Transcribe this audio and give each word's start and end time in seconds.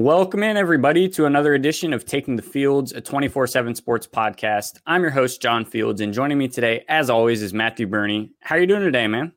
Welcome 0.00 0.42
in, 0.42 0.56
everybody, 0.56 1.10
to 1.10 1.26
another 1.26 1.52
edition 1.52 1.92
of 1.92 2.06
Taking 2.06 2.34
the 2.34 2.42
Fields, 2.42 2.92
a 2.92 3.02
24 3.02 3.46
7 3.46 3.74
sports 3.74 4.06
podcast. 4.06 4.80
I'm 4.86 5.02
your 5.02 5.10
host, 5.10 5.42
John 5.42 5.62
Fields, 5.66 6.00
and 6.00 6.14
joining 6.14 6.38
me 6.38 6.48
today, 6.48 6.86
as 6.88 7.10
always, 7.10 7.42
is 7.42 7.52
Matthew 7.52 7.86
Burney. 7.86 8.32
How 8.40 8.56
are 8.56 8.60
you 8.60 8.66
doing 8.66 8.80
today, 8.80 9.06
man? 9.08 9.30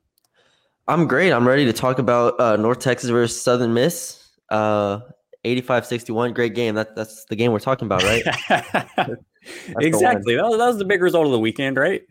I'm 0.88 1.06
great. 1.06 1.34
I'm 1.34 1.46
ready 1.46 1.66
to 1.66 1.74
talk 1.74 2.00
about 2.00 2.40
uh, 2.40 2.56
North 2.56 2.80
Texas 2.80 3.10
versus 3.10 3.42
Southern 3.42 3.74
Miss. 3.74 4.26
Uh, 4.48 5.02
85-61, 5.44 6.34
great 6.34 6.56
game. 6.56 6.76
That, 6.76 6.96
that's 6.96 7.26
the 7.26 7.36
game 7.36 7.52
we're 7.52 7.60
talking 7.60 7.86
about, 7.86 8.02
right? 8.04 8.24
exactly. 9.82 10.38
That 10.38 10.46
was, 10.46 10.58
that 10.60 10.68
was, 10.68 10.78
the 10.78 10.86
big 10.86 11.02
result 11.02 11.26
of 11.26 11.34
the 11.34 11.40
weekend, 11.40 11.76
right? 11.76 12.04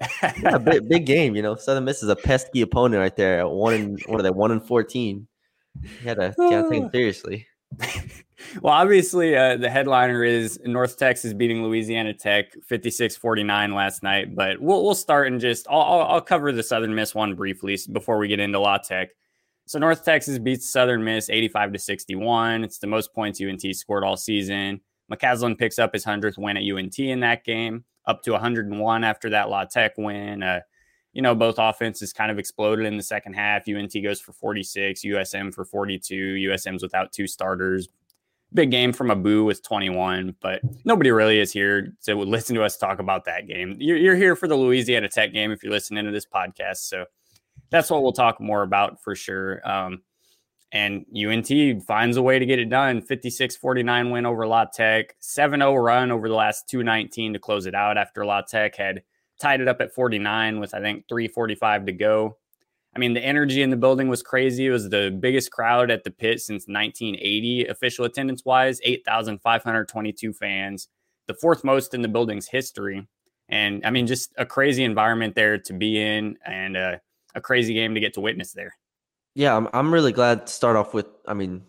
yeah, 0.43 0.59
big, 0.62 0.91
big, 0.91 1.07
game. 1.07 1.34
You 1.34 1.41
know, 1.41 1.55
Southern 1.55 1.87
Miss 1.87 2.03
is 2.03 2.11
a 2.11 2.16
pesky 2.16 2.61
opponent 2.61 3.00
right 3.00 3.16
there 3.16 3.39
at 3.41 3.50
one 3.50 3.73
and 3.73 4.03
what 4.09 4.21
are 4.21 4.23
they? 4.23 4.30
One 4.30 4.50
and 4.50 4.62
fourteen. 4.62 5.27
You 5.82 5.89
had 6.05 6.19
to, 6.19 6.34
you 6.37 6.50
to 6.50 6.69
take 6.69 6.82
it 6.82 6.93
seriously. 6.93 7.46
well, 8.62 8.74
obviously, 8.74 9.36
uh, 9.36 9.56
the 9.56 9.70
headliner 9.70 10.25
is 10.25 10.58
North 10.64 10.96
Texas 10.96 11.32
beating 11.32 11.62
Louisiana 11.62 12.14
Tech 12.14 12.53
56 12.64 13.17
49 13.17 13.75
last 13.75 14.03
night. 14.03 14.34
But 14.34 14.61
we'll, 14.61 14.82
we'll 14.82 14.94
start 14.94 15.29
and 15.29 15.40
just, 15.40 15.67
I'll, 15.71 16.03
I'll, 16.03 16.21
cover 16.21 16.53
the 16.53 16.62
Southern 16.62 16.94
Miss 16.94 17.14
one 17.14 17.34
briefly 17.34 17.79
before 17.93 18.18
we 18.18 18.29
get 18.29 18.40
into 18.40 18.58
La 18.58 18.79
Tech. 18.79 19.11
So, 19.67 19.79
North 19.79 20.04
Texas 20.04 20.39
beats 20.39 20.70
Southern 20.70 21.04
Miss 21.04 21.31
85 21.31 21.72
to 21.72 21.79
61. 21.79 22.64
It's 22.64 22.79
the 22.79 22.86
most 22.86 23.14
points 23.14 23.40
UNT 23.40 23.62
scored 23.75 24.04
all 24.04 24.17
season. 24.17 24.81
McCasland 25.12 25.59
picks 25.59 25.79
up 25.79 25.93
his 25.93 26.04
100th 26.04 26.39
win 26.39 26.56
at 26.56 26.62
UNT 26.62 26.98
in 26.98 27.20
that 27.20 27.45
game, 27.45 27.84
up 28.06 28.22
to 28.22 28.32
101 28.32 29.04
after 29.04 29.31
that 29.31 29.48
La 29.48 29.64
Tech 29.64 29.93
win. 29.98 30.43
Uh, 30.43 30.61
you 31.12 31.20
know, 31.20 31.34
both 31.34 31.56
offenses 31.59 32.12
kind 32.12 32.31
of 32.31 32.39
exploded 32.39 32.86
in 32.86 32.97
the 32.97 33.03
second 33.03 33.34
half. 33.34 33.69
UNT 33.69 33.92
goes 34.03 34.20
for 34.20 34.33
46, 34.33 35.03
USM 35.03 35.53
for 35.53 35.64
42. 35.64 36.14
USM's 36.14 36.83
without 36.83 37.12
two 37.12 37.27
starters. 37.27 37.89
Big 38.55 38.70
game 38.70 38.92
from 38.92 39.11
Abu 39.11 39.44
with 39.44 39.62
21, 39.62 40.36
but 40.41 40.61
nobody 40.84 41.11
really 41.11 41.38
is 41.38 41.52
here 41.52 41.94
to 42.05 42.14
listen 42.14 42.55
to 42.56 42.62
us 42.62 42.77
talk 42.77 42.98
about 42.98 43.25
that 43.25 43.47
game. 43.47 43.77
You're, 43.78 43.97
you're 43.97 44.17
here 44.17 44.36
for 44.36 44.47
the 44.47 44.56
Louisiana 44.56 45.09
Tech 45.09 45.33
game 45.33 45.50
if 45.50 45.62
you're 45.62 45.72
listening 45.72 46.05
to 46.05 46.11
this 46.11 46.27
podcast. 46.27 46.78
So 46.89 47.06
that's 47.70 47.91
what 47.91 48.03
we'll 48.03 48.12
talk 48.12 48.41
more 48.41 48.62
about 48.62 49.03
for 49.03 49.14
sure. 49.14 49.67
Um, 49.69 50.03
and 50.72 51.05
UNT 51.14 51.83
finds 51.84 52.17
a 52.17 52.22
way 52.22 52.39
to 52.39 52.47
get 52.47 52.59
it 52.59 52.70
done 52.70 53.03
56 53.03 53.56
49 53.56 54.11
win 54.11 54.27
over 54.27 54.47
La 54.47 54.64
Tech, 54.64 55.14
7 55.20 55.61
0 55.61 55.75
run 55.77 56.11
over 56.11 56.28
the 56.28 56.34
last 56.34 56.69
219 56.69 57.34
to 57.34 57.39
close 57.39 57.66
it 57.66 57.75
out 57.75 57.98
after 57.98 58.25
La 58.25 58.41
Tech 58.41 58.75
had 58.77 59.03
tied 59.39 59.61
it 59.61 59.69
up 59.69 59.81
at 59.81 59.94
49 59.94 60.61
with 60.61 60.75
I 60.75 60.81
think 60.81 61.06
345 61.09 61.87
to 61.87 61.92
go. 61.92 62.37
I 62.95 62.98
mean, 62.98 63.15
the 63.15 63.25
energy 63.25 63.62
in 63.62 63.71
the 63.71 63.77
building 63.77 64.09
was 64.09 64.23
crazy. 64.23 64.67
It 64.67 64.71
was 64.71 64.91
the 64.91 65.17
biggest 65.19 65.51
crowd 65.51 65.91
at 65.91 66.05
the 66.05 66.11
pit 66.11 66.41
since 66.41 66.65
1980, 66.67 67.67
official 67.67 68.05
attendance 68.05 68.45
wise, 68.45 68.81
8,522 68.83 70.33
fans, 70.34 70.89
the 71.27 71.34
fourth 71.34 71.65
most 71.65 71.95
in 71.95 72.03
the 72.03 72.09
building's 72.09 72.49
history. 72.49 73.07
And 73.49 73.84
I 73.87 73.91
mean, 73.91 74.07
just 74.07 74.33
a 74.37 74.45
crazy 74.45 74.84
environment 74.84 75.34
there 75.34 75.59
to 75.59 75.73
be 75.73 76.01
in 76.01 76.37
and 76.45 76.77
a, 76.77 77.01
a 77.34 77.41
crazy 77.41 77.73
game 77.73 77.95
to 77.95 78.01
get 78.01 78.15
to 78.15 78.21
witness 78.21 78.53
there. 78.53 78.75
Yeah, 79.34 79.56
I'm, 79.56 79.69
I'm 79.73 79.93
really 79.93 80.12
glad 80.12 80.47
to 80.47 80.53
start 80.53 80.77
off 80.77 80.93
with. 80.93 81.06
I 81.27 81.33
mean, 81.33 81.62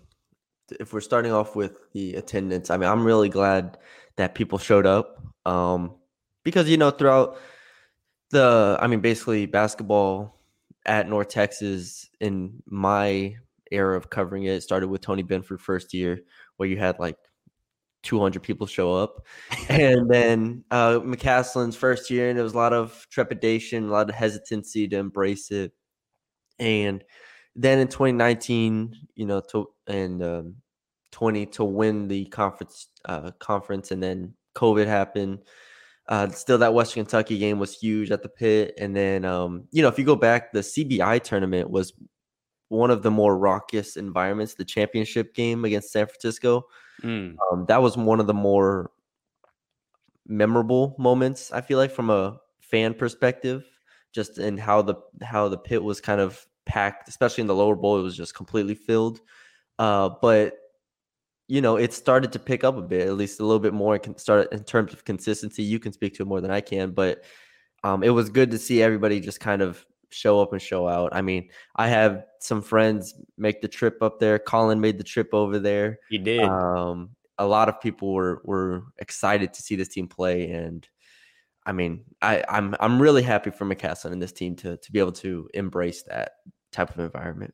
if 0.79 0.91
we're 0.91 1.01
starting 1.01 1.31
off 1.31 1.55
with 1.55 1.77
the 1.93 2.15
attendance, 2.15 2.69
I 2.69 2.77
mean, 2.77 2.89
I'm 2.89 3.05
really 3.05 3.29
glad 3.29 3.77
that 4.17 4.35
people 4.35 4.57
showed 4.57 4.85
up 4.85 5.21
um, 5.45 5.93
because, 6.43 6.69
you 6.69 6.77
know, 6.77 6.91
throughout 6.91 7.37
the 8.31 8.77
I 8.81 8.87
mean 8.87 8.99
basically 8.99 9.45
basketball 9.45 10.35
at 10.85 11.09
North 11.09 11.29
Texas 11.29 12.09
in 12.19 12.61
my 12.65 13.35
era 13.71 13.97
of 13.97 14.09
covering 14.09 14.43
it 14.43 14.61
started 14.61 14.87
with 14.87 15.01
Tony 15.01 15.23
Benford 15.23 15.59
first 15.59 15.93
year 15.93 16.19
where 16.57 16.69
you 16.69 16.77
had 16.77 16.99
like 16.99 17.17
200 18.03 18.43
people 18.43 18.67
show 18.67 18.93
up. 18.93 19.25
And 19.69 20.09
then 20.09 20.63
uh 20.71 20.99
McCasland's 20.99 21.75
first 21.75 22.09
year 22.09 22.29
and 22.29 22.37
there 22.37 22.43
was 22.43 22.53
a 22.53 22.57
lot 22.57 22.73
of 22.73 23.07
trepidation 23.09 23.85
a 23.85 23.91
lot 23.91 24.09
of 24.09 24.15
hesitancy 24.15 24.87
to 24.89 24.97
embrace 24.97 25.51
it. 25.51 25.71
And 26.59 27.03
then 27.55 27.79
in 27.79 27.87
2019 27.87 28.95
you 29.15 29.25
know 29.25 29.39
to 29.39 29.69
and 29.87 30.23
um, 30.23 30.55
20 31.11 31.45
to 31.47 31.63
win 31.63 32.07
the 32.07 32.25
conference 32.25 32.87
uh 33.05 33.31
conference 33.39 33.91
and 33.91 34.01
then 34.01 34.33
covid 34.55 34.87
happened 34.87 35.39
uh, 36.07 36.29
still, 36.29 36.57
that 36.57 36.73
Western 36.73 37.03
Kentucky 37.03 37.37
game 37.37 37.59
was 37.59 37.77
huge 37.77 38.11
at 38.11 38.23
the 38.23 38.29
pit. 38.29 38.73
And 38.77 38.95
then, 38.95 39.25
um, 39.25 39.67
you 39.71 39.81
know, 39.81 39.87
if 39.87 39.97
you 39.97 40.05
go 40.05 40.15
back, 40.15 40.51
the 40.51 40.59
CBI 40.59 41.21
tournament 41.23 41.69
was 41.69 41.93
one 42.69 42.91
of 42.91 43.03
the 43.03 43.11
more 43.11 43.37
raucous 43.37 43.95
environments. 43.95 44.55
The 44.55 44.65
championship 44.65 45.33
game 45.33 45.63
against 45.63 45.91
San 45.91 46.07
Francisco, 46.07 46.65
mm. 47.01 47.35
um, 47.51 47.65
that 47.67 47.81
was 47.81 47.95
one 47.95 48.19
of 48.19 48.27
the 48.27 48.33
more 48.33 48.91
memorable 50.27 50.95
moments. 50.97 51.51
I 51.51 51.61
feel 51.61 51.77
like 51.77 51.91
from 51.91 52.09
a 52.09 52.37
fan 52.59 52.93
perspective, 52.93 53.63
just 54.11 54.37
in 54.37 54.57
how 54.57 54.81
the 54.81 54.95
how 55.21 55.47
the 55.47 55.57
pit 55.57 55.83
was 55.83 56.01
kind 56.01 56.19
of 56.19 56.45
packed, 56.65 57.07
especially 57.07 57.41
in 57.41 57.47
the 57.47 57.55
lower 57.55 57.75
bowl, 57.75 57.99
it 57.99 58.03
was 58.03 58.17
just 58.17 58.35
completely 58.35 58.75
filled. 58.75 59.21
Uh, 59.79 60.09
but 60.21 60.53
you 61.47 61.61
know, 61.61 61.75
it 61.75 61.93
started 61.93 62.31
to 62.33 62.39
pick 62.39 62.63
up 62.63 62.77
a 62.77 62.81
bit, 62.81 63.07
at 63.07 63.15
least 63.15 63.39
a 63.39 63.45
little 63.45 63.59
bit 63.59 63.73
more. 63.73 63.97
Can 63.99 64.17
start 64.17 64.51
in 64.51 64.63
terms 64.63 64.93
of 64.93 65.05
consistency. 65.05 65.63
You 65.63 65.79
can 65.79 65.93
speak 65.93 66.15
to 66.15 66.23
it 66.23 66.27
more 66.27 66.41
than 66.41 66.51
I 66.51 66.61
can, 66.61 66.91
but 66.91 67.23
um, 67.83 68.03
it 68.03 68.09
was 68.09 68.29
good 68.29 68.51
to 68.51 68.57
see 68.57 68.81
everybody 68.81 69.19
just 69.19 69.39
kind 69.39 69.61
of 69.61 69.85
show 70.09 70.39
up 70.41 70.53
and 70.53 70.61
show 70.61 70.87
out. 70.87 71.09
I 71.13 71.21
mean, 71.21 71.49
I 71.75 71.87
have 71.87 72.23
some 72.39 72.61
friends 72.61 73.15
make 73.37 73.61
the 73.61 73.67
trip 73.67 74.01
up 74.01 74.19
there. 74.19 74.39
Colin 74.39 74.79
made 74.79 74.97
the 74.97 75.03
trip 75.03 75.33
over 75.33 75.59
there. 75.59 75.99
He 76.09 76.17
did. 76.17 76.41
Um, 76.41 77.09
a 77.37 77.45
lot 77.45 77.67
of 77.67 77.81
people 77.81 78.13
were 78.13 78.41
were 78.45 78.83
excited 78.99 79.53
to 79.53 79.61
see 79.61 79.75
this 79.75 79.89
team 79.89 80.07
play, 80.07 80.51
and 80.51 80.87
I 81.65 81.71
mean, 81.73 82.05
I, 82.21 82.43
I'm 82.47 82.75
I'm 82.79 83.01
really 83.01 83.23
happy 83.23 83.49
for 83.49 83.65
McCasland 83.65 84.13
and 84.13 84.21
this 84.21 84.31
team 84.31 84.55
to 84.57 84.77
to 84.77 84.91
be 84.91 84.99
able 84.99 85.11
to 85.13 85.49
embrace 85.53 86.03
that 86.03 86.33
type 86.71 86.89
of 86.91 86.99
environment. 86.99 87.53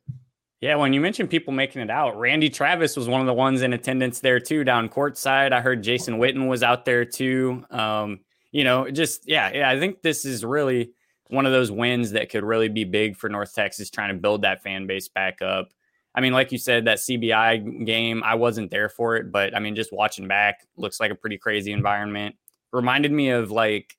Yeah, 0.60 0.76
when 0.76 0.92
you 0.92 1.00
mentioned 1.00 1.30
people 1.30 1.54
making 1.54 1.80
it 1.80 1.90
out, 1.90 2.18
Randy 2.18 2.50
Travis 2.50 2.94
was 2.94 3.08
one 3.08 3.22
of 3.22 3.26
the 3.26 3.32
ones 3.32 3.62
in 3.62 3.72
attendance 3.72 4.20
there 4.20 4.38
too, 4.38 4.62
down 4.62 4.90
courtside. 4.90 5.52
I 5.52 5.62
heard 5.62 5.82
Jason 5.82 6.18
Witten 6.18 6.48
was 6.48 6.62
out 6.62 6.84
there 6.84 7.06
too. 7.06 7.64
Um, 7.70 8.20
you 8.52 8.64
know, 8.64 8.90
just 8.90 9.26
yeah, 9.26 9.50
yeah. 9.54 9.70
I 9.70 9.78
think 9.78 10.02
this 10.02 10.26
is 10.26 10.44
really 10.44 10.92
one 11.28 11.46
of 11.46 11.52
those 11.52 11.70
wins 11.70 12.10
that 12.10 12.28
could 12.28 12.44
really 12.44 12.68
be 12.68 12.84
big 12.84 13.16
for 13.16 13.30
North 13.30 13.54
Texas, 13.54 13.88
trying 13.88 14.14
to 14.14 14.20
build 14.20 14.42
that 14.42 14.62
fan 14.62 14.86
base 14.86 15.08
back 15.08 15.40
up. 15.40 15.72
I 16.14 16.20
mean, 16.20 16.32
like 16.32 16.52
you 16.52 16.58
said, 16.58 16.84
that 16.86 16.98
CBI 16.98 17.86
game, 17.86 18.22
I 18.24 18.34
wasn't 18.34 18.70
there 18.70 18.88
for 18.88 19.16
it, 19.16 19.30
but 19.30 19.56
I 19.56 19.60
mean, 19.60 19.76
just 19.76 19.92
watching 19.92 20.26
back, 20.28 20.66
looks 20.76 21.00
like 21.00 21.12
a 21.12 21.14
pretty 21.14 21.38
crazy 21.38 21.72
environment. 21.72 22.34
Reminded 22.72 23.12
me 23.12 23.30
of 23.30 23.50
like 23.50 23.96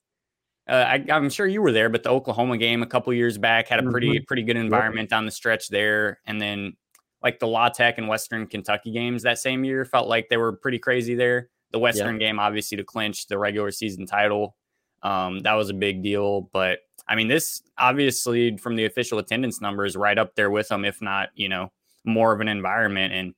I, 0.75 1.03
am 1.09 1.29
sure 1.29 1.47
you 1.47 1.61
were 1.61 1.71
there, 1.71 1.89
but 1.89 2.03
the 2.03 2.09
Oklahoma 2.09 2.57
game 2.57 2.81
a 2.81 2.87
couple 2.87 3.13
years 3.13 3.37
back 3.37 3.67
had 3.67 3.85
a 3.85 3.89
pretty 3.89 4.09
mm-hmm. 4.09 4.25
pretty 4.25 4.43
good 4.43 4.55
environment 4.55 5.09
down 5.09 5.25
the 5.25 5.31
stretch 5.31 5.67
there, 5.67 6.19
and 6.25 6.41
then 6.41 6.77
like 7.21 7.39
the 7.39 7.47
La 7.47 7.69
Tech 7.69 7.97
and 7.97 8.07
Western 8.07 8.47
Kentucky 8.47 8.91
games 8.91 9.23
that 9.23 9.37
same 9.37 9.63
year 9.63 9.85
felt 9.85 10.07
like 10.07 10.29
they 10.29 10.37
were 10.37 10.53
pretty 10.53 10.79
crazy 10.79 11.13
there. 11.13 11.49
The 11.71 11.79
Western 11.79 12.19
yeah. 12.19 12.27
game, 12.27 12.39
obviously, 12.39 12.77
to 12.77 12.83
clinch 12.83 13.27
the 13.27 13.37
regular 13.37 13.71
season 13.71 14.05
title, 14.05 14.55
um, 15.03 15.39
that 15.39 15.53
was 15.53 15.69
a 15.69 15.73
big 15.73 16.03
deal. 16.03 16.49
But 16.53 16.79
I 17.07 17.15
mean, 17.15 17.27
this 17.27 17.61
obviously 17.77 18.57
from 18.57 18.75
the 18.75 18.85
official 18.85 19.19
attendance 19.19 19.61
numbers, 19.61 19.97
right 19.97 20.17
up 20.17 20.35
there 20.35 20.49
with 20.49 20.69
them, 20.69 20.85
if 20.85 21.01
not 21.01 21.29
you 21.35 21.49
know 21.49 21.71
more 22.05 22.31
of 22.31 22.39
an 22.39 22.47
environment. 22.47 23.13
And 23.13 23.33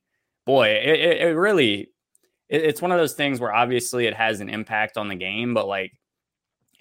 boy, 0.46 0.68
it, 0.68 1.20
it 1.20 1.36
really 1.36 1.88
it, 2.48 2.62
it's 2.62 2.82
one 2.82 2.92
of 2.92 2.98
those 2.98 3.14
things 3.14 3.40
where 3.40 3.52
obviously 3.52 4.06
it 4.06 4.14
has 4.14 4.40
an 4.40 4.48
impact 4.48 4.96
on 4.96 5.08
the 5.08 5.14
game, 5.14 5.52
but 5.54 5.66
like 5.66 5.92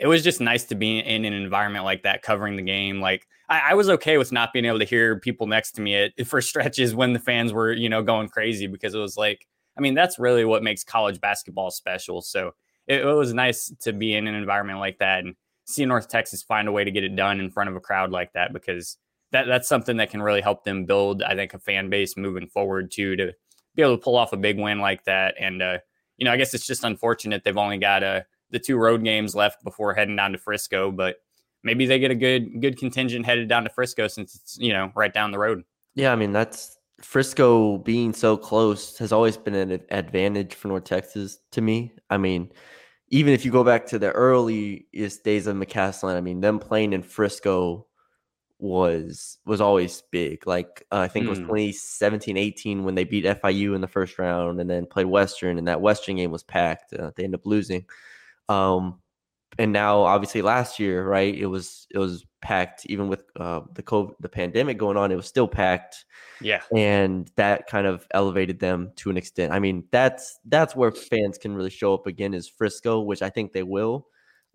it 0.04 0.08
was 0.08 0.22
just 0.22 0.42
nice 0.42 0.66
to 0.66 0.76
be 0.76 1.00
in 1.00 1.24
an 1.24 1.32
environment 1.32 1.86
like 1.86 2.04
that, 2.04 2.22
covering 2.22 2.58
the 2.58 2.62
game. 2.62 3.00
Like 3.00 3.26
I, 3.48 3.70
I, 3.70 3.74
was 3.74 3.90
okay 3.90 4.18
with 4.18 4.34
not 4.34 4.52
being 4.52 4.66
able 4.66 4.80
to 4.80 4.86
hear 4.86 5.18
people 5.18 5.48
next 5.48 5.72
to 5.74 5.82
me 5.82 5.96
at, 5.96 6.12
for 6.28 6.42
stretches 6.42 6.94
when 6.94 7.14
the 7.14 7.20
fans 7.20 7.54
were, 7.54 7.72
you 7.72 7.88
know, 7.88 8.04
going 8.04 8.28
crazy 8.28 8.68
because 8.68 8.94
it 8.94 9.00
was 9.00 9.16
like, 9.16 9.48
I 9.78 9.82
mean, 9.82 9.94
that's 9.94 10.20
really 10.20 10.44
what 10.44 10.62
makes 10.62 10.84
college 10.84 11.22
basketball 11.22 11.72
special. 11.72 12.22
So 12.22 12.52
it, 12.86 13.00
it 13.00 13.14
was 13.14 13.34
nice 13.34 13.74
to 13.80 13.94
be 13.94 14.14
in 14.14 14.28
an 14.28 14.36
environment 14.36 14.80
like 14.80 14.98
that 14.98 15.24
and 15.24 15.36
see 15.64 15.86
North 15.86 16.10
Texas 16.10 16.44
find 16.44 16.68
a 16.68 16.74
way 16.74 16.84
to 16.84 16.92
get 16.92 17.06
it 17.06 17.16
done 17.16 17.40
in 17.40 17.50
front 17.50 17.70
of 17.70 17.78
a 17.78 17.80
crowd 17.80 18.12
like 18.12 18.34
that 18.34 18.52
because 18.52 18.98
that 19.32 19.48
that's 19.48 19.70
something 19.70 19.96
that 19.98 20.12
can 20.12 20.22
really 20.22 20.42
help 20.42 20.66
them 20.66 20.84
build, 20.84 21.24
I 21.24 21.34
think, 21.34 21.54
a 21.54 21.60
fan 21.60 21.90
base 21.90 22.18
moving 22.18 22.48
forward 22.48 22.92
too 22.92 23.16
to 23.16 23.32
be 23.74 23.82
able 23.82 23.96
to 23.96 24.04
pull 24.04 24.18
off 24.18 24.34
a 24.34 24.38
big 24.38 24.60
win 24.60 24.80
like 24.80 25.06
that. 25.06 25.36
And 25.40 25.62
uh, 25.62 25.78
you 26.18 26.26
know, 26.26 26.34
I 26.34 26.38
guess 26.38 26.54
it's 26.54 26.68
just 26.68 26.84
unfortunate 26.84 27.46
they've 27.46 27.58
only 27.58 27.78
got 27.78 28.04
a 28.04 28.26
the 28.54 28.60
two 28.60 28.78
road 28.78 29.04
games 29.04 29.36
left 29.36 29.64
before 29.64 29.94
heading 29.94 30.16
down 30.16 30.32
to 30.32 30.38
Frisco, 30.38 30.92
but 30.92 31.18
maybe 31.64 31.86
they 31.86 32.00
get 32.00 32.12
a 32.12 32.16
good 32.16 32.62
good 32.62 32.78
contingent 32.78 33.26
headed 33.26 33.50
down 33.50 33.64
to 33.64 33.70
Frisco 33.70 34.08
since 34.08 34.36
it's 34.36 34.58
you 34.58 34.72
know 34.72 34.92
right 34.96 35.14
down 35.14 35.32
the 35.32 35.40
road. 35.40 35.64
Yeah, 35.96 36.14
I 36.14 36.16
mean 36.16 36.32
that's 36.32 36.78
Frisco 37.02 37.80
being 37.80 38.14
so 38.14 38.38
close 38.38 38.98
has 39.00 39.12
always 39.12 39.36
been 39.36 39.56
an 39.56 39.82
advantage 39.90 40.54
for 40.54 40.70
North 40.70 40.86
Texas 40.86 41.40
to 41.52 41.62
me. 41.62 41.92
I 42.10 42.18
mean, 42.18 42.52
even 43.10 43.34
if 43.34 43.44
you 43.44 43.52
go 43.52 43.64
back 43.64 43.88
to 43.88 44.00
the 44.00 44.12
earliest 44.12 45.24
days 45.24 45.48
of 45.48 45.58
McCasland, 45.58 46.16
I 46.16 46.22
mean 46.22 46.40
them 46.40 46.60
playing 46.60 46.94
in 46.94 47.02
Frisco 47.02 47.88
was 48.60 49.40
was 49.48 49.62
always 49.62 50.04
big. 50.12 50.46
Like 50.46 50.86
uh, 50.92 51.00
I 51.00 51.08
think 51.08 51.24
mm. 51.24 51.28
it 51.28 51.32
was 51.32 51.40
Hmm. 51.40 51.48
2017, 51.48 52.38
18 52.38 52.84
when 52.84 52.94
they 52.94 53.04
beat 53.04 53.26
FIU 53.26 53.74
in 53.74 53.82
the 53.82 53.88
first 53.88 54.20
round, 54.20 54.62
and 54.62 54.70
then 54.70 54.86
played 54.86 55.08
Western, 55.08 55.58
and 55.58 55.68
that 55.68 55.82
Western 55.82 56.18
game 56.18 56.32
was 56.32 56.44
packed. 56.44 56.94
Uh, 56.94 57.12
they 57.16 57.24
ended 57.24 57.40
up 57.40 57.48
losing. 57.48 57.86
Um, 58.50 59.00
and 59.60 59.72
now 59.72 60.02
obviously 60.02 60.42
last 60.42 60.80
year, 60.80 61.06
right? 61.08 61.34
It 61.34 61.46
was 61.46 61.86
it 61.92 61.98
was 62.00 62.26
packed 62.42 62.86
even 62.88 63.08
with 63.08 63.24
uh, 63.40 63.62
the 63.74 63.84
COVID, 63.84 64.16
the 64.20 64.30
pandemic 64.30 64.78
going 64.78 64.98
on. 64.98 65.12
It 65.12 65.16
was 65.16 65.28
still 65.28 65.48
packed, 65.48 66.06
Yeah. 66.42 66.62
and 66.76 67.30
that 67.36 67.68
kind 67.68 67.86
of 67.86 68.08
elevated 68.12 68.60
them 68.60 68.92
to 68.98 69.10
an 69.12 69.18
extent. 69.18 69.54
I 69.54 69.60
mean, 69.60 69.84
that's 69.92 70.40
that's 70.46 70.76
where 70.76 70.92
fans 70.92 71.38
can 71.38 71.56
really 71.56 71.70
show 71.70 71.94
up 71.94 72.08
again 72.08 72.34
is 72.34 72.48
Frisco, 72.50 73.02
which 73.02 73.22
I 73.22 73.30
think 73.30 73.54
they 73.54 73.64
will. 73.64 74.08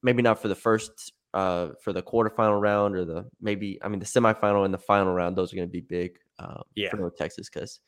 Maybe 0.02 0.20
not 0.22 0.40
for 0.42 0.48
the 0.48 0.54
first 0.56 1.12
uh 1.34 1.68
for 1.84 1.92
the 1.92 2.02
quarterfinal 2.02 2.58
round 2.60 2.96
or 2.96 3.04
the 3.04 3.26
maybe 3.40 3.78
I 3.82 3.88
mean 3.88 4.00
the 4.00 4.06
semifinal 4.06 4.64
and 4.64 4.74
the 4.74 4.78
final 4.78 5.12
round. 5.12 5.36
Those 5.36 5.52
are 5.52 5.56
going 5.56 5.68
to 5.68 5.72
be 5.72 5.80
big. 5.80 6.18
Uh, 6.40 6.62
Yeah. 6.74 6.90
for 6.90 6.96
North 6.96 7.16
Texas 7.16 7.48
because 7.48 7.80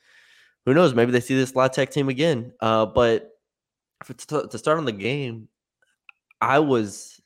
who 0.66 0.74
knows? 0.74 0.94
Maybe 0.94 1.10
they 1.12 1.20
see 1.20 1.34
this 1.36 1.54
La 1.56 1.68
Tech 1.68 1.90
team 1.90 2.08
again. 2.08 2.52
Uh, 2.60 2.84
but 2.86 3.30
for, 4.04 4.12
to, 4.14 4.48
to 4.48 4.58
start 4.58 4.78
on 4.78 4.84
the 4.84 4.92
game, 4.92 5.48
I 6.40 6.58
was 6.58 7.20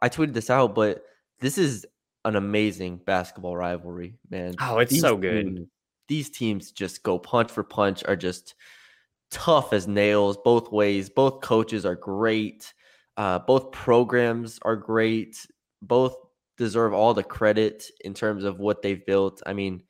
I 0.00 0.08
tweeted 0.08 0.34
this 0.34 0.50
out, 0.50 0.74
but 0.74 1.04
this 1.40 1.58
is 1.58 1.86
an 2.24 2.36
amazing 2.36 3.00
basketball 3.06 3.56
rivalry, 3.56 4.18
man. 4.30 4.54
Oh, 4.60 4.78
it's 4.78 4.98
so 5.00 5.16
good. 5.16 5.46
teams- 5.46 5.68
these 6.08 6.30
teams 6.30 6.70
just 6.70 7.02
go 7.02 7.18
punch 7.18 7.50
for 7.50 7.64
punch, 7.64 8.04
are 8.04 8.16
just 8.16 8.54
tough 9.30 9.72
as 9.72 9.88
nails 9.88 10.38
both 10.44 10.70
ways. 10.70 11.10
Both 11.10 11.40
coaches 11.40 11.84
are 11.84 11.96
great. 11.96 12.72
Uh, 13.16 13.38
both 13.40 13.72
programs 13.72 14.58
are 14.62 14.76
great. 14.76 15.46
Both 15.82 16.16
deserve 16.56 16.92
all 16.94 17.12
the 17.14 17.22
credit 17.22 17.90
in 18.04 18.14
terms 18.14 18.44
of 18.44 18.58
what 18.58 18.82
they've 18.82 19.04
built. 19.04 19.42
I 19.46 19.52
mean, 19.52 19.82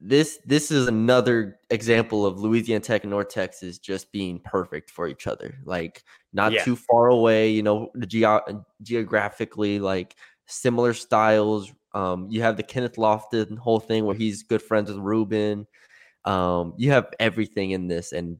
this 0.00 0.38
this 0.44 0.70
is 0.70 0.86
another 0.86 1.58
example 1.70 2.24
of 2.24 2.38
Louisiana 2.38 2.80
Tech 2.80 3.02
and 3.04 3.10
North 3.10 3.30
Texas 3.30 3.78
just 3.78 4.12
being 4.12 4.38
perfect 4.44 4.90
for 4.90 5.08
each 5.08 5.26
other. 5.26 5.58
Like 5.64 6.04
not 6.32 6.52
Yeah. 6.52 6.64
too 6.64 6.76
far 6.76 7.08
away, 7.08 7.50
you 7.50 7.62
know, 7.62 7.90
geo- 8.06 8.64
geographically 8.82 9.78
like 9.78 10.16
similar 10.46 10.92
styles. 10.94 11.72
Um, 11.94 12.26
you 12.30 12.42
have 12.42 12.56
the 12.56 12.62
Kenneth 12.62 12.96
Lofton 12.96 13.56
whole 13.58 13.80
thing 13.80 14.04
where 14.04 14.14
he's 14.14 14.42
good 14.42 14.62
friends 14.62 14.90
with 14.90 14.98
Rubin. 14.98 15.66
Um, 16.24 16.74
you 16.76 16.90
have 16.90 17.08
everything 17.18 17.70
in 17.70 17.88
this, 17.88 18.12
and 18.12 18.38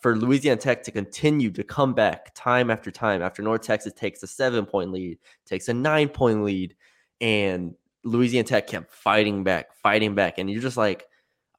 for 0.00 0.16
Louisiana 0.16 0.60
Tech 0.60 0.82
to 0.82 0.90
continue 0.90 1.50
to 1.52 1.64
come 1.64 1.94
back 1.94 2.34
time 2.34 2.70
after 2.70 2.90
time 2.90 3.22
after 3.22 3.42
North 3.42 3.62
Texas 3.62 3.94
takes 3.94 4.22
a 4.22 4.26
seven 4.26 4.66
point 4.66 4.92
lead, 4.92 5.18
takes 5.46 5.68
a 5.68 5.74
nine 5.74 6.10
point 6.10 6.44
lead, 6.44 6.76
and 7.22 7.74
Louisiana 8.04 8.46
Tech 8.46 8.66
kept 8.66 8.92
fighting 8.92 9.44
back, 9.44 9.74
fighting 9.76 10.14
back. 10.14 10.36
And 10.36 10.50
you're 10.50 10.60
just 10.60 10.76
like, 10.76 11.06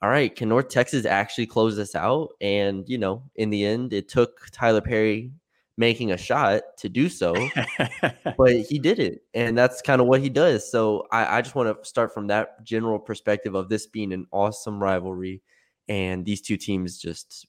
all 0.03 0.09
right, 0.09 0.35
can 0.35 0.47
North 0.50 0.69
Texas 0.69 1.07
actually 1.07 1.47
close 1.47 1.75
this 1.75 1.95
out? 1.95 2.33
And, 2.39 2.88
you 2.88 3.00
know, 3.00 3.23
in 3.35 3.50
the 3.50 3.65
end, 3.65 3.94
it 3.94 4.07
took 4.09 4.45
Tylor 4.51 4.81
Perry 4.81 5.31
making 5.77 6.12
a 6.12 6.18
shot 6.18 6.62
to 6.77 6.89
do 6.89 7.10
so, 7.10 7.33
but 8.38 8.56
he 8.62 8.80
did 8.80 9.00
it. 9.00 9.24
And 9.33 9.57
that's 9.57 9.81
kind 9.81 10.00
of 10.00 10.07
what 10.07 10.22
he 10.22 10.30
does. 10.30 10.69
So 10.69 11.06
I, 11.12 11.38
I 11.38 11.42
just 11.42 11.56
want 11.56 11.83
to 11.83 11.88
start 11.88 12.13
from 12.13 12.27
that 12.27 12.63
general 12.63 13.00
perspective 13.00 13.56
of 13.56 13.69
this 13.69 13.88
being 13.88 14.13
an 14.13 14.25
awesome 14.31 14.81
rivalry 14.81 15.42
and 15.88 16.25
these 16.25 16.42
two 16.42 16.57
teams 16.57 16.98
just 16.98 17.48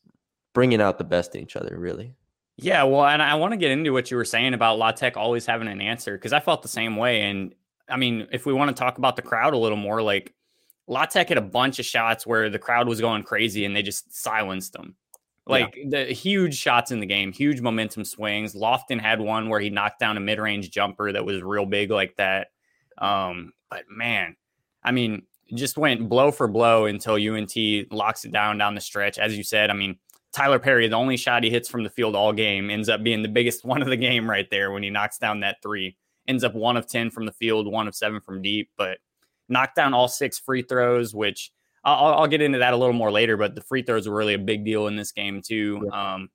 bringing 0.52 0.81
out 0.81 0.99
the 0.99 1.05
best 1.05 1.34
in 1.34 1.43
each 1.43 1.56
other, 1.56 1.76
really. 1.78 2.14
Yeah, 2.56 2.84
well, 2.84 3.05
and 3.05 3.23
I 3.23 3.34
want 3.34 3.52
to 3.52 3.58
get 3.58 3.70
into 3.70 3.93
what 3.93 4.11
you 4.11 4.17
were 4.17 4.25
saying 4.25 4.55
about 4.55 4.78
La 4.78 4.90
Tech 4.90 5.17
always 5.17 5.44
having 5.44 5.69
an 5.69 5.82
answer 5.82 6.17
because 6.17 6.32
I 6.32 6.40
felt 6.40 6.62
the 6.62 6.69
same 6.69 6.96
way. 6.96 7.23
And 7.23 7.55
I 7.88 7.96
mean, 7.96 8.28
if 8.32 8.46
we 8.46 8.55
want 8.55 8.75
to 8.75 8.81
talk 8.81 8.99
about 8.99 9.17
the 9.17 9.23
crowd 9.23 9.52
a 9.52 9.58
little 9.58 9.76
more, 9.76 10.02
like 10.02 10.34
La 10.88 11.05
Tech 11.05 11.28
had 11.28 11.38
a 11.38 11.43
bunch 11.43 11.78
of 11.78 11.84
shots 11.84 12.26
where 12.26 12.49
the 12.49 12.58
crowd 12.58 12.88
was 12.88 13.00
going 13.00 13.25
crazy 13.25 13.67
and 13.67 13.76
they 13.76 13.82
just 13.82 14.14
silenced 14.14 14.73
them. 14.73 14.96
Yeah. 15.48 15.52
Like 15.52 15.78
the 15.88 16.04
huge 16.06 16.56
shots 16.56 16.90
in 16.90 17.00
the 17.00 17.06
game, 17.06 17.32
huge 17.32 17.60
momentum 17.60 18.04
swings. 18.04 18.54
Lofton 18.54 19.00
had 19.00 19.20
one 19.20 19.48
where 19.48 19.60
he 19.60 19.70
knocked 19.70 20.00
down 20.00 20.16
a 20.16 20.20
mid 20.20 20.38
range 20.40 20.70
jumper 20.70 21.12
that 21.12 21.25
was 21.25 21.43
real 21.43 21.66
big 21.66 21.90
like 21.90 22.16
that. 22.16 22.48
Um, 22.98 23.52
but 23.70 23.84
man, 23.88 24.37
I 24.82 24.93
mean, 24.93 25.22
just 25.54 25.78
went 25.78 26.08
blow 26.08 26.32
for 26.32 26.48
blow 26.48 26.87
until 26.87 27.14
UNT 27.14 27.54
locks 27.93 28.25
it 28.25 28.32
down 28.32 28.58
down 28.58 28.75
the 28.75 28.81
stretch. 28.81 29.19
As 29.19 29.37
you 29.37 29.44
said, 29.44 29.70
I 29.70 29.75
mean, 29.75 29.96
Tylor 30.32 30.58
Perry, 30.58 30.88
the 30.88 30.96
only 30.96 31.16
shot 31.16 31.44
he 31.44 31.50
hits 31.50 31.69
from 31.69 31.82
the 31.82 31.90
field 31.90 32.16
all 32.16 32.32
game, 32.32 32.69
ends 32.69 32.88
up 32.88 33.02
being 33.02 33.22
the 33.22 33.28
biggest 33.28 33.64
one 33.64 33.82
of 33.82 33.88
the 33.88 33.96
game 33.96 34.28
right 34.28 34.49
there 34.50 34.70
when 34.70 34.82
he 34.82 34.90
knocks 34.90 35.19
down 35.19 35.40
that 35.40 35.62
three. 35.62 35.96
Ends 36.28 36.42
up 36.42 36.54
one 36.54 36.76
of 36.76 36.88
10 36.88 37.10
from 37.10 37.25
the 37.25 37.32
field, 37.32 37.70
one 37.70 37.87
of 37.87 37.94
seven 37.94 38.20
from 38.20 38.42
deep, 38.42 38.70
but 38.76 38.99
knocked 39.49 39.76
down 39.76 39.94
all 39.94 40.08
six 40.08 40.40
free 40.40 40.62
throws, 40.62 41.14
which 41.14 41.52
I'll, 41.86 42.14
I'll 42.14 42.26
get 42.26 42.42
into 42.42 42.58
that 42.58 42.74
a 42.74 42.76
little 42.76 42.92
more 42.92 43.12
later. 43.12 43.36
But 43.36 43.54
the 43.54 43.62
free 43.62 43.82
throws 43.82 44.08
were 44.08 44.16
really 44.16 44.34
a 44.34 44.38
big 44.38 44.64
deal 44.64 44.88
in 44.88 44.96
this 44.96 45.12
game, 45.12 45.40
too. 45.40 45.88
Um, 45.92 46.28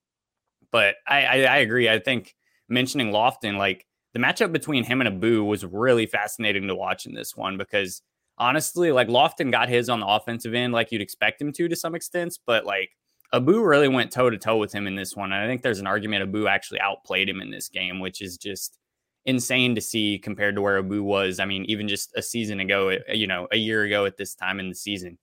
but 0.72 0.96
I, 1.08 1.26
I, 1.26 1.38
I 1.44 1.58
agree. 1.58 1.90
I 1.90 2.00
think 2.00 2.36
mentioning 2.70 3.12
Lofton, 3.12 3.58
like 3.58 3.86
the 4.14 4.20
matchup 4.20 4.52
between 4.52 4.84
him 4.84 5.02
and 5.02 5.08
Abu 5.08 5.44
was 5.44 5.66
really 5.66 6.06
fascinating 6.06 6.68
to 6.68 6.76
watch 6.76 7.06
in 7.06 7.14
this 7.14 7.36
one 7.36 7.58
because 7.58 8.02
honestly, 8.38 8.92
like 8.92 9.08
Lofton 9.08 9.52
got 9.52 9.70
his 9.70 9.90
on 9.90 10.00
the 10.00 10.08
offensive 10.08 10.54
end, 10.54 10.74
like 10.74 10.92
you'd 10.92 11.02
expect 11.02 11.42
him 11.42 11.52
to 11.54 11.68
to 11.68 11.76
some 11.76 11.96
extent, 11.96 12.40
but 12.46 12.66
like 12.66 12.90
Abu 13.34 13.62
really 13.62 13.88
went 13.88 14.12
toe 14.12 14.30
to 14.30 14.38
toe 14.38 14.58
with 14.58 14.74
him 14.74 14.88
in 14.88 14.96
this 14.96 15.16
one. 15.16 15.32
And 15.32 15.42
I 15.42 15.48
think 15.48 15.62
there's 15.62 15.80
an 15.80 15.88
argument 15.88 16.24
Abu 16.24 16.48
actually 16.48 16.82
outplayed 16.82 17.30
him 17.30 17.42
in 17.42 17.52
this 17.52 17.70
game, 17.70 18.00
which 18.00 18.22
is 18.22 18.38
just 18.38 18.78
insane 19.26 19.76
to 19.76 19.82
see 19.82 20.18
compared 20.18 20.56
to 20.56 20.62
where 20.62 20.80
Abu 20.80 21.04
was. 21.04 21.40
I 21.40 21.46
mean, 21.46 21.64
even 21.66 21.88
just 21.88 22.12
a 22.16 22.22
season 22.22 22.60
ago, 22.60 22.98
you 23.14 23.28
know, 23.28 23.48
a 23.52 23.58
year 23.58 23.84
ago 23.84 24.06
at 24.06 24.18
this 24.18 24.36
time 24.36 24.60
in 24.60 24.70
the 24.70 24.76
season. 24.76 25.18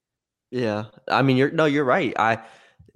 Yeah, 0.50 0.84
I 1.08 1.22
mean, 1.22 1.36
you're 1.36 1.50
no, 1.50 1.66
you're 1.66 1.84
right. 1.84 2.14
I 2.18 2.42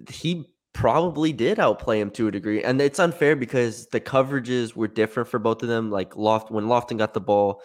he 0.09 0.49
probably 0.73 1.33
did 1.35 1.59
outplay 1.61 2.01
him 2.01 2.11
to 2.13 2.29
a 2.29 2.31
degree, 2.31 2.63
and 2.65 2.81
it's 2.81 2.99
unfair 2.99 3.37
because 3.37 3.87
the 3.89 4.01
coverages 4.01 4.75
were 4.75 4.89
different 4.89 5.29
for 5.29 5.39
both 5.39 5.63
of 5.63 5.69
them. 5.69 5.91
Like 5.91 6.17
Loft, 6.17 6.51
when 6.51 6.65
Lofton 6.65 6.97
got 6.99 7.13
the 7.13 7.21
ball, 7.21 7.63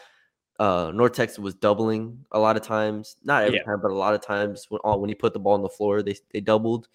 uh, 0.59 0.91
North 0.93 1.13
Texas 1.13 1.39
was 1.39 1.55
doubling 1.55 2.25
a 2.31 2.39
lot 2.39 2.57
of 2.57 2.63
times, 2.63 3.15
not 3.23 3.43
every 3.43 3.59
Yeah. 3.59 3.63
time, 3.63 3.79
but 3.81 3.91
a 3.91 3.95
lot 3.95 4.13
of 4.13 4.21
times 4.21 4.65
when 4.69 4.81
uh, 4.83 4.97
when 4.97 5.07
he 5.09 5.15
put 5.15 5.33
the 5.33 5.39
ball 5.39 5.53
on 5.53 5.61
the 5.61 5.69
floor, 5.69 6.01
they 6.01 6.15
they 6.33 6.41
doubled, 6.41 6.89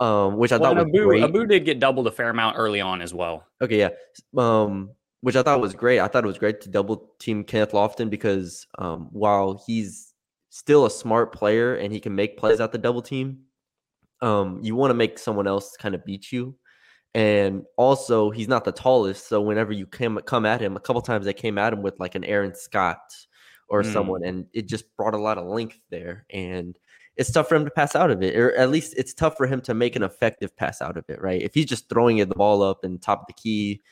um, 0.00 0.36
which 0.36 0.50
I 0.52 0.58
Well, 0.58 0.70
thought 0.74 0.76
was 0.84 0.94
Abu, 0.94 1.08
great. 1.08 1.22
Abu 1.22 1.46
did 1.46 1.64
get 1.64 1.78
doubled 1.78 2.08
a 2.08 2.12
fair 2.12 2.30
amount 2.30 2.56
early 2.58 2.80
on 2.80 3.00
as 3.02 3.14
well. 3.14 3.46
Okay, 3.62 3.78
yeah. 3.78 3.90
Um, 4.36 4.90
which 5.20 5.36
I 5.36 5.42
thought 5.42 5.60
was 5.60 5.74
great. 5.74 6.00
I 6.00 6.08
thought 6.08 6.24
it 6.24 6.26
was 6.26 6.38
great 6.38 6.60
to 6.62 6.68
double 6.68 7.12
team 7.20 7.44
Kenneth 7.44 7.70
Lofton 7.72 8.10
because 8.10 8.66
um, 8.78 9.08
while 9.12 9.62
he's 9.66 10.12
still 10.56 10.86
a 10.86 10.90
smart 10.90 11.34
player 11.34 11.76
and 11.76 11.92
he 11.92 12.00
can 12.00 12.14
make 12.14 12.38
plays 12.38 12.60
out 12.60 12.72
the 12.72 12.78
double 12.78 13.02
team, 13.02 13.40
um, 14.22 14.58
you 14.62 14.74
want 14.74 14.90
to 14.90 14.94
make 14.94 15.18
someone 15.18 15.46
else 15.46 15.76
kind 15.78 15.94
of 15.94 16.02
beat 16.04 16.32
you. 16.32 16.56
And 17.14 17.64
also, 17.76 18.30
he's 18.30 18.48
not 18.48 18.64
the 18.64 18.72
tallest, 18.72 19.28
so 19.28 19.40
whenever 19.40 19.72
you 19.72 19.86
come 19.86 20.18
come 20.26 20.44
at 20.46 20.60
him, 20.60 20.76
a 20.76 20.80
couple 20.80 21.00
times 21.02 21.24
they 21.24 21.32
came 21.32 21.56
at 21.58 21.72
him 21.72 21.82
with 21.82 21.98
like 21.98 22.14
an 22.14 22.24
Aaron 22.24 22.54
Scott 22.54 22.98
or 23.68 23.82
Mm. 23.82 23.92
someone, 23.92 24.24
and 24.24 24.46
it 24.52 24.66
just 24.66 24.84
brought 24.96 25.14
a 25.14 25.18
lot 25.18 25.38
of 25.38 25.46
length 25.46 25.78
there. 25.90 26.24
And 26.30 26.78
it's 27.16 27.30
tough 27.32 27.48
for 27.48 27.54
him 27.56 27.64
to 27.64 27.70
pass 27.70 27.96
out 27.96 28.10
of 28.10 28.22
it, 28.22 28.36
or 28.36 28.54
at 28.56 28.70
least 28.70 28.94
it's 28.96 29.14
tough 29.14 29.36
for 29.36 29.46
him 29.46 29.60
to 29.62 29.74
make 29.74 29.96
an 29.96 30.02
effective 30.02 30.54
pass 30.56 30.82
out 30.82 30.96
of 30.98 31.04
it, 31.08 31.20
right? 31.22 31.40
If 31.42 31.54
he's 31.54 31.66
just 31.66 31.88
throwing 31.88 32.18
it 32.18 32.28
the 32.28 32.34
ball 32.34 32.62
up 32.62 32.84
and 32.84 33.00
top 33.00 33.20
of 33.22 33.26
the 33.28 33.32
key, 33.34 33.82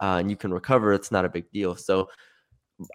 uh, 0.00 0.16
and 0.20 0.30
you 0.30 0.36
can 0.36 0.52
recover, 0.52 0.92
it's 0.94 1.12
not 1.12 1.24
a 1.26 1.28
big 1.30 1.50
deal. 1.52 1.76
So 1.76 2.08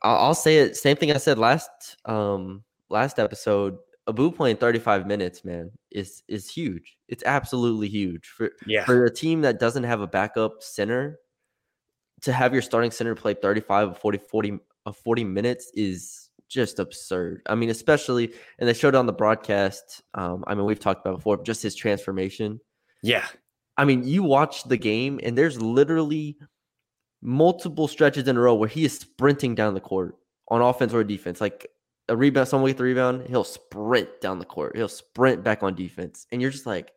I'll, 0.03 0.17
I'll 0.17 0.35
say 0.35 0.57
it. 0.57 0.75
Same 0.75 0.97
thing 0.97 1.11
I 1.11 1.17
said 1.17 1.37
last 1.37 1.97
um 2.05 2.63
last 2.89 3.19
episode. 3.19 3.77
Abu 4.09 4.31
playing 4.31 4.55
35 4.57 5.05
minutes, 5.05 5.43
man, 5.43 5.69
is 5.91 6.23
is 6.27 6.49
huge. 6.49 6.97
It's 7.09 7.23
absolutely 7.25 7.89
huge 7.89 8.27
for 8.27 8.51
Yeah. 8.65 8.85
for 8.85 9.05
a 9.05 9.13
team 9.13 9.41
that 9.41 9.59
doesn't 9.59 9.83
have 9.83 10.01
a 10.01 10.07
backup 10.07 10.63
center. 10.63 11.19
To 12.21 12.31
have 12.33 12.51
your 12.53 12.61
starting 12.63 12.89
center 12.89 13.13
play 13.15 13.33
35 13.35 13.89
or 13.89 13.93
40 13.95 14.17
40 14.29 14.59
of 14.85 14.97
40 14.97 15.23
minutes 15.25 15.69
is 15.75 16.29
just 16.49 16.79
absurd. 16.79 17.41
I 17.47 17.55
mean, 17.55 17.69
especially 17.69 18.33
and 18.59 18.67
they 18.69 18.73
showed 18.73 18.95
on 18.95 19.05
the 19.05 19.13
broadcast. 19.13 20.01
Um, 20.13 20.43
I 20.47 20.55
mean, 20.55 20.65
we've 20.65 20.79
talked 20.79 21.05
about 21.05 21.17
before, 21.17 21.43
just 21.43 21.61
his 21.61 21.75
transformation. 21.75 22.59
Yeah. 23.03 23.25
I 23.75 23.83
mean, 23.85 24.07
you 24.07 24.23
watch 24.23 24.63
the 24.63 24.77
game 24.77 25.19
and 25.21 25.37
there's 25.37 25.61
literally 25.61 26.37
multiple 27.21 27.87
stretches 27.87 28.27
in 28.27 28.37
a 28.37 28.39
row 28.39 28.55
where 28.55 28.69
he 28.69 28.85
is 28.85 28.97
sprinting 28.97 29.55
down 29.55 29.73
the 29.73 29.79
court 29.81 30.15
on 30.47 30.61
offense 30.61 30.93
or 30.93 31.03
defense. 31.03 31.41
Like 31.41 31.67
a 32.09 32.15
rebound, 32.15 32.47
someone 32.47 32.69
get 32.69 32.77
the 32.77 32.83
rebound, 32.83 33.27
he'll 33.27 33.43
sprint 33.43 34.21
down 34.21 34.39
the 34.39 34.45
court. 34.45 34.75
He'll 34.75 34.87
sprint 34.87 35.43
back 35.43 35.63
on 35.63 35.75
defense. 35.75 36.25
And 36.31 36.41
you're 36.41 36.51
just 36.51 36.65
like, 36.65 36.91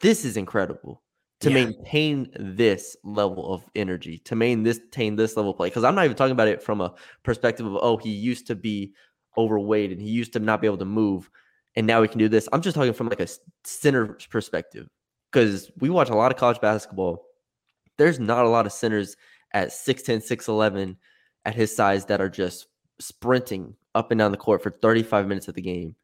this 0.00 0.24
is 0.24 0.36
incredible 0.36 1.02
to 1.40 1.50
Yeah. 1.50 1.66
maintain 1.66 2.30
this 2.38 2.96
level 3.04 3.52
of 3.52 3.64
energy, 3.74 4.18
to 4.18 4.34
maintain 4.34 4.62
this, 4.62 4.78
maintain 4.78 5.16
this 5.16 5.36
level 5.36 5.52
of 5.52 5.56
play. 5.56 5.68
Because 5.68 5.84
I'm 5.84 5.94
not 5.94 6.04
even 6.04 6.16
talking 6.16 6.32
about 6.32 6.48
it 6.48 6.62
from 6.62 6.80
a 6.80 6.94
perspective 7.22 7.66
of, 7.66 7.76
oh, 7.80 7.96
he 7.96 8.10
used 8.10 8.46
to 8.48 8.54
be 8.54 8.94
overweight 9.36 9.90
and 9.90 10.00
he 10.00 10.08
used 10.08 10.32
to 10.34 10.38
not 10.40 10.60
be 10.60 10.66
able 10.66 10.78
to 10.78 10.84
move. 10.84 11.30
And 11.76 11.86
now 11.86 12.02
he 12.02 12.08
can 12.08 12.18
do 12.18 12.28
this. 12.28 12.48
I'm 12.52 12.62
just 12.62 12.74
talking 12.74 12.92
from 12.92 13.08
like 13.08 13.20
a 13.20 13.28
center 13.64 14.18
perspective 14.30 14.88
because 15.30 15.70
we 15.78 15.88
watch 15.88 16.10
a 16.10 16.16
lot 16.16 16.32
of 16.32 16.38
college 16.38 16.60
basketball. 16.60 17.26
There's 17.96 18.18
not 18.18 18.44
a 18.44 18.48
lot 18.48 18.66
of 18.66 18.72
centers 18.72 19.16
at 19.52 19.68
6'10, 19.68 20.22
6'11 20.26 20.96
at 21.44 21.54
his 21.54 21.74
size 21.74 22.06
that 22.06 22.20
are 22.20 22.28
just 22.28 22.66
sprinting 22.98 23.76
up 23.94 24.10
and 24.10 24.18
down 24.18 24.30
the 24.30 24.36
court 24.36 24.62
for 24.62 24.70
35 24.70 25.26
minutes 25.26 25.48
of 25.48 25.54
the 25.54 25.62
game. 25.62 25.94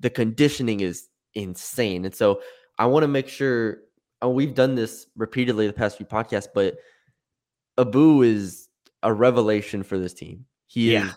The 0.00 0.10
conditioning 0.10 0.80
is 0.80 1.08
insane. 1.34 2.04
And 2.04 2.14
so 2.14 2.40
I 2.78 2.86
want 2.86 3.04
to 3.04 3.08
make 3.08 3.28
sure 3.28 3.78
and 4.24 4.34
we've 4.34 4.54
done 4.54 4.74
this 4.74 5.06
repeatedly 5.16 5.66
the 5.66 5.72
past 5.72 5.96
few 5.96 6.06
podcasts, 6.06 6.48
but 6.52 6.76
Abu 7.78 8.22
is 8.22 8.68
a 9.02 9.12
revelation 9.12 9.82
for 9.82 9.98
this 9.98 10.14
team. 10.14 10.46
He 10.66 10.92
yeah. 10.92 11.08
is 11.08 11.14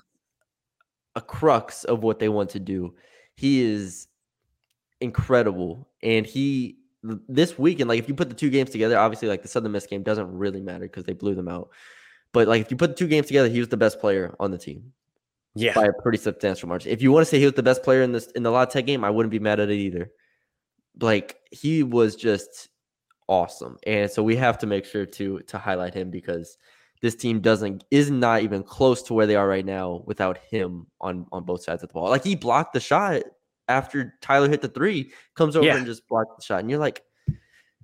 a 1.16 1.22
crux 1.22 1.84
of 1.86 2.04
what 2.04 2.20
they 2.20 2.30
want 2.30 2.50
to 2.52 2.60
do. 2.60 2.96
He 3.36 3.62
is 3.62 4.08
incredible. 5.00 5.88
And 6.04 6.26
he 6.26 6.78
this 7.04 7.58
weekend, 7.58 7.88
like 7.88 8.00
if 8.00 8.10
you 8.10 8.16
put 8.16 8.28
the 8.28 8.36
two 8.36 8.50
games 8.50 8.72
together, 8.72 8.98
obviously 8.98 9.30
like 9.30 9.42
the 9.42 9.48
Southern 9.48 9.72
Miss 9.72 9.88
game 9.88 10.04
doesn't 10.04 10.30
really 10.30 10.62
matter 10.62 10.86
because 10.86 11.06
they 11.06 11.14
blew 11.14 11.36
them 11.36 11.48
out. 11.48 11.70
But 12.34 12.48
like 12.48 12.62
if 12.62 12.72
you 12.72 12.78
put 12.78 12.90
the 12.90 12.96
two 12.96 13.08
games 13.08 13.28
together, 13.28 13.48
he 13.48 13.60
was 13.60 13.70
the 13.70 13.78
best 13.78 14.00
player 14.00 14.36
on 14.40 14.52
the 14.52 14.58
team. 14.58 14.92
Yeah. 15.58 15.74
By 15.74 15.86
a 15.86 15.94
pretty 15.94 16.18
substantial 16.20 16.70
margin. 16.70 16.92
If 16.92 17.02
you 17.02 17.12
want 17.12 17.26
to 17.26 17.30
say 17.30 17.40
he 17.40 17.46
was 17.46 17.56
the 17.56 17.64
best 17.64 17.84
player 17.84 18.02
in 18.02 18.12
this 18.12 18.28
in 18.32 18.44
the 18.44 18.52
La 18.52 18.66
game, 18.66 19.04
I 19.04 19.10
wouldn't 19.10 19.32
be 19.32 19.40
mad 19.40 19.60
at 19.60 19.70
it 19.70 19.76
either. 19.76 20.12
Like 21.00 21.38
he 21.52 21.84
was 21.84 22.16
just 22.16 22.70
awesome. 23.28 23.78
And 23.86 24.10
so 24.10 24.24
we 24.24 24.36
have 24.36 24.58
to 24.60 24.68
make 24.68 24.86
sure 24.86 25.06
to 25.06 25.40
to 25.40 25.58
highlight 25.58 25.94
him 25.94 26.12
because 26.12 26.58
this 27.02 27.16
team 27.16 27.40
doesn't 27.42 27.86
is 27.92 28.12
not 28.12 28.42
even 28.42 28.64
close 28.64 29.02
to 29.04 29.14
where 29.14 29.26
they 29.26 29.36
are 29.36 29.48
right 29.48 29.66
now 29.66 30.04
without 30.06 30.38
him 30.38 30.88
on 31.02 31.26
on 31.32 31.44
both 31.44 31.64
sides 31.64 31.84
of 31.84 31.90
the 31.90 31.94
ball. 31.94 32.10
Like 32.10 32.24
he 32.24 32.36
blocked 32.36 32.74
the 32.74 32.80
shot 32.80 33.24
after 33.68 34.14
Tyler 34.22 34.50
hit 34.50 34.62
the 34.62 34.68
three, 34.68 35.12
comes 35.36 35.56
over 35.56 35.66
yeah. 35.66 35.78
and 35.78 35.86
just 35.86 36.08
blocked 36.08 36.38
the 36.38 36.44
shot. 36.44 36.60
And 36.60 36.70
you're 36.70 36.80
like, 36.80 37.04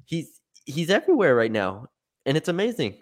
he's 0.06 0.42
he's 0.66 0.90
everywhere 0.90 1.36
right 1.36 1.52
now. 1.52 1.88
And 2.26 2.38
it's 2.38 2.48
amazing. 2.50 3.00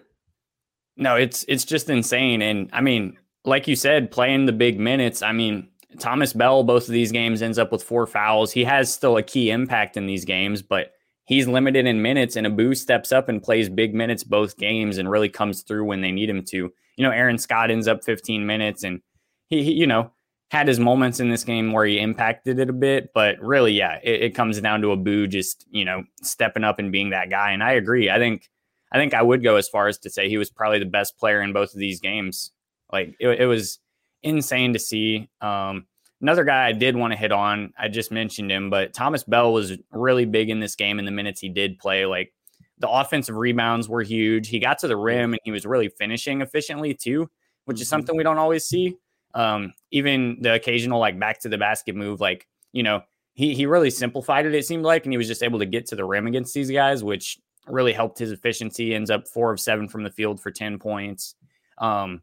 No, 0.97 1.15
it's 1.15 1.45
it's 1.47 1.65
just 1.65 1.89
insane. 1.89 2.41
And 2.41 2.69
I 2.73 2.81
mean, 2.81 3.17
like 3.45 3.67
you 3.67 3.75
said, 3.75 4.11
playing 4.11 4.45
the 4.45 4.51
big 4.51 4.79
minutes, 4.79 5.21
I 5.21 5.31
mean, 5.31 5.69
Thomas 5.99 6.33
Bell, 6.33 6.63
both 6.63 6.87
of 6.87 6.93
these 6.93 7.11
games 7.11 7.41
ends 7.41 7.57
up 7.57 7.71
with 7.71 7.83
four 7.83 8.07
fouls. 8.07 8.51
He 8.51 8.63
has 8.63 8.93
still 8.93 9.17
a 9.17 9.23
key 9.23 9.49
impact 9.51 9.97
in 9.97 10.05
these 10.05 10.25
games, 10.25 10.61
but 10.61 10.93
he's 11.25 11.47
limited 11.47 11.85
in 11.85 12.01
minutes 12.01 12.35
and 12.35 12.47
Abu 12.47 12.75
steps 12.75 13.11
up 13.11 13.29
and 13.29 13.43
plays 13.43 13.69
big 13.69 13.93
minutes 13.93 14.23
both 14.23 14.57
games 14.57 14.97
and 14.97 15.09
really 15.09 15.29
comes 15.29 15.63
through 15.63 15.85
when 15.85 16.01
they 16.01 16.11
need 16.11 16.29
him 16.29 16.43
to. 16.43 16.71
You 16.97 17.03
know, 17.03 17.11
Aaron 17.11 17.37
Scott 17.37 17.71
ends 17.71 17.87
up 17.87 18.03
15 18.03 18.45
minutes 18.45 18.83
and 18.83 19.01
he, 19.47 19.63
he 19.63 19.73
you 19.73 19.87
know, 19.87 20.11
had 20.51 20.67
his 20.67 20.79
moments 20.79 21.19
in 21.19 21.29
this 21.29 21.43
game 21.43 21.71
where 21.71 21.85
he 21.85 21.99
impacted 21.99 22.59
it 22.59 22.69
a 22.69 22.73
bit, 22.73 23.11
but 23.13 23.39
really, 23.39 23.71
yeah, 23.71 23.99
it, 24.03 24.21
it 24.23 24.35
comes 24.35 24.59
down 24.59 24.81
to 24.81 24.91
Abu 24.91 25.27
just, 25.27 25.65
you 25.71 25.85
know, 25.85 26.03
stepping 26.21 26.63
up 26.63 26.77
and 26.77 26.91
being 26.91 27.11
that 27.11 27.29
guy. 27.29 27.51
And 27.51 27.63
I 27.63 27.71
agree. 27.71 28.09
I 28.09 28.17
think 28.17 28.49
I 28.91 28.97
think 28.97 29.13
I 29.13 29.21
would 29.21 29.43
go 29.43 29.55
as 29.55 29.69
far 29.69 29.87
as 29.87 29.97
to 29.99 30.09
say 30.09 30.27
he 30.27 30.37
was 30.37 30.49
probably 30.49 30.79
the 30.79 30.85
best 30.85 31.17
player 31.17 31.41
in 31.41 31.53
both 31.53 31.73
of 31.73 31.79
these 31.79 32.01
games. 32.01 32.51
Like 32.91 33.15
it, 33.19 33.41
it 33.41 33.45
was 33.45 33.79
insane 34.23 34.73
to 34.73 34.79
see. 34.79 35.29
Um, 35.41 35.85
Another 36.21 36.43
guy 36.43 36.67
I 36.67 36.71
did 36.71 36.95
want 36.95 37.13
to 37.13 37.17
hit 37.17 37.31
on, 37.31 37.73
I 37.79 37.87
just 37.87 38.11
mentioned 38.11 38.51
him, 38.51 38.69
but 38.69 38.93
Thomas 38.93 39.23
Bell 39.23 39.51
was 39.51 39.73
really 39.91 40.25
big 40.25 40.51
in 40.51 40.59
this 40.59 40.75
game 40.75 40.99
in 40.99 41.05
the 41.05 41.11
minutes 41.11 41.41
he 41.41 41.49
did 41.49 41.79
play. 41.79 42.05
Like 42.05 42.31
the 42.77 42.87
offensive 42.87 43.35
rebounds 43.35 43.89
were 43.89 44.03
huge. 44.03 44.47
He 44.47 44.59
got 44.59 44.77
to 44.79 44.87
the 44.87 44.95
rim 44.95 45.33
and 45.33 45.39
he 45.43 45.51
was 45.51 45.65
really 45.65 45.89
finishing 45.89 46.41
efficiently 46.41 46.93
too, 46.93 47.27
which 47.65 47.77
mm-hmm. 47.77 47.81
is 47.81 47.89
something 47.89 48.15
we 48.15 48.21
don't 48.21 48.37
always 48.37 48.65
see. 48.65 48.97
Um, 49.33 49.73
even 49.89 50.37
the 50.41 50.53
occasional 50.53 50.99
like 50.99 51.19
back 51.19 51.39
to 51.39 51.49
the 51.49 51.57
basket 51.57 51.95
move, 51.95 52.21
like, 52.21 52.47
you 52.71 52.83
know, 52.83 53.01
he 53.33 53.55
he 53.55 53.65
really 53.65 53.89
simplified 53.89 54.45
it, 54.45 54.53
it 54.53 54.65
seemed 54.65 54.83
like, 54.83 55.05
and 55.05 55.13
he 55.13 55.17
was 55.17 55.27
just 55.27 55.41
able 55.41 55.57
to 55.57 55.65
get 55.65 55.87
to 55.87 55.95
the 55.95 56.05
rim 56.05 56.27
against 56.27 56.53
these 56.53 56.69
guys, 56.69 57.03
which 57.03 57.39
really 57.65 57.93
helped 57.93 58.19
his 58.19 58.31
efficiency. 58.31 58.93
Ends 58.93 59.09
up 59.09 59.27
four 59.27 59.51
of 59.51 59.59
seven 59.59 59.87
from 59.87 60.03
the 60.03 60.11
field 60.11 60.39
for 60.39 60.51
10 60.51 60.77
points. 60.77 61.33
Um, 61.79 62.21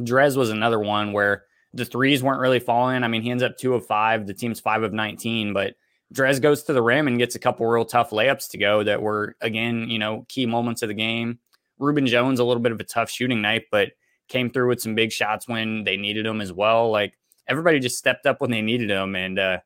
Drez 0.00 0.36
was 0.36 0.50
another 0.50 0.80
one 0.80 1.12
where 1.12 1.44
the 1.72 1.84
threes 1.84 2.22
weren't 2.22 2.40
really 2.40 2.60
falling. 2.60 3.02
I 3.02 3.08
mean, 3.08 3.22
he 3.22 3.30
ends 3.30 3.42
up 3.42 3.56
two 3.56 3.74
of 3.74 3.86
five. 3.86 4.26
The 4.26 4.34
team's 4.34 4.60
five 4.60 4.82
of 4.82 4.92
19, 4.92 5.52
but 5.52 5.74
Drez 6.12 6.40
goes 6.40 6.62
to 6.64 6.72
the 6.72 6.82
rim 6.82 7.08
and 7.08 7.18
gets 7.18 7.34
a 7.34 7.40
couple 7.40 7.66
real 7.66 7.84
tough 7.84 8.10
layups 8.10 8.50
to 8.50 8.58
go 8.58 8.84
that 8.84 9.02
were, 9.02 9.36
again, 9.40 9.88
you 9.88 9.98
know, 9.98 10.24
key 10.28 10.46
moments 10.46 10.82
of 10.82 10.88
the 10.88 10.94
game. 10.94 11.38
Rubin 11.78 12.06
Jones, 12.06 12.38
a 12.38 12.44
little 12.44 12.62
bit 12.62 12.72
of 12.72 12.80
a 12.80 12.84
tough 12.84 13.10
shooting 13.10 13.42
night, 13.42 13.64
but 13.70 13.90
came 14.28 14.50
through 14.50 14.68
with 14.68 14.80
some 14.80 14.94
big 14.94 15.12
shots 15.12 15.48
when 15.48 15.84
they 15.84 15.96
needed 15.96 16.24
them 16.24 16.40
as 16.40 16.52
well. 16.52 16.90
Like 16.90 17.18
everybody 17.48 17.78
just 17.80 17.98
stepped 17.98 18.26
up 18.26 18.40
when 18.40 18.50
they 18.50 18.62
needed 18.62 18.88
them. 18.88 19.14
And 19.16 19.38
uh, 19.38 19.58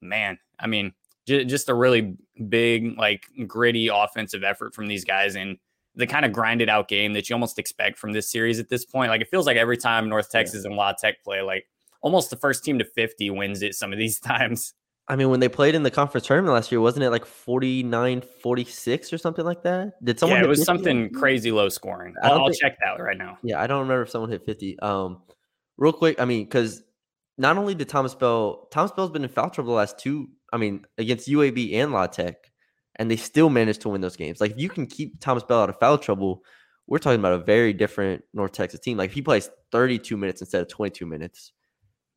man, 0.00 0.38
I 0.58 0.66
mean, 0.66 0.92
j- 1.26 1.44
just 1.44 1.68
a 1.68 1.74
really 1.74 2.16
big, 2.48 2.98
like 2.98 3.24
gritty 3.46 3.88
offensive 3.88 4.42
effort 4.42 4.74
from 4.74 4.86
these 4.86 5.04
guys. 5.04 5.36
And 5.36 5.58
the 5.94 6.06
kind 6.06 6.24
of 6.24 6.32
grinded 6.32 6.68
out 6.68 6.88
game 6.88 7.12
that 7.14 7.28
you 7.28 7.34
almost 7.34 7.58
expect 7.58 7.98
from 7.98 8.12
this 8.12 8.30
series 8.30 8.58
at 8.58 8.68
this 8.68 8.84
point. 8.84 9.10
Like 9.10 9.20
it 9.20 9.28
feels 9.28 9.46
like 9.46 9.56
every 9.56 9.76
time 9.76 10.08
North 10.08 10.30
Texas 10.30 10.62
yeah. 10.64 10.68
and 10.68 10.76
La 10.76 10.92
Tech 10.92 11.22
play, 11.24 11.42
like 11.42 11.66
almost 12.02 12.30
the 12.30 12.36
first 12.36 12.64
team 12.64 12.78
to 12.78 12.84
50 12.84 13.30
wins 13.30 13.62
it 13.62 13.74
some 13.74 13.92
of 13.92 13.98
these 13.98 14.18
times. 14.20 14.74
I 15.08 15.16
mean, 15.16 15.28
when 15.28 15.40
they 15.40 15.48
played 15.48 15.74
in 15.74 15.82
the 15.82 15.90
conference 15.90 16.26
tournament 16.26 16.54
last 16.54 16.70
year, 16.70 16.80
wasn't 16.80 17.04
it 17.04 17.10
like 17.10 17.26
49 17.26 18.20
46 18.20 19.12
or 19.12 19.18
something 19.18 19.44
like 19.44 19.62
that? 19.64 20.02
Did 20.04 20.20
someone 20.20 20.38
Yeah, 20.38 20.44
it 20.44 20.48
was 20.48 20.60
50? 20.60 20.64
something 20.66 21.12
crazy 21.12 21.50
low 21.50 21.68
scoring. 21.68 22.14
I'll, 22.22 22.44
I'll 22.44 22.50
check 22.50 22.78
that 22.84 23.02
right 23.02 23.18
now. 23.18 23.36
Yeah, 23.42 23.60
I 23.60 23.66
don't 23.66 23.80
remember 23.80 24.02
if 24.02 24.10
someone 24.10 24.30
hit 24.30 24.44
50. 24.44 24.78
Um, 24.78 25.22
real 25.78 25.92
quick, 25.92 26.20
I 26.20 26.26
mean, 26.26 26.44
because 26.44 26.84
not 27.38 27.58
only 27.58 27.74
did 27.74 27.88
Thomas 27.88 28.14
Bell, 28.14 28.68
Thomas 28.70 28.92
Bell's 28.92 29.10
been 29.10 29.24
in 29.24 29.30
foul 29.30 29.50
trouble 29.50 29.72
the 29.72 29.78
last 29.78 29.98
two, 29.98 30.28
I 30.52 30.58
mean, 30.58 30.84
against 30.96 31.28
UAB 31.28 31.74
and 31.74 31.90
La 31.90 32.06
Tech 32.06 32.49
and 33.00 33.10
they 33.10 33.16
still 33.16 33.48
managed 33.48 33.80
to 33.80 33.88
win 33.88 34.02
those 34.02 34.14
games. 34.14 34.42
Like 34.42 34.52
if 34.52 34.58
you 34.60 34.68
can 34.68 34.86
keep 34.86 35.18
Thomas 35.20 35.42
Bell 35.42 35.62
out 35.62 35.70
of 35.70 35.80
foul 35.80 35.96
trouble, 35.96 36.44
we're 36.86 36.98
talking 36.98 37.18
about 37.18 37.32
a 37.32 37.38
very 37.38 37.72
different 37.72 38.22
North 38.34 38.52
Texas 38.52 38.78
team. 38.78 38.98
Like 38.98 39.08
if 39.08 39.14
he 39.14 39.22
plays 39.22 39.48
32 39.72 40.18
minutes 40.18 40.42
instead 40.42 40.60
of 40.60 40.68
22 40.68 41.06
minutes, 41.06 41.52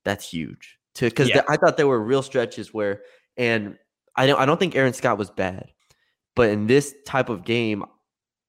that's 0.04 0.30
huge. 0.30 0.78
To 0.96 1.06
because 1.06 1.30
yeah. 1.30 1.44
I 1.48 1.56
thought 1.56 1.78
there 1.78 1.88
were 1.88 2.04
real 2.04 2.22
stretches 2.22 2.74
where, 2.74 3.02
and 3.38 3.78
I 4.18 4.28
don't 4.28 4.38
I 4.38 4.46
don't 4.46 4.60
think 4.60 4.76
Aaron 4.76 4.92
Scott 4.92 5.18
was 5.18 5.32
bad, 5.32 5.72
but 6.36 6.50
in 6.50 6.68
this 6.68 6.94
type 7.08 7.30
of 7.30 7.46
game, 7.46 7.86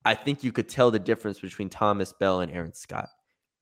I 0.05 0.17
think 0.17 0.43
you 0.43 0.51
could 0.51 0.69
tell 0.69 0.91
the 0.91 0.99
difference 0.99 1.39
between 1.39 1.71
Thomas 1.71 2.13
Bell 2.13 2.41
and 2.41 2.51
Aaron 2.51 2.75
Scott. 2.75 3.09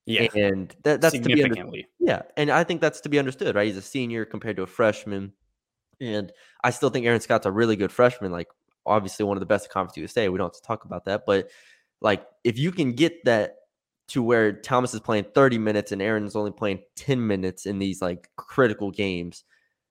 Yeah, 0.07 0.29
and 0.35 0.75
that, 0.83 1.03
that's 1.03 1.17
to 1.17 1.21
be 1.21 1.45
understood. 1.45 1.85
Yeah, 2.01 2.23
and 2.39 2.51
I 2.51 2.65
think 2.65 2.81
that's 2.81 3.03
to 3.03 3.11
be 3.11 3.19
understood, 3.19 3.55
right? 3.55 3.67
He's 3.67 3.77
a 3.77 3.83
senior 3.83 4.25
compared 4.25 4.57
to 4.57 4.63
a 4.63 4.67
freshman, 4.67 5.35
and 6.01 6.33
I 6.65 6.71
still 6.71 6.89
think 6.89 7.05
Aaron 7.05 7.21
Scott's 7.21 7.47
a 7.47 7.53
really 7.53 7.77
good 7.77 7.93
freshman. 7.93 8.33
Like 8.33 8.49
obviously 8.87 9.25
one 9.25 9.37
of 9.37 9.41
the 9.41 9.47
best 9.47 9.67
in 9.67 9.71
Conference 9.71 9.97
USA. 9.97 10.29
We 10.29 10.39
don't 10.39 10.47
have 10.47 10.61
to 10.61 10.67
talk 10.67 10.85
about 10.85 11.05
that, 11.07 11.25
but 11.27 11.51
like 12.01 12.27
if 12.45 12.59
you 12.59 12.73
can 12.73 12.93
get 12.93 13.25
that 13.25 13.57
to 14.09 14.23
where 14.23 14.53
Thomas 14.53 14.93
is 14.95 15.01
playing 15.01 15.27
30 15.35 15.59
minutes 15.59 15.93
and 15.93 16.03
Aaron's 16.03 16.37
only 16.37 16.51
playing 16.51 16.81
10 16.97 17.27
minutes 17.27 17.67
in 17.67 17.79
these 17.79 18.03
like 18.03 18.29
critical 18.37 18.91
games, 18.91 19.45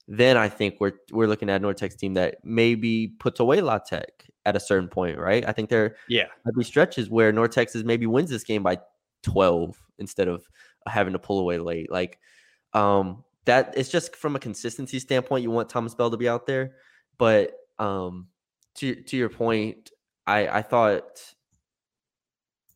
then 0.08 0.38
I 0.38 0.50
think 0.50 0.76
we're 0.80 0.94
we're 1.12 1.28
looking 1.28 1.50
at 1.50 1.62
Texas 1.78 2.00
team 2.00 2.16
that 2.16 2.38
maybe 2.44 3.08
puts 3.08 3.40
away 3.40 3.62
La 3.62 3.78
Tech 3.80 4.28
at 4.46 4.56
a 4.56 4.60
certain 4.60 4.90
point, 4.90 5.18
right? 5.18 5.48
I 5.48 5.54
think 5.54 5.70
there 5.70 5.96
yeah 6.08 6.26
might 6.46 6.56
be 6.56 6.64
stretches 6.64 7.10
where 7.10 7.32
North 7.32 7.52
Texas 7.52 7.84
maybe 7.84 8.06
wins 8.06 8.30
this 8.30 8.44
game 8.44 8.64
by 8.64 8.78
12 9.24 9.82
instead 10.00 10.28
of 10.28 10.48
having 10.88 11.14
to 11.14 11.20
pull 11.20 11.40
away 11.40 11.60
late. 11.60 11.92
Like 11.92 12.20
um 12.74 13.24
that 13.46 13.74
it's 13.78 13.90
just 13.90 14.16
from 14.16 14.36
a 14.36 14.40
consistency 14.40 15.00
standpoint, 15.00 15.44
you 15.44 15.52
want 15.52 15.70
Thomas 15.70 15.96
Bell 15.96 16.12
to 16.12 16.18
be 16.18 16.30
out 16.30 16.46
there, 16.46 16.76
but 17.18 17.54
um 17.80 18.28
to 18.76 18.96
to 18.96 19.18
your 19.18 19.30
point, 19.30 19.92
I 20.28 20.48
I 20.48 20.62
thought 20.62 21.22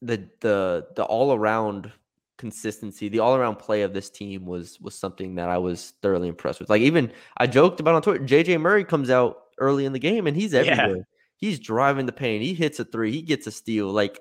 the 0.01 0.29
the 0.41 0.87
the 0.95 1.03
all 1.03 1.33
around 1.33 1.91
consistency, 2.37 3.09
the 3.09 3.19
all 3.19 3.35
around 3.35 3.57
play 3.57 3.81
of 3.81 3.93
this 3.93 4.09
team 4.09 4.45
was 4.45 4.79
was 4.81 4.95
something 4.95 5.35
that 5.35 5.49
I 5.49 5.57
was 5.57 5.93
thoroughly 6.01 6.27
impressed 6.27 6.59
with. 6.59 6.69
Like 6.69 6.81
even 6.81 7.11
I 7.37 7.47
joked 7.47 7.79
about 7.79 7.95
on 7.95 8.01
Twitter, 8.01 8.23
JJ 8.23 8.59
Murray 8.61 8.83
comes 8.83 9.09
out 9.09 9.37
early 9.57 9.85
in 9.85 9.93
the 9.93 9.99
game 9.99 10.27
and 10.27 10.35
he's 10.35 10.53
everywhere. 10.53 10.97
Yeah. 10.97 11.03
He's 11.37 11.59
driving 11.59 12.05
the 12.05 12.11
paint. 12.11 12.43
He 12.43 12.53
hits 12.53 12.79
a 12.79 12.85
three. 12.85 13.11
He 13.11 13.21
gets 13.21 13.47
a 13.47 13.51
steal. 13.51 13.87
Like 13.87 14.19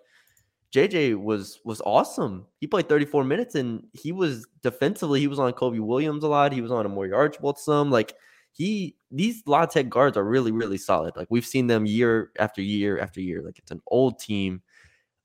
JJ 0.72 1.22
was 1.22 1.60
was 1.64 1.80
awesome. 1.82 2.46
He 2.60 2.66
played 2.66 2.88
34 2.88 3.24
minutes 3.24 3.54
and 3.54 3.86
he 3.92 4.12
was 4.12 4.46
defensively. 4.62 5.20
He 5.20 5.28
was 5.28 5.38
on 5.38 5.52
Cobe 5.52 5.78
Williams 5.78 6.24
a 6.24 6.28
lot. 6.28 6.52
He 6.52 6.60
was 6.60 6.72
on 6.72 6.86
Amorie 6.86 7.14
Archibald 7.14 7.58
some. 7.58 7.90
Like 7.90 8.14
he 8.54 8.96
these 9.10 9.42
La 9.46 9.66
Tech 9.66 9.88
guards 9.88 10.16
are 10.16 10.24
really 10.24 10.52
really 10.52 10.78
solid. 10.78 11.14
Like 11.16 11.28
we've 11.30 11.46
seen 11.46 11.66
them 11.66 11.86
year 11.86 12.30
after 12.38 12.62
year 12.62 12.98
after 12.98 13.20
year. 13.20 13.42
Like 13.42 13.58
it's 13.58 13.70
an 13.70 13.82
old 13.86 14.18
team. 14.18 14.62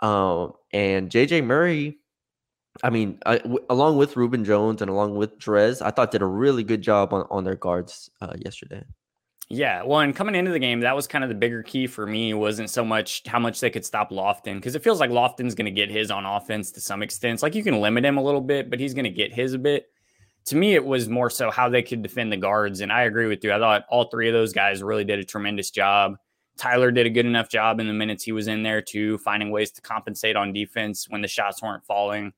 Um, 0.01 0.53
and 0.71 1.09
JJ 1.09 1.45
Murray, 1.45 1.99
I 2.83 2.89
mean, 2.89 3.19
I, 3.25 3.39
w- 3.39 3.65
along 3.69 3.97
with 3.97 4.15
Rubin 4.15 4.45
Jones 4.45 4.81
and 4.81 4.89
along 4.89 5.15
with 5.15 5.37
Drez, 5.37 5.85
I 5.85 5.91
thought 5.91 6.11
did 6.11 6.21
a 6.21 6.25
really 6.25 6.63
good 6.63 6.81
job 6.81 7.13
on, 7.13 7.25
on 7.29 7.43
their 7.43 7.55
guards 7.55 8.09
uh, 8.21 8.33
yesterday. 8.37 8.83
Yeah, 9.51 9.81
well, 9.83 9.99
and 10.01 10.15
coming 10.15 10.35
into 10.35 10.51
the 10.51 10.59
game, 10.59 10.81
that 10.81 10.95
was 10.95 11.07
kind 11.07 11.23
of 11.23 11.29
the 11.29 11.35
bigger 11.35 11.63
key 11.63 11.87
for 11.87 12.05
me. 12.05 12.35
Wasn't 12.35 12.69
so 12.69 12.85
much 12.85 13.23
how 13.25 13.39
much 13.39 13.59
they 13.59 13.71
could 13.71 13.83
stop 13.83 14.11
Lofton 14.11 14.55
because 14.55 14.75
it 14.75 14.83
feels 14.83 14.99
like 14.99 15.09
Lofton's 15.09 15.55
going 15.55 15.65
to 15.65 15.71
get 15.71 15.89
his 15.89 16.11
on 16.11 16.25
offense 16.25 16.71
to 16.73 16.81
some 16.81 17.01
extent. 17.01 17.33
It's 17.33 17.43
like 17.43 17.55
you 17.55 17.63
can 17.63 17.81
limit 17.81 18.05
him 18.05 18.17
a 18.17 18.23
little 18.23 18.41
bit, 18.41 18.69
but 18.69 18.79
he's 18.79 18.93
going 18.93 19.05
to 19.05 19.09
get 19.09 19.33
his 19.33 19.53
a 19.53 19.57
bit 19.57 19.87
to 20.45 20.55
me, 20.55 20.73
it 20.73 20.85
was 20.85 21.09
more 21.09 21.29
so 21.29 21.51
how 21.51 21.69
they 21.69 21.81
could 21.81 22.01
defend 22.01 22.31
the 22.31 22.37
guards. 22.37 22.81
And 22.81 22.91
I 22.91 23.03
agree 23.03 23.27
with 23.27 23.43
you. 23.43 23.51
I 23.51 23.59
thought 23.59 23.85
all 23.89 24.05
three 24.05 24.27
of 24.27 24.33
those 24.33 24.53
guys 24.53 24.81
really 24.81 25.03
did 25.03 25.19
a 25.19 25.23
tremendous 25.23 25.69
job. 25.69 26.15
Tyler 26.57 26.91
did 26.91 27.05
a 27.05 27.09
good 27.09 27.25
enough 27.25 27.49
job 27.49 27.79
in 27.79 27.87
the 27.87 27.93
minutes 27.93 28.23
he 28.23 28.31
was 28.31 28.47
in 28.47 28.63
there 28.63 28.81
too, 28.81 29.17
finding 29.19 29.49
ways 29.49 29.71
to 29.71 29.81
compensate 29.81 30.35
on 30.35 30.51
defense 30.51 31.07
when 31.09 31.21
the 31.21 31.27
shots 31.27 31.61
weren't 31.61 31.85
falling. 31.85 32.33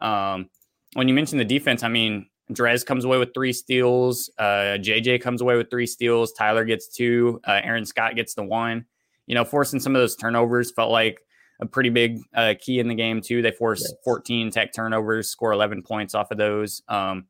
Um, 0.00 0.50
when 0.94 1.08
you 1.08 1.14
mentioned 1.14 1.40
the 1.40 1.44
defense, 1.44 1.82
I 1.82 1.88
mean, 1.88 2.26
Drez 2.50 2.84
comes 2.84 3.04
away 3.04 3.16
with 3.16 3.32
three 3.32 3.52
steals. 3.52 4.30
Uh, 4.38 4.76
JJ 4.78 5.22
comes 5.22 5.40
away 5.40 5.56
with 5.56 5.70
three 5.70 5.86
steals. 5.86 6.32
Tyler 6.32 6.64
gets 6.64 6.88
two. 6.88 7.40
Uh, 7.46 7.60
Aaron 7.62 7.86
Scott 7.86 8.14
gets 8.14 8.34
the 8.34 8.42
one. 8.42 8.84
You 9.26 9.34
know, 9.34 9.44
forcing 9.44 9.80
some 9.80 9.96
of 9.96 10.02
those 10.02 10.16
turnovers 10.16 10.70
felt 10.70 10.90
like 10.90 11.24
a 11.60 11.66
pretty 11.66 11.90
big 11.90 12.18
uh, 12.34 12.54
key 12.60 12.80
in 12.80 12.88
the 12.88 12.94
game 12.94 13.20
too. 13.20 13.40
They 13.40 13.52
forced 13.52 13.84
yes. 13.88 13.94
14 14.04 14.50
tech 14.50 14.74
turnovers, 14.74 15.30
score 15.30 15.52
11 15.52 15.82
points 15.82 16.14
off 16.14 16.30
of 16.30 16.38
those. 16.38 16.82
Um, 16.88 17.26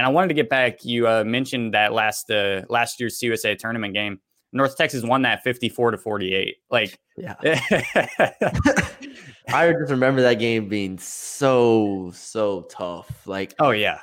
and 0.00 0.06
I 0.06 0.08
wanted 0.08 0.28
to 0.28 0.34
get 0.34 0.48
back. 0.48 0.82
You 0.82 1.06
uh, 1.06 1.24
mentioned 1.24 1.74
that 1.74 1.92
last 1.92 2.30
uh, 2.30 2.62
last 2.70 2.98
year's 2.98 3.20
CUSA 3.20 3.58
tournament 3.58 3.92
game. 3.92 4.18
North 4.50 4.74
Texas 4.74 5.04
won 5.04 5.20
that 5.22 5.42
54 5.42 5.90
to 5.90 5.98
48. 5.98 6.56
Like, 6.70 6.98
yeah. 7.18 7.34
I 9.48 9.72
just 9.72 9.90
remember 9.90 10.22
that 10.22 10.38
game 10.38 10.70
being 10.70 10.96
so 10.96 12.12
so 12.14 12.62
tough. 12.70 13.26
Like, 13.26 13.52
oh 13.58 13.72
yeah, 13.72 13.98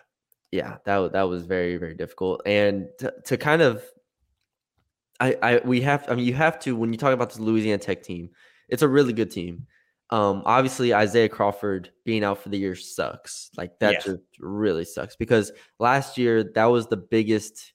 yeah, 0.52 0.78
that 0.86 1.14
that 1.14 1.24
was 1.24 1.48
very 1.48 1.78
very 1.78 1.96
difficult. 1.96 2.44
And 2.46 2.90
to, 3.00 3.12
to 3.26 3.36
kind 3.36 3.64
of, 3.64 3.84
I 5.20 5.36
I 5.42 5.62
we 5.66 5.82
have. 5.82 6.06
I 6.12 6.14
mean, 6.14 6.28
you 6.28 6.36
have 6.36 6.60
to 6.60 6.76
when 6.76 6.94
you 6.94 7.00
talk 7.00 7.12
about 7.12 7.30
this 7.30 7.40
Louisiana 7.40 7.80
Tech 7.80 8.04
team, 8.04 8.30
it's 8.70 8.84
a 8.84 8.88
really 8.88 9.14
good 9.14 9.32
team. 9.32 9.66
Um, 10.10 10.42
obviously 10.46 10.94
Isaiah 10.94 11.28
Crawford 11.28 11.92
being 12.06 12.24
out 12.24 12.42
for 12.42 12.50
the 12.50 12.58
year 12.58 12.76
sucks. 12.76 13.50
Like 13.58 13.78
that 13.80 13.94
yeah. 13.94 14.00
just 14.00 14.22
really 14.40 14.86
sucks 14.86 15.16
because 15.16 15.52
last 15.80 16.18
year 16.18 16.44
that 16.56 16.66
was 16.66 16.88
the 16.88 16.98
biggest 16.98 17.74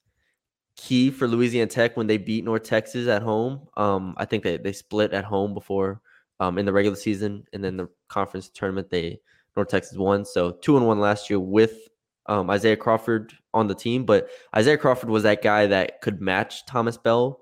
key 0.77 1.11
for 1.11 1.29
Louisiana 1.29 1.69
Tech 1.69 1.97
when 1.97 2.07
they 2.07 2.17
beat 2.17 2.45
North 2.45 2.63
Texas 2.63 3.07
at 3.09 3.23
home. 3.23 3.69
Um, 3.77 4.15
I 4.17 4.25
think 4.25 4.45
they 4.45 4.57
they 4.57 4.73
split 4.73 5.13
at 5.13 5.25
home 5.25 5.55
before 5.55 6.01
um, 6.41 6.59
in 6.59 6.67
the 6.67 6.73
regular 6.73 6.97
season, 6.97 7.45
and 7.53 7.63
then 7.63 7.77
the 7.77 7.89
conference 8.09 8.49
tournament 8.49 8.91
they 8.91 9.21
North 9.57 9.69
Texas 9.69 9.99
won. 9.99 10.25
So 10.25 10.53
two 10.53 10.77
and 10.77 10.87
one 10.87 11.01
last 11.01 11.29
year 11.29 11.41
with 11.41 11.77
um, 12.27 12.51
Isaiah 12.51 12.77
Crawford 12.77 13.33
on 13.53 13.67
the 13.67 13.75
team, 13.75 14.05
but 14.05 14.29
Isaiah 14.57 14.79
Crawford 14.79 15.11
was 15.11 15.25
that 15.25 15.43
guy 15.43 15.67
that 15.67 16.01
could 16.01 16.21
match 16.21 16.65
Thomas 16.67 16.97
Bell 16.97 17.42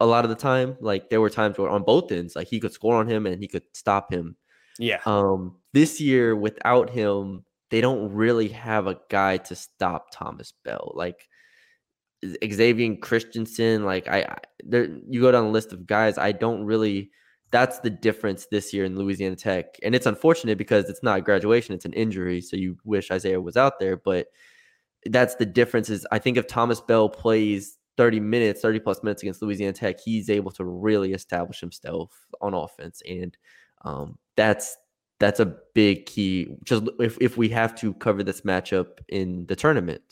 a 0.00 0.06
lot 0.06 0.24
of 0.24 0.30
the 0.30 0.36
time. 0.36 0.76
Like 0.80 1.10
there 1.10 1.20
were 1.20 1.30
times 1.30 1.58
where 1.58 1.70
on 1.70 1.82
both 1.82 2.10
ends, 2.10 2.34
like 2.34 2.48
he 2.48 2.58
could 2.58 2.72
score 2.72 2.96
on 2.96 3.06
him 3.06 3.26
and 3.26 3.40
he 3.40 3.48
could 3.48 3.64
stop 3.74 4.12
him. 4.12 4.36
Yeah. 4.78 5.00
Um, 5.04 5.56
this 5.72 6.00
year 6.00 6.34
without 6.34 6.90
him, 6.90 7.44
they 7.70 7.80
don't 7.80 8.12
really 8.12 8.48
have 8.48 8.86
a 8.86 8.98
guy 9.10 9.36
to 9.36 9.54
stop 9.54 10.08
Thomas 10.12 10.52
Bell. 10.64 10.92
Like 10.94 11.28
Exavian 12.24 12.98
Christon, 12.98 13.84
like 13.84 14.08
I, 14.08 14.22
I 14.22 14.38
there 14.64 14.88
you 15.08 15.20
go 15.20 15.30
down 15.30 15.44
the 15.44 15.50
list 15.50 15.72
of 15.72 15.86
guys, 15.86 16.18
I 16.18 16.32
don't 16.32 16.64
really 16.64 17.10
that's 17.52 17.80
the 17.80 17.90
difference 17.90 18.46
this 18.46 18.72
year 18.72 18.84
in 18.84 18.96
Louisiana 18.96 19.34
Tech. 19.36 19.76
And 19.82 19.94
it's 19.94 20.06
unfortunate 20.06 20.56
because 20.56 20.88
it's 20.88 21.02
not 21.02 21.24
graduation, 21.24 21.74
it's 21.74 21.84
an 21.84 21.92
injury. 21.94 22.40
So 22.40 22.56
you 22.56 22.76
wish 22.84 23.10
Isaiah 23.10 23.40
was 23.40 23.56
out 23.56 23.80
there, 23.80 23.96
but 23.96 24.28
that's 25.06 25.34
the 25.36 25.46
difference 25.46 25.90
is 25.90 26.06
I 26.12 26.18
think 26.18 26.36
if 26.36 26.46
Thomas 26.46 26.80
Bell 26.80 27.08
plays 27.08 27.78
30 27.96 28.20
minutes, 28.20 28.60
30 28.60 28.80
plus 28.80 29.02
minutes 29.02 29.22
against 29.22 29.42
Louisiana 29.42 29.72
Tech, 29.72 30.00
he's 30.00 30.30
able 30.30 30.50
to 30.52 30.64
really 30.64 31.12
establish 31.12 31.60
himself 31.60 32.12
on 32.40 32.54
offense. 32.54 33.02
And 33.08 33.36
um, 33.84 34.18
that's 34.36 34.76
that's 35.18 35.38
a 35.40 35.54
big 35.74 36.06
key. 36.06 36.48
Just 36.64 36.84
if, 36.98 37.18
if 37.20 37.36
we 37.36 37.50
have 37.50 37.74
to 37.76 37.92
cover 37.94 38.22
this 38.22 38.40
matchup 38.40 38.98
in 39.08 39.46
the 39.46 39.56
tournament. 39.56 40.02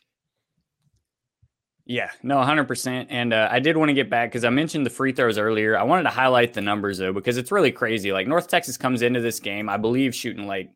Yeah, 1.87 2.11
no, 2.23 2.37
100%. 2.37 3.07
And 3.09 3.33
uh, 3.33 3.49
I 3.51 3.61
did 3.61 3.79
want 3.79 3.89
to 3.89 3.95
get 3.95 4.11
back 4.11 4.31
because 4.31 4.45
I 4.45 4.51
mentioned 4.51 4.85
the 4.85 4.91
free 4.91 5.13
throws 5.13 5.39
earlier. 5.39 5.77
I 5.77 5.85
wanted 5.85 6.03
to 6.03 6.11
highlight 6.11 6.53
the 6.53 6.61
numbers 6.61 6.99
though, 6.99 7.15
because 7.15 7.39
it's 7.39 7.51
really 7.51 7.73
crazy. 7.73 8.13
Like 8.13 8.27
North 8.27 8.47
Texas 8.47 8.77
comes 8.77 9.01
into 9.01 9.23
this 9.23 9.41
game, 9.41 9.71
I 9.71 9.79
believe, 9.79 10.15
shooting 10.15 10.47
like 10.47 10.69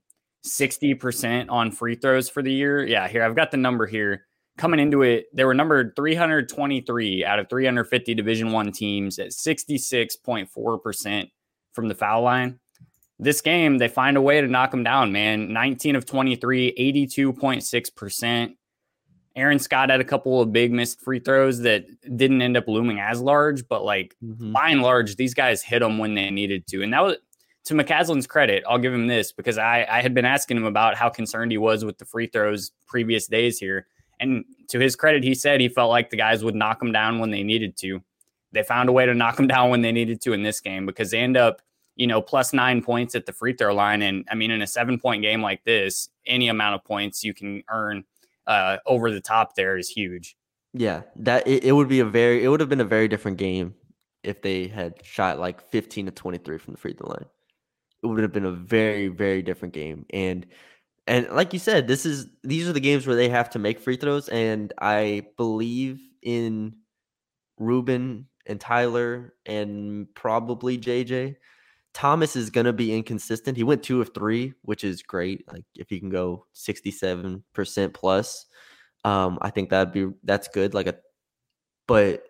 60% 0.47 1.51
on 1.51 1.71
free 1.71 1.97
throws 1.97 2.31
for 2.31 2.43
the 2.43 2.51
year. 2.51 2.87
Yeah, 2.87 3.09
here, 3.09 3.23
I've 3.23 3.37
got 3.37 3.51
the 3.51 3.59
number 3.59 3.87
here. 3.87 4.25
Coming 4.59 4.81
into 4.81 5.03
it, 5.03 5.27
they 5.33 5.45
were 5.45 5.55
numbered 5.55 5.97
323 5.97 7.25
out 7.25 7.39
of 7.39 7.49
350 7.49 8.15
Division 8.15 8.53
One 8.53 8.71
teams 8.71 9.19
at 9.19 9.31
66.4% 9.31 11.31
from 11.73 11.89
the 11.89 11.95
foul 11.95 12.23
line. 12.23 12.59
This 13.19 13.41
game, 13.41 13.79
they 13.79 13.89
find 13.89 14.17
a 14.17 14.23
way 14.23 14.41
to 14.41 14.49
knock 14.49 14.71
them 14.71 14.85
down, 14.85 15.13
man. 15.13 15.53
19 15.53 15.97
of 15.97 16.05
23, 16.05 16.75
82.6%. 17.09 18.57
Aaron 19.35 19.59
Scott 19.59 19.91
had 19.91 20.01
a 20.01 20.05
couple 20.05 20.41
of 20.41 20.53
big 20.53 20.73
missed 20.73 21.01
free 21.01 21.19
throws 21.19 21.61
that 21.61 21.87
didn't 22.17 22.43
end 22.43 22.57
up 22.57 22.69
looming 22.69 23.01
as 23.01 23.21
large, 23.21 23.67
but 23.67 23.85
like 23.85 24.15
mm-hmm. 24.23 24.53
by 24.53 24.71
and 24.71 24.83
large, 24.83 25.17
these 25.17 25.35
guys 25.35 25.63
hit 25.63 25.79
them 25.79 25.99
when 25.99 26.15
they 26.15 26.31
needed 26.31 26.67
to. 26.67 26.83
And 26.83 26.93
that 26.93 27.03
was 27.03 27.17
to 27.65 27.75
McCasland's 27.75 28.27
credit. 28.27 28.65
I'll 28.69 28.79
give 28.79 28.93
him 28.93 29.07
this 29.07 29.33
because 29.33 29.57
I, 29.57 29.87
I 29.89 30.03
had 30.03 30.15
been 30.15 30.25
asking 30.25 30.57
him 30.57 30.65
about 30.65 30.97
how 30.97 31.09
concerned 31.09 31.53
he 31.53 31.59
was 31.59 31.85
with 31.85 31.99
the 31.99 32.05
free 32.05 32.27
throws 32.27 32.73
previous 32.87 33.27
days 33.27 33.59
here. 33.59 33.87
And 34.23 34.45
to 34.69 34.79
his 34.79 34.97
credit, 34.97 35.25
he 35.25 35.35
said 35.35 35.61
he 35.61 35.69
felt 35.69 35.91
like 35.91 36.11
the 36.11 36.17
guys 36.17 36.45
would 36.45 36.55
knock 36.55 36.81
him 36.81 36.93
down 36.93 37.19
when 37.19 37.31
they 37.31 37.43
needed 37.43 37.77
to. 37.79 38.01
They 38.53 38.63
found 38.63 38.89
a 38.89 38.93
way 38.93 39.05
to 39.05 39.15
knock 39.15 39.39
him 39.39 39.47
down 39.49 39.69
when 39.69 39.83
they 39.83 39.93
needed 39.93 40.23
to 40.23 40.33
in 40.33 40.43
this 40.45 40.61
game 40.61 40.87
because 40.87 41.11
they 41.11 41.19
end 41.19 41.37
up, 41.37 41.61
you 41.97 42.07
know, 42.07 42.23
plus 42.23 42.53
nine 42.53 42.83
points 42.83 43.15
at 43.15 43.27
the 43.27 43.33
free 43.33 43.53
throw 43.53 43.75
line. 43.75 44.01
And 44.01 44.25
I 44.31 44.37
mean, 44.37 44.51
in 44.51 44.63
a 44.63 44.67
seven 44.67 44.99
point 44.99 45.23
game 45.23 45.43
like 45.43 45.65
this, 45.65 46.09
any 46.25 46.49
amount 46.49 46.77
of 46.77 46.85
points 46.85 47.25
you 47.25 47.35
can 47.35 47.65
earn 47.69 48.05
uh, 48.47 48.79
over 48.87 49.11
the 49.11 49.21
top 49.21 49.57
there 49.57 49.77
is 49.77 49.89
huge. 49.89 50.37
Yeah, 50.73 51.03
that 51.17 51.47
it, 51.47 51.65
it 51.65 51.73
would 51.73 51.89
be 51.89 52.01
a 52.01 52.05
very 52.05 52.45
it 52.45 52.49
would 52.49 52.61
have 52.61 52.69
been 52.69 52.81
a 52.81 52.85
very 52.85 53.09
different 53.09 53.39
game 53.39 53.75
if 54.23 54.41
they 54.41 54.69
had 54.69 55.05
shot 55.05 55.41
like 55.41 55.61
15 55.71 56.07
to 56.07 56.13
23 56.13 56.59
from 56.59 56.75
the 56.75 56.79
free 56.79 56.95
throw 56.95 57.11
line. 57.11 57.27
It 58.03 58.07
would 58.07 58.23
have 58.23 58.33
been 58.33 58.47
a 58.47 58.53
very 58.53 59.09
very 59.09 59.43
different 59.43 59.75
game 59.75 60.07
and 60.11 60.47
and 61.07 61.29
like 61.31 61.53
you 61.53 61.59
said 61.59 61.89
this 61.89 62.07
is 62.07 62.27
these 62.45 62.69
are 62.69 62.73
the 62.73 62.81
games 62.81 63.07
where 63.07 63.17
they 63.17 63.29
have 63.29 63.51
to 63.51 63.59
make 63.59 63.81
free 63.81 63.97
throws 63.97 64.29
and 64.29 64.73
I 64.79 65.27
believe 65.37 66.01
in 66.23 66.75
Rubin 67.59 68.27
and 68.47 68.61
Tyler 68.61 69.35
and 69.47 70.13
probably 70.15 70.79
JJ 70.79 71.37
Thomas 71.95 72.37
is 72.37 72.51
going 72.51 72.65
to 72.65 72.73
be 72.73 72.95
inconsistent. 72.95 73.57
He 73.57 73.65
went 73.65 73.83
two 73.83 74.01
of 74.01 74.15
three, 74.15 74.55
which 74.63 74.85
is 74.85 75.03
great. 75.03 75.51
Like 75.53 75.65
if 75.77 75.91
he 75.91 76.01
can 76.01 76.09
go 76.09 76.47
67% 76.55 77.93
plus, 77.93 78.47
um, 79.05 79.39
I 79.43 79.51
think 79.51 79.71
that'd 79.71 79.93
be, 79.93 80.09
that's 80.25 80.49
good. 80.49 80.75
Like 80.75 80.87
a, 80.87 80.97
but 81.87 82.25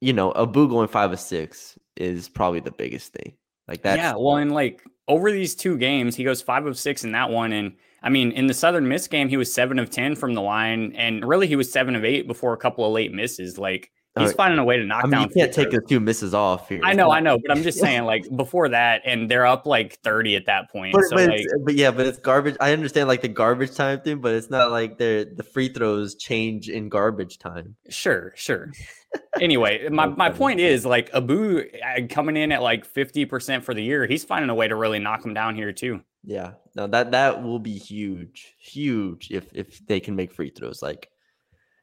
you 0.00 0.12
know, 0.12 0.32
Abu 0.34 0.68
going 0.68 0.88
five 0.88 1.12
of 1.12 1.20
six 1.20 1.78
is 1.96 2.28
probably 2.28 2.60
the 2.60 2.70
biggest 2.70 3.12
thing. 3.12 3.34
Like 3.68 3.82
that. 3.82 3.98
Yeah. 3.98 4.14
Well, 4.16 4.36
and 4.36 4.52
like 4.52 4.82
over 5.08 5.30
these 5.30 5.54
two 5.54 5.76
games, 5.78 6.16
he 6.16 6.24
goes 6.24 6.42
five 6.42 6.66
of 6.66 6.78
six 6.78 7.04
in 7.04 7.12
that 7.12 7.30
one. 7.30 7.52
And 7.52 7.76
I 8.02 8.08
mean, 8.08 8.32
in 8.32 8.46
the 8.46 8.54
Southern 8.54 8.88
Miss 8.88 9.08
game, 9.08 9.28
he 9.28 9.36
was 9.36 9.52
seven 9.52 9.78
of 9.78 9.90
10 9.90 10.16
from 10.16 10.34
the 10.34 10.42
line. 10.42 10.92
And 10.96 11.24
really, 11.24 11.46
he 11.46 11.56
was 11.56 11.72
seven 11.72 11.96
of 11.96 12.04
eight 12.04 12.26
before 12.26 12.52
a 12.52 12.58
couple 12.58 12.84
of 12.84 12.92
late 12.92 13.12
misses. 13.12 13.58
Like, 13.58 13.90
He's 14.18 14.32
finding 14.32 14.58
a 14.58 14.64
way 14.64 14.78
to 14.78 14.84
knock 14.84 15.04
I 15.04 15.06
mean, 15.06 15.10
down. 15.12 15.22
You 15.22 15.34
can't 15.34 15.52
take 15.52 15.70
the 15.70 15.80
two 15.80 16.00
misses 16.00 16.32
off 16.32 16.68
here. 16.68 16.80
I 16.82 16.94
know, 16.94 17.10
I 17.10 17.20
know, 17.20 17.38
but 17.38 17.50
I'm 17.50 17.62
just 17.62 17.78
saying, 17.80 18.04
like 18.04 18.24
before 18.34 18.68
that, 18.70 19.02
and 19.04 19.30
they're 19.30 19.46
up 19.46 19.66
like 19.66 19.98
30 20.00 20.36
at 20.36 20.46
that 20.46 20.70
point. 20.70 20.94
But, 20.94 21.04
so, 21.04 21.16
but, 21.16 21.28
like, 21.28 21.46
but, 21.64 21.74
yeah, 21.74 21.90
but 21.90 22.06
it's 22.06 22.18
garbage. 22.18 22.56
I 22.60 22.72
understand 22.72 23.08
like 23.08 23.22
the 23.22 23.28
garbage 23.28 23.74
time 23.74 24.00
thing, 24.00 24.20
but 24.20 24.34
it's 24.34 24.50
not 24.50 24.70
like 24.70 24.98
the 24.98 25.30
the 25.36 25.42
free 25.42 25.68
throws 25.68 26.14
change 26.14 26.68
in 26.68 26.88
garbage 26.88 27.38
time. 27.38 27.76
Sure, 27.90 28.32
sure. 28.36 28.72
anyway, 29.40 29.88
my, 29.88 30.06
my 30.06 30.30
point 30.30 30.60
is 30.60 30.86
like 30.86 31.10
Abu 31.14 31.60
uh, 31.60 32.06
coming 32.08 32.36
in 32.36 32.52
at 32.52 32.62
like 32.62 32.92
50% 32.92 33.62
for 33.62 33.74
the 33.74 33.82
year, 33.82 34.06
he's 34.06 34.24
finding 34.24 34.50
a 34.50 34.54
way 34.54 34.68
to 34.68 34.76
really 34.76 34.98
knock 34.98 35.24
him 35.24 35.34
down 35.34 35.54
here 35.54 35.72
too. 35.72 36.00
Yeah. 36.24 36.52
No, 36.74 36.86
that 36.88 37.12
that 37.12 37.42
will 37.42 37.58
be 37.58 37.78
huge, 37.78 38.54
huge 38.58 39.28
if 39.30 39.46
if 39.54 39.86
they 39.86 40.00
can 40.00 40.16
make 40.16 40.32
free 40.32 40.50
throws. 40.50 40.82
Like 40.82 41.08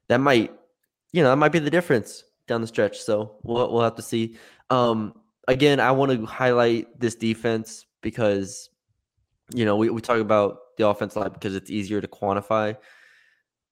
that 0.10 0.19
might, 0.19 0.54
you 1.13 1.23
know, 1.23 1.30
that 1.30 1.38
might 1.38 1.52
be 1.52 1.60
the 1.60 1.69
difference 1.69 2.23
down 2.47 2.62
the 2.62 2.67
stretch. 2.67 2.99
So 2.99 3.38
we'll 3.43 3.71
we'll 3.71 3.84
have 3.84 3.95
to 3.95 4.02
see. 4.02 4.38
Um, 4.69 5.13
again, 5.47 5.80
I 5.80 5.91
want 5.91 6.12
to 6.12 6.26
highlight 6.26 6.99
this 6.99 7.15
defense 7.15 7.86
because 8.02 8.69
you 9.54 9.63
know 9.63 9.78
we, 9.78 9.89
we 9.89 10.02
talk 10.02 10.19
about 10.19 10.58
the 10.78 10.88
offense 10.88 11.15
line 11.15 11.32
because 11.32 11.56
it's 11.56 11.69
easier 11.71 12.02
to 12.02 12.08
quantify. 12.08 12.76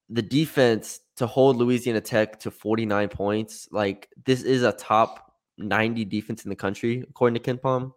The 0.10 0.22
defense 0.22 1.00
to 1.18 1.28
hold 1.28 1.58
Louisiana 1.58 2.02
Tech 2.02 2.40
to 2.42 2.52
49 2.52 3.10
points, 3.10 3.68
like 3.72 4.10
this 4.26 4.44
is 4.44 4.64
a 4.64 4.74
top 4.74 5.34
90 5.58 6.06
defense 6.06 6.44
in 6.44 6.50
the 6.50 6.56
country, 6.56 7.04
according 7.10 7.42
to 7.42 7.54
KenPom. 7.54 7.94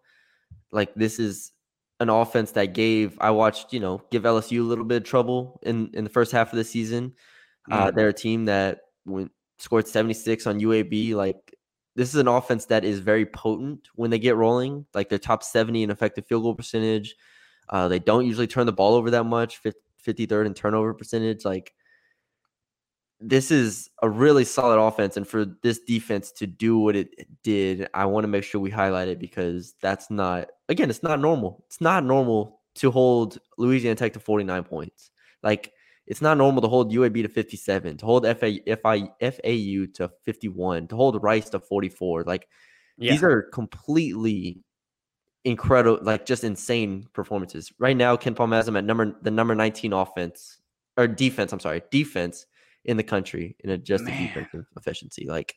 Like 0.71 0.95
this 0.95 1.19
is 1.19 1.51
an 1.99 2.09
offense 2.09 2.51
that 2.51 2.73
gave 2.73 3.17
I 3.21 3.31
watched, 3.31 3.73
you 3.73 3.79
know, 3.79 4.01
give 4.11 4.23
LSU 4.23 4.59
a 4.59 4.63
little 4.63 4.85
bit 4.85 4.97
of 4.97 5.03
trouble 5.03 5.59
in 5.63 5.91
in 5.93 6.03
the 6.03 6.09
first 6.09 6.31
half 6.31 6.51
of 6.51 6.57
the 6.57 6.63
season. 6.63 7.13
Uh, 7.69 7.75
mm-hmm. 7.75 7.87
Uh, 7.87 7.91
they're 7.91 8.09
a 8.09 8.13
team 8.13 8.45
that 8.45 8.79
went 9.05 9.31
scored 9.57 9.87
76 9.87 10.47
on 10.47 10.59
UAB. 10.59 11.13
Like 11.13 11.55
this 11.95 12.09
is 12.09 12.15
an 12.15 12.27
offense 12.27 12.65
that 12.65 12.83
is 12.83 12.99
very 12.99 13.25
potent 13.25 13.87
when 13.95 14.11
they 14.11 14.19
get 14.19 14.35
rolling. 14.35 14.85
Like 14.93 15.09
they're 15.09 15.19
top 15.19 15.43
70 15.43 15.83
in 15.83 15.91
effective 15.91 16.25
field 16.25 16.43
goal 16.43 16.55
percentage. 16.55 17.15
Uh, 17.69 17.87
they 17.87 17.99
don't 17.99 18.25
usually 18.25 18.47
turn 18.47 18.65
the 18.65 18.73
ball 18.73 18.93
over 18.93 19.09
that 19.11 19.23
much, 19.23 19.61
53rd 20.05 20.45
in 20.45 20.53
turnover 20.53 20.93
percentage. 20.93 21.45
Like 21.45 21.73
this 23.19 23.49
is 23.49 23.89
a 24.01 24.09
really 24.09 24.43
solid 24.45 24.79
offense. 24.79 25.17
And 25.17 25.27
for 25.27 25.45
this 25.63 25.79
defense 25.79 26.31
to 26.33 26.47
do 26.47 26.77
what 26.77 26.95
it 26.95 27.09
did, 27.43 27.87
I 27.93 28.05
want 28.05 28.25
to 28.25 28.27
make 28.27 28.43
sure 28.43 28.61
we 28.61 28.69
highlight 28.69 29.07
it 29.07 29.19
because 29.19 29.73
that's 29.81 30.11
not, 30.11 30.49
again, 30.69 30.89
it's 30.89 31.01
not 31.01 31.19
normal. 31.19 31.63
It's 31.67 31.81
not 31.81 32.03
normal 32.03 32.61
to 32.75 32.91
hold 32.91 33.39
Louisiana 33.57 33.95
Tech 33.95 34.13
to 34.13 34.19
49 34.19 34.63
points. 34.63 35.11
Like 35.41 35.71
It's 36.07 36.21
not 36.21 36.37
normal 36.37 36.61
to 36.61 36.67
hold 36.67 36.93
UAB 36.93 37.23
to 37.23 37.29
57, 37.29 37.97
to 37.97 38.05
hold 38.05 38.25
FA, 38.25 38.59
FI, 38.65 39.09
FAU 39.19 39.85
to 39.95 40.11
51, 40.23 40.87
to 40.87 40.95
hold 40.95 41.21
Rice 41.21 41.49
to 41.49 41.59
44. 41.59 42.23
Like 42.23 42.47
yeah. 42.97 43.11
these 43.11 43.23
are 43.23 43.43
completely 43.53 44.59
incredible, 45.43 45.99
like 46.03 46.25
just 46.25 46.43
insane 46.43 47.07
performances. 47.13 47.71
Right 47.79 47.97
now, 47.97 48.15
KenPom 48.17 48.53
has 48.53 48.65
them 48.65 48.75
at 48.75 48.83
number 48.83 49.15
the 49.21 49.31
number 49.31 49.55
19 49.55 49.93
offense 49.93 50.59
or 50.97 51.07
defense. 51.07 51.51
I'm 51.51 51.59
sorry, 51.59 51.81
defense 51.91 52.45
in 52.85 52.97
the 52.97 53.03
country 53.03 53.55
in 53.63 53.71
adjusted 53.71 54.09
Man. 54.09 54.27
defensive 54.27 54.65
efficiency. 54.77 55.25
Like 55.27 55.55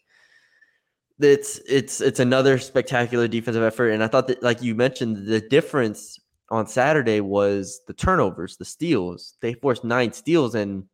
it's 1.21 1.59
it's 1.69 2.01
it's 2.01 2.21
another 2.21 2.59
spectacular 2.59 3.29
defensive 3.29 3.63
effort. 3.63 3.91
And 3.91 4.03
I 4.03 4.09
thought 4.09 4.29
that, 4.29 4.43
like 4.43 4.63
you 4.63 4.75
mentioned, 4.75 5.27
the 5.27 5.41
difference 5.41 6.19
on 6.51 6.67
Saturday 6.67 7.21
was 7.21 7.81
the 7.87 7.93
turnovers, 7.93 8.57
the 8.57 8.65
steals. 8.65 9.37
They 9.41 9.55
forced 9.55 9.85
nine 9.85 10.13
steals, 10.13 10.55
and 10.55 10.85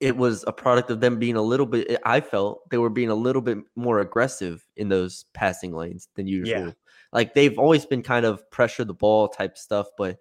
it 0.00 0.16
was 0.16 0.44
a 0.46 0.52
product 0.52 0.90
of 0.90 1.00
them 1.00 1.18
being 1.18 1.36
a 1.36 1.42
little 1.42 1.66
bit. 1.66 2.00
I 2.04 2.20
felt 2.20 2.68
they 2.70 2.78
were 2.78 2.90
being 2.90 3.10
a 3.10 3.14
little 3.14 3.42
bit 3.42 3.58
more 3.76 4.00
aggressive 4.00 4.64
in 4.76 4.88
those 4.88 5.24
passing 5.34 5.74
lanes 5.74 6.08
than 6.14 6.26
usual. 6.26 6.66
Yeah. 6.66 6.72
Like 7.12 7.34
they've 7.34 7.58
always 7.58 7.86
been 7.86 8.02
kind 8.02 8.26
of 8.26 8.50
pressure 8.50 8.84
the 8.84 8.94
ball 8.94 9.28
type 9.28 9.56
stuff, 9.56 9.88
but 9.96 10.18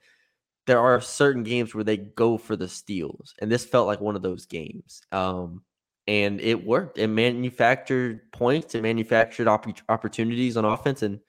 there 0.65 0.79
are 0.79 0.99
certain 0.99 1.43
games 1.43 1.73
where 1.73 1.83
they 1.83 1.97
go 1.97 2.37
for 2.37 2.55
the 2.55 2.67
steals, 2.67 3.33
and 3.39 3.51
this 3.51 3.65
felt 3.65 3.87
like 3.87 4.01
one 4.01 4.15
of 4.15 4.21
those 4.21 4.45
games. 4.45 5.01
Um, 5.11 5.63
and 6.07 6.39
it 6.39 6.65
worked. 6.65 6.97
It 6.97 7.07
manufactured 7.07 8.31
points, 8.31 8.75
it 8.75 8.81
manufactured 8.81 9.47
opp- 9.47 9.81
opportunities 9.89 10.55
on 10.55 10.65
offense, 10.65 11.03
and 11.03 11.19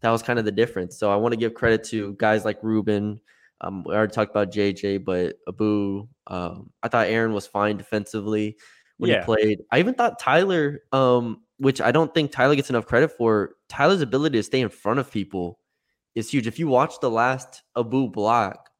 that 0.00 0.10
was 0.10 0.22
kind 0.22 0.38
of 0.38 0.44
the 0.44 0.52
difference. 0.52 0.98
So 0.98 1.10
I 1.10 1.16
want 1.16 1.32
to 1.32 1.36
give 1.36 1.54
credit 1.54 1.84
to 1.84 2.14
guys 2.14 2.44
like 2.44 2.62
Rubin. 2.62 3.20
Um, 3.60 3.84
we 3.84 3.94
already 3.94 4.12
talked 4.12 4.30
about 4.30 4.52
JJ, 4.52 5.04
but 5.04 5.36
Abu. 5.48 6.08
Um, 6.26 6.70
I 6.82 6.88
thought 6.88 7.08
Aaron 7.08 7.32
was 7.32 7.46
fine 7.46 7.76
defensively 7.76 8.56
when 8.96 9.10
yeah. 9.10 9.20
he 9.20 9.24
played. 9.24 9.60
I 9.70 9.78
even 9.78 9.94
thought 9.94 10.18
Tyler, 10.18 10.80
um, 10.92 11.42
which 11.58 11.80
I 11.80 11.92
don't 11.92 12.12
think 12.14 12.32
Tyler 12.32 12.56
gets 12.56 12.70
enough 12.70 12.86
credit 12.86 13.12
for. 13.16 13.56
Tyler's 13.68 14.00
ability 14.00 14.38
to 14.38 14.42
stay 14.42 14.60
in 14.60 14.68
front 14.68 14.98
of 14.98 15.10
people 15.10 15.58
is 16.14 16.30
huge. 16.30 16.46
If 16.46 16.58
you 16.58 16.68
watch 16.68 17.00
the 17.00 17.10
last 17.10 17.62
Abu 17.76 18.08
block, 18.08 18.70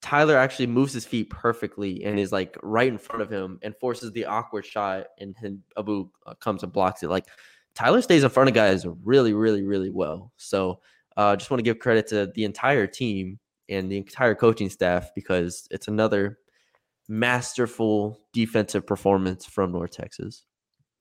Tyler 0.00 0.36
actually 0.36 0.66
moves 0.66 0.92
his 0.92 1.04
feet 1.04 1.30
perfectly 1.30 2.04
and 2.04 2.18
is 2.18 2.32
like 2.32 2.56
right 2.62 2.88
in 2.88 2.98
front 2.98 3.22
of 3.22 3.30
him 3.30 3.58
and 3.62 3.74
forces 3.76 4.12
the 4.12 4.26
awkward 4.26 4.64
shot, 4.64 5.06
and 5.18 5.36
Abu 5.76 6.08
uh, 6.26 6.34
comes 6.34 6.62
and 6.62 6.72
blocks 6.72 7.02
it. 7.02 7.08
Like 7.08 7.26
Tyler 7.78 8.02
stays 8.02 8.24
in 8.24 8.30
front 8.30 8.48
of 8.48 8.56
guys 8.56 8.84
really, 9.04 9.32
really, 9.32 9.62
really 9.62 9.88
well. 9.88 10.32
So 10.36 10.80
I 11.16 11.30
uh, 11.30 11.36
just 11.36 11.48
want 11.48 11.60
to 11.60 11.62
give 11.62 11.78
credit 11.78 12.08
to 12.08 12.26
the 12.34 12.42
entire 12.42 12.88
team 12.88 13.38
and 13.68 13.88
the 13.88 13.98
entire 13.98 14.34
coaching 14.34 14.68
staff 14.68 15.10
because 15.14 15.68
it's 15.70 15.86
another 15.86 16.38
masterful 17.08 18.18
defensive 18.32 18.84
performance 18.84 19.46
from 19.46 19.70
North 19.70 19.92
Texas. 19.92 20.44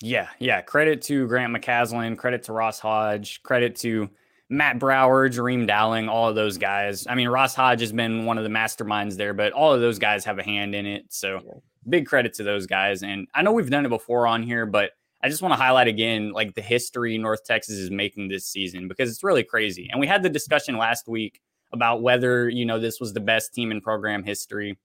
Yeah, 0.04 0.28
yeah. 0.38 0.62
Credit 0.62 1.02
to 1.04 1.26
Grant 1.26 1.52
McCasland, 1.52 2.20
credit 2.20 2.44
to 2.44 2.54
Ross 2.54 2.80
Hodge, 2.80 3.42
credit 3.42 3.76
to 3.78 4.08
Matt 4.48 4.78
Brower, 4.78 5.30
Jareem 5.30 5.66
Dowling, 5.66 6.08
all 6.08 6.30
of 6.30 6.36
those 6.36 6.60
guys. 6.60 7.08
I 7.08 7.16
mean, 7.16 7.28
Ross 7.28 7.56
Hodge 7.56 7.82
has 7.82 7.92
been 7.92 8.26
one 8.26 8.38
of 8.38 8.44
the 8.44 8.52
masterminds 8.52 9.16
there, 9.18 9.34
but 9.34 9.52
all 9.52 9.74
of 9.74 9.82
those 9.82 9.98
guys 9.98 10.26
have 10.26 10.38
a 10.38 10.44
hand 10.44 10.76
in 10.76 10.86
it. 10.86 11.06
So 11.10 11.64
big 11.90 12.06
credit 12.06 12.36
to 12.36 12.44
those 12.44 12.68
guys. 12.68 13.02
And 13.02 13.28
I 13.34 13.42
know 13.42 13.52
we've 13.52 13.72
done 13.72 13.88
it 13.88 13.90
before 13.90 14.28
on 14.28 14.44
here, 14.44 14.68
but 14.68 14.92
I 15.28 15.30
just 15.30 15.42
want 15.42 15.52
to 15.52 15.62
highlight 15.62 15.90
again 15.90 16.32
like 16.32 16.56
the 16.56 16.62
history 16.62 17.18
North 17.18 17.44
Texas 17.44 17.76
is 17.76 17.92
making 17.92 18.30
this 18.30 18.46
season 18.46 18.88
because 18.88 19.10
it's 19.10 19.26
really 19.26 19.44
crazy. 19.44 19.90
And 19.92 20.00
we 20.00 20.08
had 20.08 20.24
the 20.24 20.30
discussion 20.30 20.78
last 20.78 21.10
week 21.10 21.42
about 21.74 22.02
whether, 22.02 22.48
you 22.48 22.66
know, 22.66 22.80
this 22.80 23.02
was 23.02 23.12
the 23.12 23.20
best 23.20 23.54
team 23.54 23.70
in 23.70 23.82
program 23.82 24.24
history. 24.24 24.78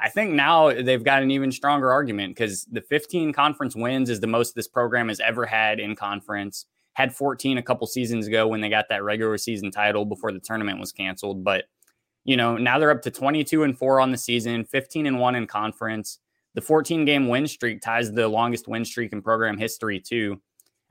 I 0.00 0.08
think 0.08 0.32
now 0.32 0.72
they've 0.72 1.04
got 1.04 1.22
an 1.22 1.30
even 1.30 1.52
stronger 1.52 1.92
argument 1.92 2.34
because 2.34 2.64
the 2.64 2.80
15 2.80 3.32
conference 3.32 3.76
wins 3.76 4.10
is 4.10 4.18
the 4.18 4.26
most 4.26 4.56
this 4.56 4.66
program 4.66 5.06
has 5.06 5.20
ever 5.20 5.46
had 5.46 5.78
in 5.78 5.94
conference 5.94 6.66
had 6.94 7.14
14 7.14 7.58
a 7.58 7.62
couple 7.62 7.86
seasons 7.86 8.26
ago 8.26 8.48
when 8.48 8.62
they 8.62 8.68
got 8.68 8.88
that 8.88 9.04
regular 9.04 9.38
season 9.38 9.70
title 9.70 10.04
before 10.04 10.32
the 10.32 10.40
tournament 10.40 10.80
was 10.80 10.90
canceled. 10.90 11.44
But, 11.44 11.66
you 12.24 12.36
know, 12.36 12.56
now 12.56 12.80
they're 12.80 12.90
up 12.90 13.02
to 13.02 13.12
22 13.12 13.62
and 13.62 13.78
four 13.78 14.00
on 14.00 14.10
the 14.10 14.18
season, 14.18 14.64
15 14.64 15.06
and 15.06 15.20
one 15.20 15.36
in 15.36 15.46
conference. 15.46 16.18
The 16.54 16.60
14 16.60 17.04
game 17.04 17.28
win 17.28 17.46
streak 17.46 17.80
ties 17.80 18.12
the 18.12 18.28
longest 18.28 18.68
win 18.68 18.84
streak 18.84 19.12
in 19.12 19.22
program 19.22 19.58
history, 19.58 20.00
too. 20.00 20.40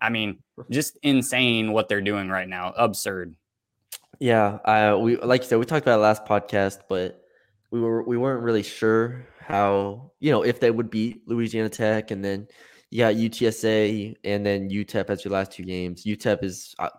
I 0.02 0.10
mean, 0.10 0.40
just 0.70 0.98
insane 1.04 1.72
what 1.72 1.88
they're 1.88 2.02
doing 2.02 2.30
right 2.30 2.48
now. 2.48 2.74
Absurd. 2.76 3.36
Yeah, 4.20 4.60
uh, 4.66 4.98
we 5.00 5.18
like 5.18 5.42
you 5.42 5.48
said, 5.48 5.60
we 5.60 5.66
talked 5.66 5.86
about 5.86 6.00
it 6.00 6.02
last 6.02 6.26
podcast, 6.26 6.80
but 6.88 7.24
we 7.72 7.80
were 7.80 8.04
we 8.04 8.18
weren't 8.18 8.44
really 8.44 8.64
sure 8.64 9.26
how 9.40 10.12
you 10.20 10.32
know 10.32 10.44
if 10.44 10.60
they 10.60 10.72
would 10.72 10.90
beat 10.90 11.28
Louisiana 11.28 11.70
Tech, 11.70 12.12
and 12.12 12.24
then 12.24 12.48
you 12.90 13.00
got 13.00 13.16
UTSA 13.16 14.16
and 14.24 14.46
then 14.46 14.70
UTEP 14.70 15.10
as 15.10 15.26
your 15.26 15.32
last 15.32 15.52
two 15.52 15.64
games. 15.64 16.06
UTEP 16.06 16.44
is 16.44 16.76
uh, 16.78 16.90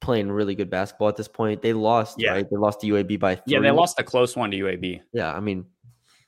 playing 0.00 0.30
really 0.30 0.54
good 0.54 0.70
basketball 0.70 1.08
at 1.08 1.16
this 1.16 1.26
point. 1.26 1.60
They 1.60 1.72
lost, 1.72 2.20
yeah. 2.20 2.30
right? 2.30 2.46
They 2.48 2.56
lost 2.56 2.80
to 2.82 2.86
UAB 2.86 3.18
by 3.18 3.34
three. 3.34 3.54
Yeah, 3.54 3.60
they 3.60 3.72
lost 3.72 3.98
a 3.98 4.04
close 4.04 4.36
one 4.36 4.52
to 4.52 4.56
UAB. 4.56 5.00
Yeah, 5.12 5.34
I 5.34 5.40
mean, 5.40 5.64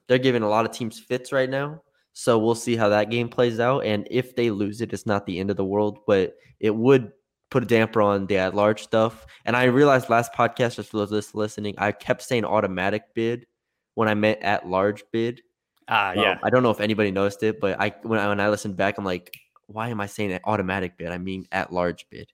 they're 0.08 0.18
giving 0.18 0.42
a 0.42 0.48
lot 0.48 0.64
of 0.64 0.72
teams 0.72 0.98
fits 0.98 1.32
right 1.32 1.48
now. 1.50 1.82
So 2.12 2.38
we'll 2.38 2.54
see 2.54 2.76
how 2.76 2.90
that 2.90 3.10
game 3.10 3.28
plays 3.28 3.58
out. 3.58 3.84
And 3.84 4.06
if 4.10 4.36
they 4.36 4.50
lose 4.50 4.80
it, 4.80 4.92
it's 4.92 5.06
not 5.06 5.24
the 5.26 5.38
end 5.38 5.50
of 5.50 5.56
the 5.56 5.64
world, 5.64 6.00
but 6.06 6.34
it 6.60 6.74
would 6.74 7.12
put 7.50 7.62
a 7.62 7.66
damper 7.66 8.02
on 8.02 8.26
the 8.26 8.38
at 8.38 8.54
large 8.54 8.82
stuff. 8.82 9.26
And 9.44 9.56
I 9.56 9.64
realized 9.64 10.10
last 10.10 10.32
podcast, 10.32 10.76
just 10.76 10.90
for 10.90 11.04
those 11.04 11.34
listening, 11.34 11.74
I 11.78 11.92
kept 11.92 12.22
saying 12.22 12.44
automatic 12.44 13.14
bid 13.14 13.46
when 13.94 14.08
I 14.08 14.14
meant 14.14 14.42
at 14.42 14.68
large 14.68 15.04
bid. 15.12 15.40
Ah, 15.88 16.10
uh, 16.10 16.12
yeah. 16.14 16.38
I 16.42 16.50
don't 16.50 16.62
know 16.62 16.70
if 16.70 16.80
anybody 16.80 17.10
noticed 17.10 17.42
it, 17.42 17.60
but 17.60 17.80
I 17.80 17.94
when 18.02 18.18
I 18.18 18.28
when 18.28 18.40
I 18.40 18.48
listened 18.48 18.76
back, 18.76 18.98
I'm 18.98 19.04
like, 19.04 19.36
why 19.66 19.88
am 19.88 20.00
I 20.00 20.06
saying 20.06 20.38
automatic 20.44 20.96
bid? 20.96 21.08
I 21.08 21.18
mean 21.18 21.46
at 21.52 21.72
large 21.72 22.06
bid. 22.08 22.32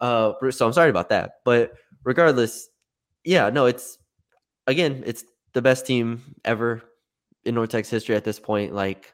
Uh, 0.00 0.32
so 0.50 0.66
I'm 0.66 0.72
sorry 0.72 0.90
about 0.90 1.08
that. 1.10 1.40
But 1.44 1.72
regardless, 2.04 2.68
yeah, 3.24 3.50
no, 3.50 3.66
it's 3.66 3.98
again, 4.66 5.02
it's 5.06 5.24
the 5.58 5.62
best 5.62 5.86
team 5.86 6.36
ever 6.44 6.84
in 7.44 7.56
North 7.56 7.70
Texas 7.70 7.90
history 7.90 8.14
at 8.14 8.22
this 8.22 8.38
point. 8.38 8.72
Like 8.72 9.12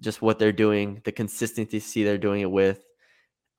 just 0.00 0.22
what 0.22 0.38
they're 0.38 0.50
doing, 0.50 1.02
the 1.04 1.12
consistency 1.12 2.02
they're 2.02 2.16
doing 2.16 2.40
it 2.40 2.50
with. 2.50 2.82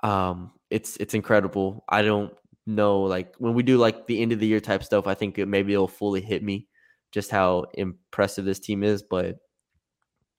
Um, 0.01 0.51
it's 0.71 0.97
it's 0.97 1.13
incredible. 1.13 1.85
I 1.87 2.01
don't 2.01 2.33
know, 2.65 3.01
like 3.01 3.35
when 3.37 3.53
we 3.53 3.61
do 3.61 3.77
like 3.77 4.07
the 4.07 4.19
end 4.19 4.31
of 4.31 4.39
the 4.39 4.47
year 4.47 4.59
type 4.59 4.83
stuff, 4.83 5.05
I 5.05 5.13
think 5.13 5.37
it, 5.37 5.47
maybe 5.47 5.73
it'll 5.73 5.87
fully 5.87 6.21
hit 6.21 6.41
me 6.41 6.67
just 7.11 7.29
how 7.29 7.65
impressive 7.75 8.45
this 8.45 8.59
team 8.59 8.83
is, 8.83 9.03
but 9.03 9.37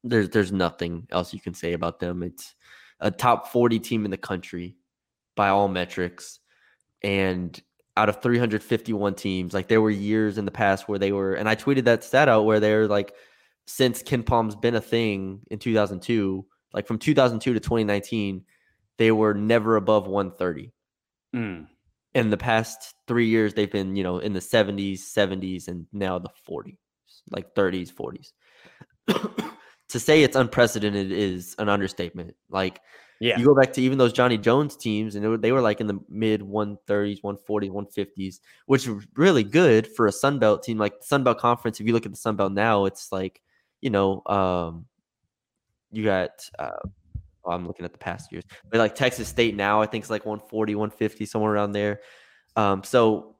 there's 0.02 0.30
there's 0.30 0.50
nothing 0.50 1.06
else 1.12 1.32
you 1.32 1.40
can 1.40 1.54
say 1.54 1.74
about 1.74 2.00
them. 2.00 2.24
It's 2.24 2.56
a 2.98 3.12
top 3.12 3.46
40 3.52 3.78
team 3.78 4.04
in 4.04 4.10
the 4.10 4.16
country 4.16 4.76
by 5.36 5.50
all 5.50 5.68
metrics. 5.68 6.40
And 7.02 7.62
out 7.96 8.08
of 8.08 8.20
351 8.22 9.14
teams, 9.14 9.54
like 9.54 9.68
there 9.68 9.80
were 9.80 9.90
years 9.90 10.38
in 10.38 10.44
the 10.44 10.50
past 10.50 10.88
where 10.88 10.98
they 10.98 11.12
were, 11.12 11.34
and 11.34 11.48
I 11.48 11.56
tweeted 11.56 11.84
that 11.84 12.04
stat 12.04 12.28
out 12.28 12.44
where 12.44 12.60
they're 12.60 12.88
like, 12.88 13.14
since 13.66 14.02
KenPom's 14.02 14.56
been 14.56 14.74
a 14.74 14.80
thing 14.80 15.40
in 15.50 15.58
2002, 15.58 16.44
like 16.72 16.86
from 16.86 16.98
2002 16.98 17.54
to 17.54 17.60
2019, 17.60 18.44
they 18.98 19.10
were 19.10 19.34
never 19.34 19.76
above 19.76 20.06
130. 20.06 20.72
Mm 21.34 21.66
in 22.14 22.30
the 22.30 22.36
past 22.36 22.94
three 23.06 23.26
years, 23.26 23.54
they've 23.54 23.70
been, 23.70 23.96
you 23.96 24.04
know, 24.04 24.18
in 24.18 24.32
the 24.32 24.40
70s, 24.40 25.00
70s, 25.00 25.68
and 25.68 25.86
now 25.92 26.18
the 26.18 26.30
40s, 26.48 26.76
like 27.30 27.54
30s, 27.54 27.92
40s. 27.92 28.32
to 29.88 30.00
say 30.00 30.22
it's 30.22 30.36
unprecedented 30.36 31.10
is 31.10 31.56
an 31.58 31.68
understatement. 31.68 32.36
Like, 32.48 32.80
yeah, 33.20 33.38
you 33.38 33.44
go 33.44 33.54
back 33.54 33.72
to 33.74 33.82
even 33.82 33.98
those 33.98 34.12
Johnny 34.12 34.38
Jones 34.38 34.76
teams, 34.76 35.14
and 35.14 35.28
were, 35.28 35.38
they 35.38 35.52
were 35.52 35.60
like 35.60 35.80
in 35.80 35.86
the 35.86 36.00
mid 36.08 36.40
130s, 36.40 37.22
140s, 37.22 37.70
150s, 37.70 38.40
which 38.66 38.86
is 38.86 39.06
really 39.16 39.44
good 39.44 39.86
for 39.86 40.06
a 40.06 40.12
Sun 40.12 40.38
Belt 40.38 40.62
team. 40.62 40.78
Like 40.78 41.00
the 41.00 41.06
Sun 41.06 41.24
Belt 41.24 41.38
Conference, 41.38 41.80
if 41.80 41.86
you 41.86 41.92
look 41.92 42.06
at 42.06 42.12
the 42.12 42.18
Sun 42.18 42.36
Belt 42.36 42.52
now, 42.52 42.84
it's 42.84 43.12
like, 43.12 43.40
you 43.80 43.90
know, 43.90 44.22
um, 44.26 44.86
you 45.92 46.04
got 46.04 46.30
uh, 46.58 46.88
Oh, 47.44 47.50
I'm 47.50 47.66
looking 47.66 47.84
at 47.84 47.92
the 47.92 47.98
past 47.98 48.32
years, 48.32 48.44
but 48.70 48.78
like 48.78 48.94
Texas 48.94 49.28
State 49.28 49.54
now, 49.54 49.82
I 49.82 49.86
think 49.86 50.02
it's 50.02 50.10
like 50.10 50.24
140, 50.24 50.74
150, 50.74 51.26
somewhere 51.26 51.52
around 51.52 51.72
there. 51.72 52.00
Um, 52.56 52.82
so 52.82 53.36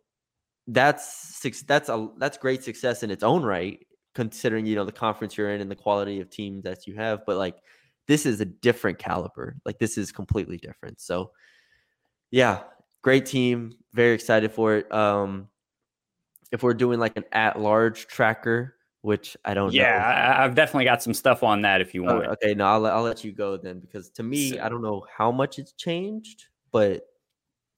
that's 0.67 1.41
that's 1.67 1.89
a 1.89 2.09
that's 2.19 2.37
great 2.37 2.63
success 2.63 3.03
in 3.03 3.11
its 3.11 3.23
own 3.23 3.43
right, 3.43 3.87
considering 4.15 4.67
you 4.67 4.75
know 4.75 4.85
the 4.85 4.93
conference 4.93 5.39
you're 5.39 5.51
in 5.51 5.61
and 5.63 5.71
the 5.71 5.77
quality 5.77 6.21
of 6.21 6.29
teams 6.29 6.65
that 6.65 6.87
you 6.87 6.95
have. 6.97 7.25
But 7.25 7.39
like 7.39 7.57
this 8.07 8.27
is 8.27 8.41
a 8.41 8.45
different 8.45 8.99
caliber. 8.99 9.57
Like 9.65 9.79
this 9.79 9.99
is 9.99 10.13
completely 10.13 10.59
different. 10.59 11.01
So 11.01 11.31
yeah, 12.31 12.63
great 13.03 13.27
team. 13.27 13.73
Very 13.93 14.15
excited 14.15 14.53
for 14.53 14.77
it. 14.77 14.93
Um, 14.93 15.49
if 16.53 16.63
we're 16.63 16.75
doing 16.75 17.01
like 17.01 17.17
an 17.17 17.25
at 17.33 17.59
large 17.59 18.07
tracker, 18.07 18.77
which 19.03 19.37
I 19.45 19.53
don't 19.55 19.73
yeah, 19.73 20.35
know. 20.39 20.45
I've 20.45 20.55
definitely 20.55 20.87
got 20.87 21.03
some 21.03 21.13
stuff 21.13 21.43
on 21.43 21.63
that 21.63 21.81
if 21.81 21.95
you 21.95 22.07
oh, 22.07 22.15
want. 22.15 22.27
Oh, 22.27 22.31
okay, 22.33 22.55
no, 22.55 22.65
I'll, 22.67 22.87
I'll 22.87 23.03
let 23.03 23.23
you 23.23 23.33
go 23.33 23.57
then 23.57 23.81
because 23.81 24.09
to 24.11 24.23
me, 24.23 24.53
so, 24.53 24.63
I 24.63 24.69
don't 24.69 24.83
know 24.83 25.05
how 25.15 25.31
much 25.31 25.59
it's 25.59 25.73
changed, 25.73 26.47
but 26.73 27.03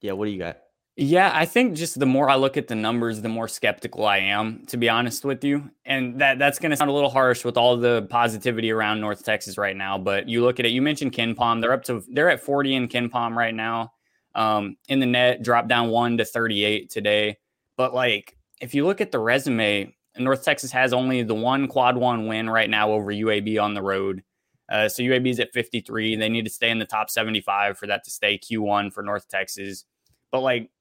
yeah, 0.01 0.13
what 0.13 0.25
do 0.25 0.31
you 0.31 0.39
got? 0.39 0.57
Yeah, 0.99 1.31
I 1.31 1.45
think 1.45 1.75
just 1.75 1.99
the 1.99 2.07
more 2.07 2.27
I 2.27 2.35
look 2.37 2.57
at 2.57 2.67
the 2.67 2.73
numbers, 2.73 3.21
the 3.21 3.29
more 3.29 3.47
skeptical 3.47 4.07
I 4.07 4.17
am, 4.17 4.65
to 4.65 4.77
be 4.77 4.89
honest 4.89 5.23
with 5.23 5.43
you. 5.43 5.69
And 5.85 6.19
that 6.19 6.39
that's 6.39 6.57
going 6.57 6.71
to 6.71 6.77
sound 6.77 6.89
a 6.89 6.93
little 6.93 7.11
harsh 7.11 7.45
with 7.45 7.55
all 7.55 7.77
the 7.77 8.07
positivity 8.09 8.71
around 8.71 8.99
North 8.99 9.23
Texas 9.23 9.59
right 9.59 9.75
now. 9.75 9.99
But 9.99 10.27
you 10.27 10.41
look 10.43 10.59
at 10.59 10.65
it. 10.65 10.69
You 10.69 10.81
mentioned 10.81 11.13
KenPom. 11.13 11.61
They're 11.61 11.71
up 11.73 11.83
to 11.83 12.03
they're 12.09 12.31
at 12.31 12.41
40 12.41 12.73
in 12.73 12.87
KenPom 12.87 13.35
right 13.35 13.53
now. 13.53 13.93
Um, 14.33 14.77
in 14.87 14.99
the 14.99 15.05
net, 15.05 15.43
dropped 15.43 15.67
down 15.67 15.89
one 15.89 16.17
to 16.17 16.25
38 16.25 16.89
today. 16.89 17.37
But 17.75 17.93
like, 17.93 18.35
if 18.59 18.73
you 18.73 18.83
look 18.83 18.99
at 18.99 19.11
the 19.11 19.19
resume, 19.19 19.95
North 20.17 20.43
Texas 20.43 20.71
has 20.71 20.93
only 20.93 21.21
the 21.21 21.35
one 21.35 21.67
quad 21.67 21.95
one 21.95 22.25
win 22.25 22.49
right 22.49 22.69
now 22.69 22.91
over 22.91 23.11
UAB 23.11 23.61
on 23.61 23.75
the 23.75 23.83
road. 23.83 24.23
Uh, 24.67 24.89
so 24.89 25.03
UAB 25.03 25.29
is 25.29 25.39
at 25.39 25.53
53. 25.53 26.15
They 26.15 26.27
need 26.29 26.45
to 26.45 26.51
stay 26.51 26.71
in 26.71 26.79
the 26.79 26.85
top 26.85 27.11
75 27.11 27.77
for 27.77 27.85
that 27.85 28.03
to 28.05 28.09
stay 28.09 28.39
Q1 28.39 28.91
for 28.91 29.03
North 29.03 29.27
Texas. 29.29 29.85
But 30.31 30.41
like 30.41 30.71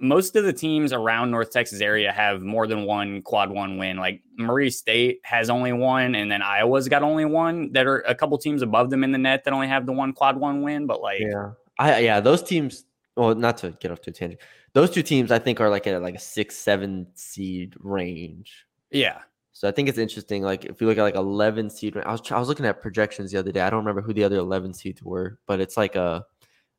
most 0.00 0.34
of 0.34 0.44
the 0.44 0.52
teams 0.52 0.92
around 0.92 1.30
North 1.30 1.50
Texas 1.50 1.80
area 1.80 2.10
have 2.10 2.42
more 2.42 2.66
than 2.66 2.84
one 2.84 3.22
quad 3.22 3.50
one 3.50 3.76
win. 3.76 3.98
Like 3.98 4.22
Murray 4.36 4.70
State 4.70 5.20
has 5.24 5.50
only 5.50 5.72
one, 5.72 6.14
and 6.14 6.30
then 6.30 6.42
Iowa's 6.42 6.88
got 6.88 7.02
only 7.02 7.24
one. 7.24 7.72
That 7.72 7.86
are 7.86 8.00
a 8.00 8.14
couple 8.14 8.36
teams 8.38 8.62
above 8.62 8.90
them 8.90 9.04
in 9.04 9.12
the 9.12 9.18
net 9.18 9.44
that 9.44 9.52
only 9.52 9.68
have 9.68 9.86
the 9.86 9.92
one 9.92 10.12
quad 10.12 10.38
one 10.38 10.62
win. 10.62 10.86
But 10.86 11.02
like, 11.02 11.20
yeah, 11.20 11.52
I 11.78 11.98
yeah, 12.00 12.20
those 12.20 12.42
teams. 12.42 12.84
Well, 13.16 13.34
not 13.34 13.58
to 13.58 13.72
get 13.72 13.90
off 13.90 14.00
to 14.02 14.10
a 14.10 14.12
tangent. 14.12 14.40
Those 14.72 14.90
two 14.90 15.02
teams, 15.02 15.30
I 15.30 15.38
think, 15.38 15.60
are 15.60 15.68
like 15.68 15.86
at 15.86 16.00
like 16.00 16.14
a 16.14 16.20
six, 16.20 16.56
seven 16.56 17.06
seed 17.14 17.74
range. 17.78 18.66
Yeah. 18.90 19.18
So 19.52 19.68
I 19.68 19.72
think 19.72 19.88
it's 19.88 19.98
interesting. 19.98 20.42
Like 20.42 20.64
if 20.64 20.80
you 20.80 20.86
look 20.86 20.96
at 20.96 21.02
like 21.02 21.16
eleven 21.16 21.68
seed, 21.68 21.96
I 21.96 22.12
was 22.12 22.22
I 22.30 22.38
was 22.38 22.48
looking 22.48 22.66
at 22.66 22.80
projections 22.80 23.32
the 23.32 23.38
other 23.38 23.52
day. 23.52 23.60
I 23.60 23.68
don't 23.68 23.80
remember 23.80 24.00
who 24.00 24.14
the 24.14 24.24
other 24.24 24.36
eleven 24.36 24.72
seeds 24.72 25.02
were, 25.02 25.38
but 25.46 25.60
it's 25.60 25.76
like 25.76 25.96
a. 25.96 26.24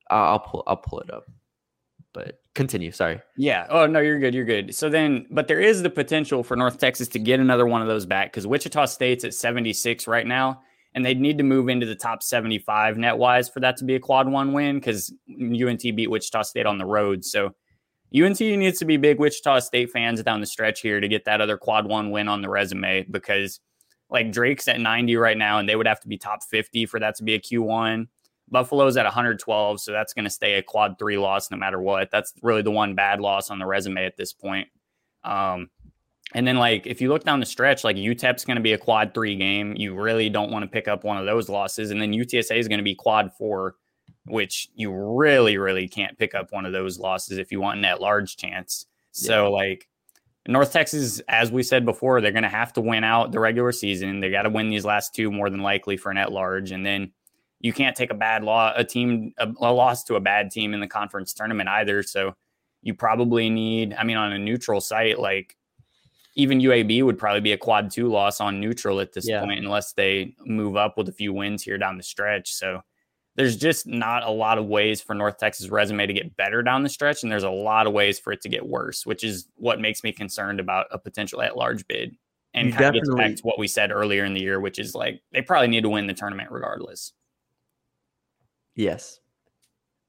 I'll 0.10 0.40
pull 0.40 0.64
I'll 0.68 0.78
pull 0.78 1.00
it 1.00 1.14
up 1.14 1.24
but 2.14 2.42
continue. 2.56 2.92
Sorry. 2.92 3.22
Yeah. 3.38 3.68
Oh 3.70 3.86
no, 3.88 4.00
you're 4.00 4.20
good. 4.20 4.34
You're 4.34 4.46
good. 4.46 4.76
So 4.76 4.90
then, 4.90 5.26
but 5.32 5.48
there 5.48 5.62
is 5.62 5.82
the 5.82 5.90
potential 5.90 6.44
for 6.44 6.56
North 6.56 6.78
Texas 6.78 7.08
to 7.10 7.20
get 7.20 7.40
another 7.40 7.66
one 7.66 7.82
of 7.82 7.88
those 7.88 8.06
back 8.06 8.32
because 8.32 8.48
Wichita 8.48 8.86
State's 8.86 9.24
at 9.24 9.34
76 9.34 10.08
right 10.08 10.28
now, 10.28 10.62
and 10.94 11.06
they'd 11.06 11.20
need 11.20 11.38
to 11.38 11.44
move 11.44 11.70
into 11.70 11.86
the 11.86 11.96
top 11.96 12.24
75 12.24 12.98
net 12.98 13.18
wise 13.18 13.50
for 13.50 13.60
that 13.62 13.78
to 13.78 13.86
be 13.86 13.96
a 13.96 14.00
quad 14.00 14.28
one 14.28 14.54
win 14.54 14.78
because 14.78 15.14
UNT 15.30 15.82
beat 15.82 16.10
Wichita 16.10 16.44
State 16.44 16.66
on 16.66 16.78
the 16.78 16.86
road. 16.86 17.24
So 17.24 17.56
UNT 18.14 18.40
needs 18.40 18.80
to 18.80 18.86
be 18.86 18.98
big 18.98 19.20
Wichita 19.20 19.60
State 19.60 19.92
fans 19.92 20.22
down 20.24 20.42
the 20.42 20.48
stretch 20.48 20.82
here 20.82 21.00
to 21.00 21.08
get 21.08 21.26
that 21.26 21.42
other 21.42 21.58
quad 21.58 21.86
one 21.86 22.12
win 22.12 22.28
on 22.28 22.42
the 22.42 22.50
resume 22.50 23.06
because 23.10 23.60
like 24.10 24.32
Drake's 24.32 24.68
at 24.68 24.80
90 24.80 25.16
right 25.16 25.38
now, 25.38 25.60
and 25.60 25.68
they 25.68 25.76
would 25.76 25.88
have 25.88 26.02
to 26.02 26.08
be 26.08 26.18
top 26.18 26.44
50 26.44 26.86
for 26.86 27.00
that 27.00 27.16
to 27.16 27.24
be 27.24 27.34
a 27.34 27.40
Q1. 27.40 28.08
Buffalo's 28.52 28.98
at 28.98 29.06
112, 29.06 29.80
so 29.80 29.92
that's 29.92 30.14
going 30.14 30.26
to 30.26 30.30
stay 30.30 30.56
a 30.56 30.64
quad 30.64 31.00
three 31.00 31.18
loss 31.18 31.50
no 31.50 31.58
matter 31.58 31.82
what. 31.82 32.12
That's 32.12 32.34
really 32.42 32.62
the 32.62 32.72
one 32.72 32.96
bad 32.96 33.22
loss 33.22 33.50
on 33.50 33.60
the 33.60 33.66
resume 33.66 34.06
at 34.06 34.18
this 34.18 34.34
point. 34.34 34.68
Um, 35.24 35.70
and 36.34 36.48
then, 36.48 36.58
like, 36.58 36.86
if 36.86 37.02
you 37.02 37.10
look 37.10 37.24
down 37.24 37.40
the 37.40 37.46
stretch, 37.46 37.84
like 37.84 37.96
UTEP's 37.96 38.46
going 38.46 38.56
to 38.56 38.62
be 38.62 38.74
a 38.74 38.78
quad 38.78 39.14
three 39.14 39.36
game. 39.36 39.74
You 39.76 39.96
really 39.96 40.30
don't 40.30 40.52
want 40.52 40.64
to 40.64 40.70
pick 40.70 40.88
up 40.88 41.04
one 41.04 41.18
of 41.18 41.26
those 41.26 41.50
losses. 41.50 41.92
And 41.92 42.02
then 42.02 42.14
UTSA 42.14 42.58
is 42.58 42.68
going 42.68 42.80
to 42.80 42.84
be 42.84 42.96
quad 42.96 43.32
four, 43.38 43.76
which 44.26 44.70
you 44.76 44.92
really, 44.94 45.58
really 45.58 45.88
can't 45.88 46.18
pick 46.18 46.36
up 46.36 46.52
one 46.52 46.66
of 46.66 46.74
those 46.74 47.00
losses 47.00 47.38
if 47.38 47.52
you 47.52 47.60
want 47.60 47.80
a 47.80 47.82
net 47.82 48.02
large 48.02 48.38
chance. 48.38 48.86
So, 49.12 49.52
like, 49.52 49.90
North 50.48 50.72
Texas, 50.72 51.22
as 51.28 51.52
we 51.52 51.64
said 51.64 51.86
before, 51.86 52.20
they're 52.22 52.32
going 52.32 52.44
to 52.44 52.50
have 52.50 52.74
to 52.74 52.82
win 52.82 53.04
out 53.04 53.32
the 53.32 53.40
regular 53.40 53.72
season. 53.72 54.22
They 54.22 54.32
got 54.32 54.44
to 54.44 54.50
win 54.50 54.70
these 54.70 54.86
last 54.86 55.14
two 55.14 55.32
more 55.32 55.50
than 55.50 55.62
likely 55.62 55.98
for 55.98 56.12
an 56.12 56.18
at 56.18 56.32
large. 56.32 56.72
And 56.72 56.86
then 56.86 57.12
you 57.62 57.74
can't 57.74 57.96
take 57.96 58.12
a 58.12 58.16
bad 58.16 58.44
law 58.44 58.74
a 58.76 58.84
team 58.84 59.34
a, 59.38 59.48
a, 59.62 59.72
loss 59.72 60.04
to 60.06 60.16
a 60.16 60.20
bad 60.20 60.52
team 60.52 60.74
in 60.74 60.80
the 60.80 60.88
conference 60.88 61.34
tournament 61.34 61.70
either. 61.70 62.04
So 62.04 62.36
you 62.82 62.94
probably 62.94 63.50
need. 63.50 63.94
I 63.94 64.04
mean, 64.04 64.18
on 64.18 64.34
a 64.34 64.40
neutral 64.40 64.82
site 64.82 65.20
like 65.20 65.56
even 66.36 66.60
UAB 66.60 67.04
would 67.04 67.20
probably 67.20 67.42
be 67.42 67.52
a 67.52 67.58
quad 67.58 67.92
two 67.92 68.10
loss 68.10 68.40
on 68.40 68.60
neutral 68.60 69.00
at 69.00 69.14
this 69.14 69.28
yeah. 69.28 69.44
point 69.44 69.60
unless 69.60 69.94
they 69.94 70.34
move 70.46 70.76
up 70.76 70.98
with 70.98 71.10
a 71.10 71.14
few 71.14 71.34
wins 71.34 71.62
here 71.62 71.78
down 71.78 71.98
the 71.98 72.04
stretch. 72.04 72.54
So 72.54 72.82
there's 73.36 73.58
just 73.58 73.88
not 73.88 74.24
a 74.24 74.32
lot 74.32 74.58
of 74.58 74.66
ways 74.66 75.02
for 75.02 75.14
North 75.14 75.38
Texas 75.38 75.70
resume 75.70 76.06
to 76.06 76.14
get 76.14 76.36
better 76.36 76.64
down 76.64 76.84
the 76.84 76.90
stretch, 76.90 77.24
and 77.24 77.32
there's 77.32 77.44
a 77.44 77.50
lot 77.50 77.88
of 77.88 77.94
ways 77.94 78.20
for 78.20 78.34
it 78.34 78.42
to 78.42 78.50
get 78.50 78.66
worse, 78.66 79.06
which 79.06 79.24
is 79.24 79.48
what 79.56 79.80
makes 79.80 80.04
me 80.04 80.12
concerned 80.12 80.60
about 80.60 80.88
a 80.92 80.98
potential 80.98 81.42
at 81.42 81.56
large 81.56 81.88
bid. 81.88 82.16
And 82.54 82.68
you 82.68 82.74
kind 82.74 82.88
of 82.88 82.94
gets 82.96 83.16
back 83.16 83.36
to 83.38 83.44
what 83.44 83.58
we 83.58 83.68
said 83.68 83.92
earlier 83.92 84.26
in 84.26 84.34
the 84.34 84.42
year, 84.42 84.60
which 84.60 84.80
is 84.80 84.94
like 84.94 85.22
they 85.32 85.42
probably 85.42 85.70
need 85.70 85.84
to 85.84 85.90
win 85.90 86.08
the 86.08 86.14
tournament 86.14 86.52
regardless. 86.52 87.14
Yes, 88.76 89.20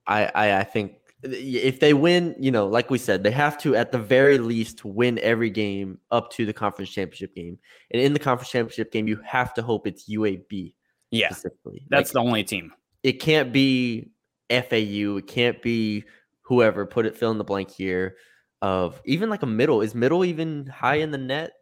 I, 0.07 0.31
I 0.35 0.59
I 0.61 0.64
think 0.64 0.94
if 1.22 1.79
they 1.79 1.94
win, 1.94 2.35
you 2.38 2.51
know, 2.51 2.66
like 2.66 2.90
we 2.90 2.98
said, 2.98 3.22
they 3.22 3.31
have 3.31 3.57
to 3.59 3.77
at 3.77 3.92
the 3.92 3.98
very 3.98 4.38
least 4.38 4.85
win 4.85 5.18
every 5.20 5.51
game 5.51 5.98
up 6.11 6.31
to 6.33 6.44
the 6.44 6.53
conference 6.53 6.90
championship 6.90 7.35
game. 7.35 7.59
And 7.92 8.03
in 8.03 8.12
the 8.12 8.18
conference 8.18 8.51
championship 8.51 8.90
game, 8.90 9.07
you 9.07 9.20
have 9.25 9.55
to 9.55 9.62
hope 9.62 9.87
it's 9.87 10.09
UAB. 10.09 10.75
Yeah, 11.11 11.29
specifically. 11.29 11.87
That's 11.90 12.12
like, 12.14 12.25
the 12.25 12.29
only 12.29 12.44
team. 12.44 12.72
It 13.03 13.14
can't 13.14 13.53
be 13.53 14.11
FAU. 14.51 15.18
It 15.18 15.27
can't 15.27 15.62
be 15.62 16.05
whoever. 16.40 16.87
Put 16.87 17.07
it 17.07 17.16
fill 17.16 17.31
in 17.31 17.38
the 17.38 17.44
blank 17.44 17.70
here. 17.70 18.16
Of 18.61 19.01
even 19.05 19.29
like 19.29 19.42
a 19.42 19.46
middle. 19.46 19.81
Is 19.81 19.94
middle 19.94 20.25
even 20.25 20.66
high 20.66 20.96
in 20.96 21.11
the 21.11 21.18
net? 21.18 21.53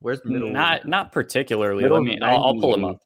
Where's 0.00 0.24
middle? 0.24 0.50
Not 0.50 0.86
not 0.86 1.12
particularly. 1.12 1.82
Middle 1.82 1.98
Let 1.98 2.04
me. 2.04 2.20
I'll, 2.20 2.44
I'll 2.44 2.60
pull 2.60 2.72
them 2.72 2.84
up. 2.84 3.00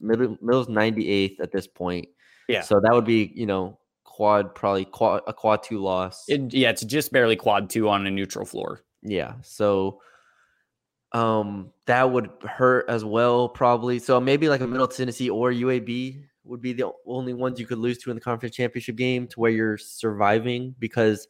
Middle 0.00 0.36
middle's 0.40 0.68
ninety 0.68 1.08
eighth 1.08 1.40
at 1.40 1.52
this 1.52 1.66
point. 1.66 2.08
Yeah. 2.48 2.62
So 2.62 2.80
that 2.82 2.92
would 2.92 3.04
be, 3.04 3.32
you 3.34 3.46
know, 3.46 3.78
quad 4.04 4.54
probably 4.54 4.84
quad 4.84 5.22
a 5.26 5.32
quad 5.32 5.62
two 5.62 5.78
loss. 5.78 6.24
It, 6.28 6.54
yeah, 6.54 6.70
it's 6.70 6.84
just 6.84 7.12
barely 7.12 7.36
quad 7.36 7.68
two 7.68 7.88
on 7.88 8.06
a 8.06 8.10
neutral 8.10 8.46
floor. 8.46 8.82
Yeah. 9.02 9.34
So 9.42 10.00
um 11.12 11.70
that 11.86 12.10
would 12.10 12.30
hurt 12.42 12.88
as 12.88 13.04
well, 13.04 13.48
probably. 13.48 13.98
So 13.98 14.20
maybe 14.20 14.48
like 14.48 14.60
a 14.60 14.66
Middle 14.66 14.88
Tennessee 14.88 15.30
or 15.30 15.52
UAB 15.52 16.22
would 16.44 16.62
be 16.62 16.72
the 16.72 16.90
only 17.06 17.34
ones 17.34 17.58
you 17.58 17.66
could 17.66 17.78
lose 17.78 17.98
to 17.98 18.10
in 18.10 18.16
the 18.16 18.20
conference 18.20 18.54
championship 18.54 18.96
game 18.96 19.26
to 19.28 19.40
where 19.40 19.50
you're 19.50 19.78
surviving 19.78 20.74
because 20.78 21.28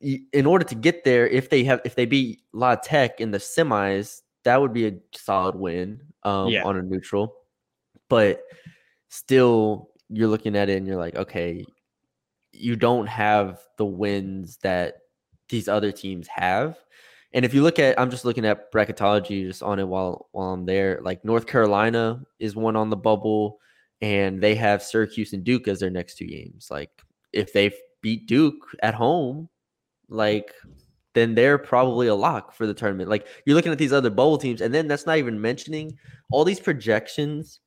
in 0.00 0.46
order 0.46 0.64
to 0.64 0.74
get 0.74 1.04
there, 1.04 1.26
if 1.26 1.50
they 1.50 1.64
have 1.64 1.80
if 1.84 1.94
they 1.94 2.06
beat 2.06 2.42
La 2.52 2.76
Tech 2.76 3.20
in 3.20 3.30
the 3.30 3.38
semis, 3.38 4.22
that 4.44 4.60
would 4.60 4.72
be 4.72 4.86
a 4.86 4.92
solid 5.12 5.56
win 5.56 6.00
um, 6.22 6.48
yeah. 6.48 6.62
on 6.64 6.76
a 6.76 6.82
neutral. 6.82 7.34
But 8.08 8.42
still 9.08 9.90
you're 10.08 10.28
looking 10.28 10.56
at 10.56 10.68
it 10.68 10.76
and 10.76 10.86
you're 10.86 10.96
like, 10.96 11.16
okay, 11.16 11.64
you 12.52 12.76
don't 12.76 13.06
have 13.06 13.60
the 13.76 13.84
wins 13.84 14.58
that 14.62 14.98
these 15.48 15.68
other 15.68 15.92
teams 15.92 16.28
have. 16.28 16.78
And 17.32 17.44
if 17.44 17.52
you 17.52 17.62
look 17.62 17.78
at, 17.78 17.98
I'm 18.00 18.10
just 18.10 18.24
looking 18.24 18.46
at 18.46 18.72
bracketology 18.72 19.46
just 19.46 19.62
on 19.62 19.78
it 19.78 19.86
while 19.86 20.28
while 20.32 20.52
I'm 20.52 20.64
there. 20.64 21.00
Like 21.02 21.24
North 21.24 21.46
Carolina 21.46 22.22
is 22.38 22.56
one 22.56 22.76
on 22.76 22.88
the 22.88 22.96
bubble, 22.96 23.58
and 24.00 24.42
they 24.42 24.54
have 24.54 24.82
Syracuse 24.82 25.32
and 25.34 25.44
Duke 25.44 25.68
as 25.68 25.80
their 25.80 25.90
next 25.90 26.16
two 26.16 26.26
games. 26.26 26.68
Like 26.70 26.90
if 27.32 27.52
they 27.52 27.72
beat 28.00 28.26
Duke 28.26 28.64
at 28.82 28.94
home, 28.94 29.48
like 30.08 30.52
then 31.14 31.34
they're 31.34 31.58
probably 31.58 32.06
a 32.06 32.14
lock 32.14 32.54
for 32.54 32.66
the 32.66 32.74
tournament. 32.74 33.10
Like 33.10 33.26
you're 33.44 33.56
looking 33.56 33.72
at 33.72 33.78
these 33.78 33.92
other 33.92 34.10
bubble 34.10 34.38
teams, 34.38 34.62
and 34.62 34.72
then 34.72 34.88
that's 34.88 35.06
not 35.06 35.18
even 35.18 35.38
mentioning 35.38 35.98
all 36.30 36.44
these 36.44 36.60
projections 36.60 37.60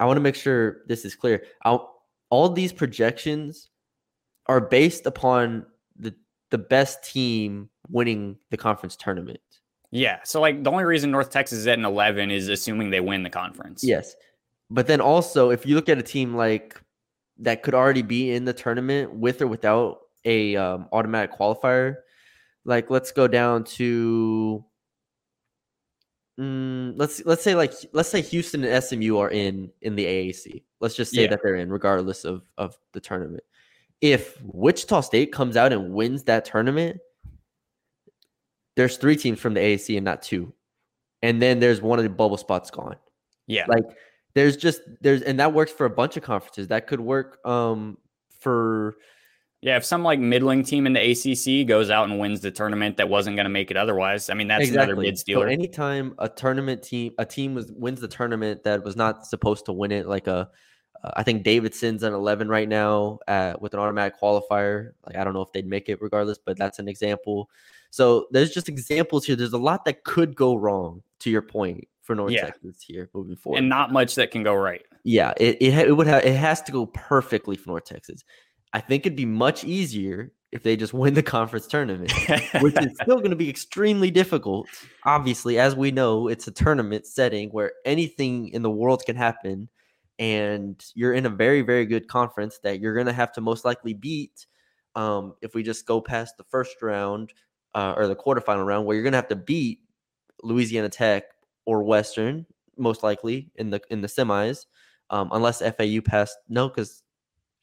I 0.00 0.06
want 0.06 0.16
to 0.16 0.20
make 0.20 0.34
sure 0.34 0.78
this 0.86 1.04
is 1.04 1.14
clear. 1.14 1.44
I'll, 1.64 1.94
all 2.30 2.48
these 2.48 2.72
projections 2.72 3.70
are 4.46 4.60
based 4.60 5.06
upon 5.06 5.66
the 5.96 6.14
the 6.50 6.58
best 6.58 7.04
team 7.04 7.70
winning 7.88 8.36
the 8.50 8.56
conference 8.56 8.96
tournament. 8.96 9.40
Yeah. 9.90 10.18
So 10.24 10.40
like 10.40 10.62
the 10.64 10.70
only 10.70 10.84
reason 10.84 11.10
North 11.10 11.30
Texas 11.30 11.58
is 11.58 11.66
at 11.66 11.78
an 11.78 11.84
11 11.84 12.30
is 12.30 12.48
assuming 12.48 12.90
they 12.90 13.00
win 13.00 13.22
the 13.22 13.30
conference. 13.30 13.84
Yes. 13.84 14.14
But 14.70 14.86
then 14.86 15.00
also 15.00 15.50
if 15.50 15.66
you 15.66 15.76
look 15.76 15.88
at 15.88 15.98
a 15.98 16.02
team 16.02 16.34
like 16.34 16.80
that 17.38 17.62
could 17.62 17.74
already 17.74 18.02
be 18.02 18.32
in 18.32 18.44
the 18.44 18.52
tournament 18.52 19.14
with 19.14 19.40
or 19.40 19.46
without 19.46 19.98
a 20.24 20.56
um, 20.56 20.88
automatic 20.92 21.32
qualifier, 21.32 21.96
like 22.64 22.90
let's 22.90 23.12
go 23.12 23.28
down 23.28 23.64
to 23.64 24.64
Mm, 26.38 26.94
let's 26.96 27.24
let's 27.24 27.42
say 27.44 27.54
like 27.54 27.72
let's 27.92 28.08
say 28.08 28.20
Houston 28.20 28.64
and 28.64 28.82
SMU 28.82 29.18
are 29.18 29.30
in 29.30 29.70
in 29.82 29.94
the 29.94 30.04
AAC. 30.04 30.64
Let's 30.80 30.96
just 30.96 31.14
say 31.14 31.22
yeah. 31.22 31.28
that 31.28 31.40
they're 31.42 31.56
in, 31.56 31.70
regardless 31.70 32.24
of 32.24 32.42
of 32.58 32.76
the 32.92 33.00
tournament. 33.00 33.44
If 34.00 34.40
Wichita 34.42 35.02
State 35.02 35.32
comes 35.32 35.56
out 35.56 35.72
and 35.72 35.92
wins 35.92 36.24
that 36.24 36.44
tournament, 36.44 36.98
there's 38.74 38.96
three 38.96 39.16
teams 39.16 39.38
from 39.38 39.54
the 39.54 39.60
AAC 39.60 39.96
and 39.96 40.04
not 40.04 40.22
two, 40.22 40.52
and 41.22 41.40
then 41.40 41.60
there's 41.60 41.80
one 41.80 42.00
of 42.00 42.02
the 42.02 42.10
bubble 42.10 42.36
spots 42.36 42.68
gone. 42.68 42.96
Yeah, 43.46 43.66
like 43.68 43.84
there's 44.34 44.56
just 44.56 44.80
there's 45.00 45.22
and 45.22 45.38
that 45.38 45.52
works 45.52 45.70
for 45.70 45.86
a 45.86 45.90
bunch 45.90 46.16
of 46.16 46.24
conferences. 46.24 46.66
That 46.68 46.88
could 46.88 47.00
work 47.00 47.38
um 47.46 47.96
for 48.40 48.96
yeah, 49.64 49.78
if 49.78 49.84
some 49.84 50.02
like 50.02 50.18
middling 50.18 50.62
team 50.62 50.86
in 50.86 50.92
the 50.92 51.00
ACC 51.00 51.66
goes 51.66 51.88
out 51.88 52.06
and 52.10 52.18
wins 52.18 52.42
the 52.42 52.50
tournament 52.50 52.98
that 52.98 53.08
wasn't 53.08 53.34
going 53.34 53.46
to 53.46 53.50
make 53.50 53.70
it 53.70 53.78
otherwise, 53.78 54.28
I 54.28 54.34
mean 54.34 54.46
that's 54.46 54.64
exactly. 54.64 54.92
another 54.92 55.00
bid 55.00 55.18
stealer. 55.18 55.46
So 55.46 55.50
anytime 55.50 56.14
a 56.18 56.28
tournament 56.28 56.82
team, 56.82 57.14
a 57.16 57.24
team 57.24 57.54
was 57.54 57.72
wins 57.72 58.02
the 58.02 58.08
tournament 58.08 58.62
that 58.64 58.84
was 58.84 58.94
not 58.94 59.26
supposed 59.26 59.64
to 59.64 59.72
win 59.72 59.90
it, 59.90 60.06
like 60.06 60.26
a 60.26 60.50
Uh, 61.02 61.10
I 61.16 61.22
think 61.22 61.44
Davidson's 61.44 62.02
an 62.02 62.12
11 62.12 62.50
right 62.50 62.68
now 62.68 63.20
uh, 63.26 63.54
with 63.58 63.72
an 63.72 63.80
automatic 63.80 64.20
qualifier. 64.20 64.90
Like 65.06 65.16
I 65.16 65.24
don't 65.24 65.32
know 65.32 65.40
if 65.40 65.52
they'd 65.52 65.66
make 65.66 65.88
it 65.88 65.98
regardless, 66.02 66.36
but 66.44 66.58
that's 66.58 66.78
an 66.78 66.86
example. 66.86 67.48
So 67.88 68.26
there's 68.32 68.50
just 68.50 68.68
examples 68.68 69.24
here. 69.24 69.34
There's 69.34 69.54
a 69.54 69.58
lot 69.58 69.86
that 69.86 70.04
could 70.04 70.36
go 70.36 70.56
wrong. 70.56 71.02
To 71.20 71.30
your 71.30 71.40
point 71.40 71.88
for 72.02 72.14
North 72.14 72.32
yeah. 72.32 72.44
Texas 72.44 72.84
here 72.86 73.08
moving 73.14 73.36
forward, 73.36 73.60
and 73.60 73.68
not 73.70 73.92
much 73.92 74.14
that 74.16 74.30
can 74.30 74.42
go 74.42 74.54
right. 74.54 74.82
Yeah, 75.04 75.32
it 75.38 75.56
it, 75.62 75.72
it 75.88 75.96
would 75.96 76.06
have 76.06 76.22
it 76.22 76.36
has 76.36 76.60
to 76.64 76.72
go 76.72 76.84
perfectly 76.84 77.56
for 77.56 77.70
North 77.70 77.86
Texas. 77.86 78.24
I 78.74 78.80
think 78.80 79.06
it'd 79.06 79.16
be 79.16 79.24
much 79.24 79.64
easier 79.64 80.32
if 80.52 80.62
they 80.62 80.76
just 80.76 80.92
win 81.02 81.14
the 81.14 81.22
conference 81.22 81.66
tournament, 81.66 82.12
which 82.60 82.76
is 82.78 82.92
still 83.00 83.16
going 83.16 83.30
to 83.30 83.36
be 83.36 83.48
extremely 83.48 84.10
difficult. 84.10 84.68
Obviously, 85.04 85.58
as 85.58 85.74
we 85.74 85.90
know, 85.90 86.28
it's 86.28 86.46
a 86.46 86.52
tournament 86.52 87.06
setting 87.06 87.48
where 87.50 87.72
anything 87.86 88.48
in 88.48 88.60
the 88.60 88.70
world 88.70 89.02
can 89.06 89.16
happen 89.16 89.70
and 90.18 90.84
you're 90.94 91.12
in 91.12 91.26
a 91.26 91.30
very 91.30 91.62
very 91.62 91.86
good 91.86 92.08
conference 92.08 92.58
that 92.62 92.80
you're 92.80 92.94
going 92.94 93.06
to 93.06 93.12
have 93.12 93.32
to 93.32 93.40
most 93.40 93.64
likely 93.64 93.94
beat 93.94 94.46
um, 94.94 95.34
if 95.42 95.54
we 95.54 95.62
just 95.62 95.86
go 95.86 96.00
past 96.00 96.36
the 96.36 96.44
first 96.44 96.80
round 96.82 97.32
uh, 97.74 97.94
or 97.96 98.06
the 98.06 98.14
quarterfinal 98.14 98.64
round 98.64 98.86
where 98.86 98.94
you're 98.94 99.02
going 99.02 99.12
to 99.12 99.18
have 99.18 99.28
to 99.28 99.36
beat 99.36 99.80
louisiana 100.42 100.88
tech 100.88 101.24
or 101.66 101.82
western 101.82 102.46
most 102.76 103.02
likely 103.02 103.50
in 103.56 103.70
the 103.70 103.80
in 103.90 104.00
the 104.00 104.08
semis 104.08 104.66
um, 105.10 105.30
unless 105.32 105.60
fau 105.60 106.00
passed 106.04 106.38
no 106.48 106.68
because 106.68 107.02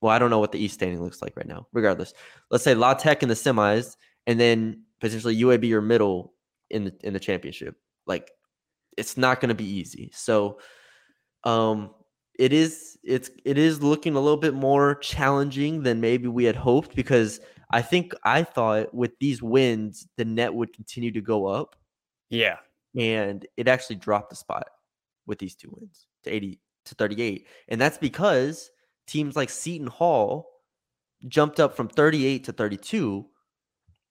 well 0.02 0.12
i 0.12 0.20
don't 0.20 0.30
know 0.30 0.40
what 0.40 0.52
the 0.52 0.64
east 0.64 0.76
standing 0.76 1.02
looks 1.02 1.22
like 1.22 1.36
right 1.36 1.48
now 1.48 1.66
regardless 1.74 2.14
let's 2.50 2.64
say 2.64 2.76
la 2.76 2.94
tech 2.94 3.24
in 3.24 3.30
the 3.30 3.36
semis 3.36 3.96
and 4.28 4.40
then 4.40 4.82
potentially 5.00 5.36
uab 5.38 5.72
or 5.72 5.82
middle 5.82 6.34
in 6.70 6.86
the 6.86 6.94
in 7.04 7.14
the 7.14 7.20
championship 7.20 7.76
like 8.08 8.32
it's 8.98 9.18
not 9.18 9.40
going 9.40 9.50
to 9.50 9.56
be 9.56 9.66
easy 9.66 10.12
so 10.14 10.60
um 11.44 11.92
it 12.40 12.54
is 12.54 12.98
it's 13.04 13.30
it 13.46 13.58
is 13.58 13.84
looking 13.84 14.16
a 14.16 14.20
little 14.20 14.38
bit 14.38 14.54
more 14.54 14.96
challenging 14.96 15.84
than 15.84 16.02
maybe 16.02 16.28
we 16.28 16.44
had 16.44 16.56
hoped 16.56 16.96
because 16.96 17.40
I 17.72 17.82
think 17.82 18.14
I 18.24 18.44
thought 18.44 18.94
with 18.94 19.12
these 19.20 19.42
wins 19.42 20.08
the 20.18 20.26
net 20.26 20.54
would 20.54 20.74
continue 20.74 21.12
to 21.12 21.22
go 21.22 21.46
up. 21.46 21.76
Yeah. 22.30 22.58
And 22.98 23.46
it 23.58 23.68
actually 23.68 23.98
dropped 23.98 24.34
a 24.34 24.36
spot 24.36 24.68
with 25.26 25.40
these 25.40 25.56
two 25.56 25.70
wins 25.72 26.08
to 26.24 26.32
80 26.32 26.60
to 26.86 26.96
38. 26.96 27.48
And 27.70 27.80
that's 27.80 27.98
because 27.98 28.72
teams 29.08 29.36
like 29.36 29.50
Seton 29.50 29.88
Hall 29.88 30.48
jumped 31.28 31.60
up 31.60 31.76
from 31.76 31.88
38 31.88 32.44
to 32.46 32.52
32. 32.52 33.26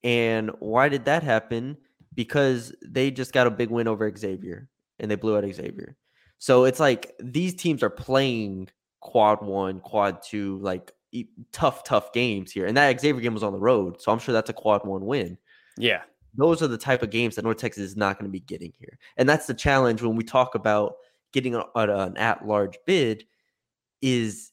And 0.02 0.50
why 0.60 0.88
did 0.88 1.04
that 1.06 1.22
happen? 1.22 1.76
Because 2.14 2.74
they 2.82 3.10
just 3.10 3.32
got 3.32 3.46
a 3.46 3.50
big 3.50 3.70
win 3.70 3.88
over 3.88 4.10
Xavier 4.16 4.68
and 4.98 5.10
they 5.10 5.16
blew 5.16 5.36
out 5.36 5.44
Xavier. 5.44 5.96
So 6.38 6.64
it's 6.64 6.80
like 6.80 7.12
these 7.20 7.54
teams 7.54 7.82
are 7.82 7.90
playing 7.90 8.68
quad 9.00 9.44
one, 9.44 9.80
quad 9.80 10.22
two, 10.22 10.58
like 10.58 10.92
tough, 11.52 11.84
tough 11.84 12.12
games 12.12 12.52
here. 12.52 12.66
And 12.66 12.76
that 12.76 13.00
Xavier 13.00 13.20
game 13.20 13.34
was 13.34 13.42
on 13.42 13.52
the 13.52 13.58
road. 13.58 14.00
So 14.00 14.12
I'm 14.12 14.18
sure 14.18 14.32
that's 14.32 14.50
a 14.50 14.54
quad 14.54 14.86
one 14.86 15.04
win. 15.04 15.36
Yeah. 15.76 16.02
Those 16.34 16.62
are 16.62 16.68
the 16.68 16.78
type 16.78 17.02
of 17.02 17.10
games 17.10 17.34
that 17.36 17.44
North 17.44 17.58
Texas 17.58 17.82
is 17.82 17.96
not 17.96 18.18
going 18.18 18.28
to 18.28 18.32
be 18.32 18.40
getting 18.40 18.72
here. 18.78 18.98
And 19.16 19.28
that's 19.28 19.46
the 19.46 19.54
challenge 19.54 20.00
when 20.00 20.16
we 20.16 20.22
talk 20.22 20.54
about 20.54 20.94
getting 21.32 21.54
an 21.56 22.16
at 22.16 22.46
large 22.46 22.78
bid 22.86 23.24
is 24.00 24.49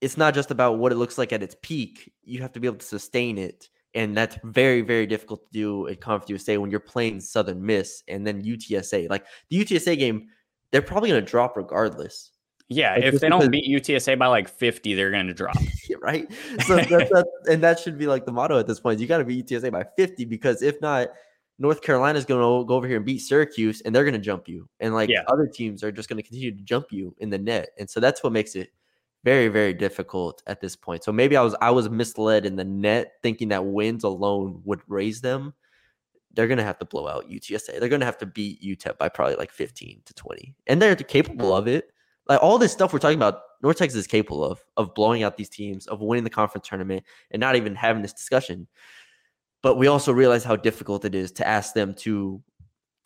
it's 0.00 0.16
not 0.16 0.34
just 0.34 0.50
about 0.50 0.78
what 0.78 0.92
it 0.92 0.96
looks 0.96 1.18
like 1.18 1.32
at 1.32 1.42
its 1.42 1.56
peak. 1.62 2.12
You 2.22 2.42
have 2.42 2.52
to 2.52 2.60
be 2.60 2.66
able 2.66 2.78
to 2.78 2.86
sustain 2.86 3.38
it. 3.38 3.68
And 3.94 4.14
that's 4.16 4.36
very, 4.44 4.82
very 4.82 5.06
difficult 5.06 5.46
to 5.46 5.52
do 5.52 5.88
at 5.88 6.00
Conference 6.00 6.28
USA 6.28 6.58
when 6.58 6.70
you're 6.70 6.80
playing 6.80 7.20
Southern 7.20 7.64
Miss 7.64 8.02
and 8.08 8.26
then 8.26 8.42
UTSA. 8.42 9.08
Like 9.08 9.24
the 9.48 9.64
UTSA 9.64 9.98
game, 9.98 10.28
they're 10.70 10.82
probably 10.82 11.08
going 11.10 11.24
to 11.24 11.30
drop 11.30 11.56
regardless. 11.56 12.32
Yeah, 12.68 12.94
like 12.94 13.04
if 13.04 13.20
they 13.20 13.28
don't 13.28 13.50
beat 13.50 13.64
UTSA 13.64 14.18
by 14.18 14.26
like 14.26 14.48
50, 14.48 14.94
they're 14.94 15.10
going 15.10 15.28
to 15.28 15.34
drop. 15.34 15.56
right. 16.02 16.30
So 16.66 16.76
that's, 16.76 17.10
that's, 17.10 17.28
and 17.48 17.62
that 17.62 17.78
should 17.78 17.96
be 17.96 18.06
like 18.06 18.26
the 18.26 18.32
motto 18.32 18.58
at 18.58 18.66
this 18.66 18.80
point. 18.80 18.98
You 18.98 19.06
got 19.06 19.18
to 19.18 19.24
beat 19.24 19.46
UTSA 19.46 19.70
by 19.70 19.84
50 19.96 20.24
because 20.24 20.62
if 20.62 20.80
not, 20.80 21.08
North 21.58 21.80
Carolina 21.80 22.18
is 22.18 22.24
going 22.26 22.40
to 22.40 22.66
go 22.66 22.74
over 22.74 22.86
here 22.86 22.96
and 22.96 23.06
beat 23.06 23.20
Syracuse 23.20 23.80
and 23.82 23.94
they're 23.94 24.04
going 24.04 24.14
to 24.14 24.20
jump 24.20 24.48
you. 24.48 24.68
And 24.80 24.94
like 24.94 25.08
yeah. 25.08 25.22
other 25.28 25.46
teams 25.46 25.82
are 25.82 25.92
just 25.92 26.08
going 26.08 26.18
to 26.18 26.22
continue 26.22 26.54
to 26.54 26.62
jump 26.62 26.86
you 26.90 27.14
in 27.18 27.30
the 27.30 27.38
net. 27.38 27.70
And 27.78 27.88
so 27.88 28.00
that's 28.00 28.22
what 28.22 28.32
makes 28.32 28.56
it 28.56 28.70
very 29.26 29.48
very 29.48 29.74
difficult 29.74 30.40
at 30.46 30.60
this 30.60 30.76
point. 30.76 31.02
So 31.02 31.10
maybe 31.10 31.36
I 31.36 31.42
was 31.42 31.56
I 31.60 31.72
was 31.72 31.90
misled 31.90 32.46
in 32.46 32.54
the 32.54 32.64
net 32.64 33.14
thinking 33.22 33.48
that 33.48 33.64
wins 33.64 34.04
alone 34.04 34.62
would 34.64 34.80
raise 34.86 35.20
them 35.20 35.52
they're 36.36 36.46
going 36.46 36.58
to 36.58 36.64
have 36.64 36.78
to 36.78 36.84
blow 36.84 37.08
out 37.08 37.28
UTSA. 37.28 37.80
They're 37.80 37.88
going 37.88 38.00
to 38.00 38.06
have 38.06 38.18
to 38.18 38.26
beat 38.26 38.62
UTEP 38.62 38.98
by 38.98 39.08
probably 39.08 39.36
like 39.36 39.50
15 39.50 40.02
to 40.04 40.14
20. 40.14 40.54
And 40.66 40.80
they're 40.80 40.94
capable 40.94 41.46
mm-hmm. 41.46 41.58
of 41.58 41.66
it. 41.66 41.90
Like 42.28 42.42
all 42.42 42.58
this 42.58 42.72
stuff 42.72 42.92
we're 42.92 42.98
talking 42.98 43.16
about, 43.16 43.40
North 43.62 43.78
Texas 43.78 44.00
is 44.00 44.06
capable 44.06 44.44
of 44.44 44.62
of 44.76 44.94
blowing 44.94 45.22
out 45.22 45.36
these 45.36 45.48
teams, 45.48 45.86
of 45.86 46.00
winning 46.00 46.24
the 46.24 46.30
conference 46.30 46.68
tournament 46.68 47.04
and 47.30 47.40
not 47.40 47.56
even 47.56 47.74
having 47.74 48.02
this 48.02 48.12
discussion. 48.12 48.66
But 49.62 49.76
we 49.76 49.86
also 49.86 50.12
realize 50.12 50.44
how 50.44 50.56
difficult 50.56 51.04
it 51.04 51.14
is 51.14 51.32
to 51.32 51.48
ask 51.48 51.72
them 51.72 51.94
to 52.00 52.42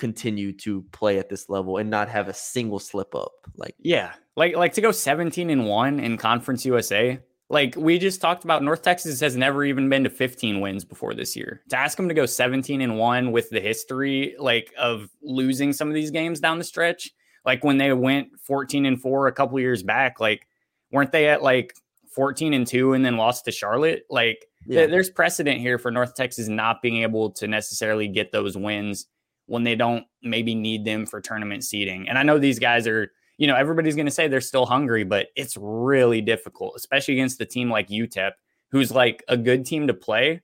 continue 0.01 0.53
to 0.53 0.83
play 0.91 1.19
at 1.19 1.29
this 1.29 1.49
level 1.49 1.77
and 1.77 1.89
not 1.89 2.09
have 2.09 2.27
a 2.27 2.35
single 2.35 2.81
slip 2.81 3.15
up. 3.15 3.33
Like 3.57 3.77
yeah, 3.79 4.15
like 4.37 4.57
like 4.57 4.73
to 4.73 4.81
go 4.81 4.91
17 4.91 5.51
and 5.51 5.67
1 5.67 6.01
in 6.01 6.17
Conference 6.17 6.65
USA 6.65 7.21
like 7.51 7.75
we 7.77 7.99
just 7.99 8.21
talked 8.21 8.45
about, 8.45 8.63
North 8.63 8.83
Texas 8.83 9.19
has 9.21 9.37
never 9.37 9.65
even 9.65 9.89
been 9.89 10.05
to 10.05 10.11
15 10.11 10.61
wins 10.61 10.85
before 10.85 11.15
this 11.15 11.35
year. 11.35 11.63
To 11.71 11.77
ask 11.77 11.97
them 11.97 12.09
to 12.09 12.15
go 12.15 12.25
17 12.25 12.81
and 12.81 12.97
one 12.97 13.33
with 13.33 13.51
the 13.51 13.61
history 13.61 14.37
like 14.39 14.73
of 14.79 15.11
losing 15.21 15.73
some 15.73 15.89
of 15.89 15.95
these 15.95 16.13
games 16.13 16.39
down 16.39 16.59
the 16.59 16.65
stretch, 16.65 17.11
like 17.45 17.65
when 17.65 17.77
they 17.77 17.93
went 17.93 18.29
14 18.41 18.87
and 18.87 19.03
four 19.03 19.27
a 19.27 19.33
couple 19.33 19.59
years 19.59 19.83
back, 19.83 20.21
like 20.21 20.47
weren't 20.93 21.11
they 21.11 21.29
at 21.29 21.43
like 21.43 21.75
14 22.15 22.55
and 22.55 22.69
two 22.69 22.93
and 22.93 23.05
then 23.05 23.17
lost 23.17 23.45
to 23.47 23.51
Charlotte? 23.51 24.05
Like 24.09 24.47
yeah. 24.65 24.83
th- 24.83 24.91
there's 24.91 25.11
precedent 25.11 25.61
here 25.61 25.77
for 25.77 25.91
North 25.91 26.15
Texas 26.15 26.47
not 26.47 26.81
being 26.81 27.03
able 27.03 27.33
to 27.33 27.49
necessarily 27.49 28.07
get 28.07 28.31
those 28.31 28.57
wins 28.57 29.07
when 29.51 29.65
they 29.65 29.75
don't 29.75 30.05
maybe 30.23 30.55
need 30.55 30.85
them 30.85 31.05
for 31.05 31.21
tournament 31.21 31.65
seeding. 31.65 32.09
And 32.09 32.17
I 32.17 32.23
know 32.23 32.39
these 32.39 32.61
guys 32.61 32.87
are 32.87 33.11
you 33.41 33.47
know, 33.47 33.57
everybody's 33.57 33.97
going 33.97 34.07
to 34.07 34.13
say 34.13 34.29
they're 34.29 34.43
still 34.43 34.67
hungry, 34.67 35.03
but 35.03 35.29
it's 35.35 35.57
really 35.59 36.21
difficult, 36.21 36.75
especially 36.77 37.15
against 37.15 37.41
a 37.41 37.47
team 37.47 37.71
like 37.71 37.89
UTEP, 37.89 38.33
who's 38.71 38.93
like 38.93 39.25
a 39.29 39.37
good 39.39 39.65
team 39.65 39.87
to 39.87 39.95
play. 39.95 40.43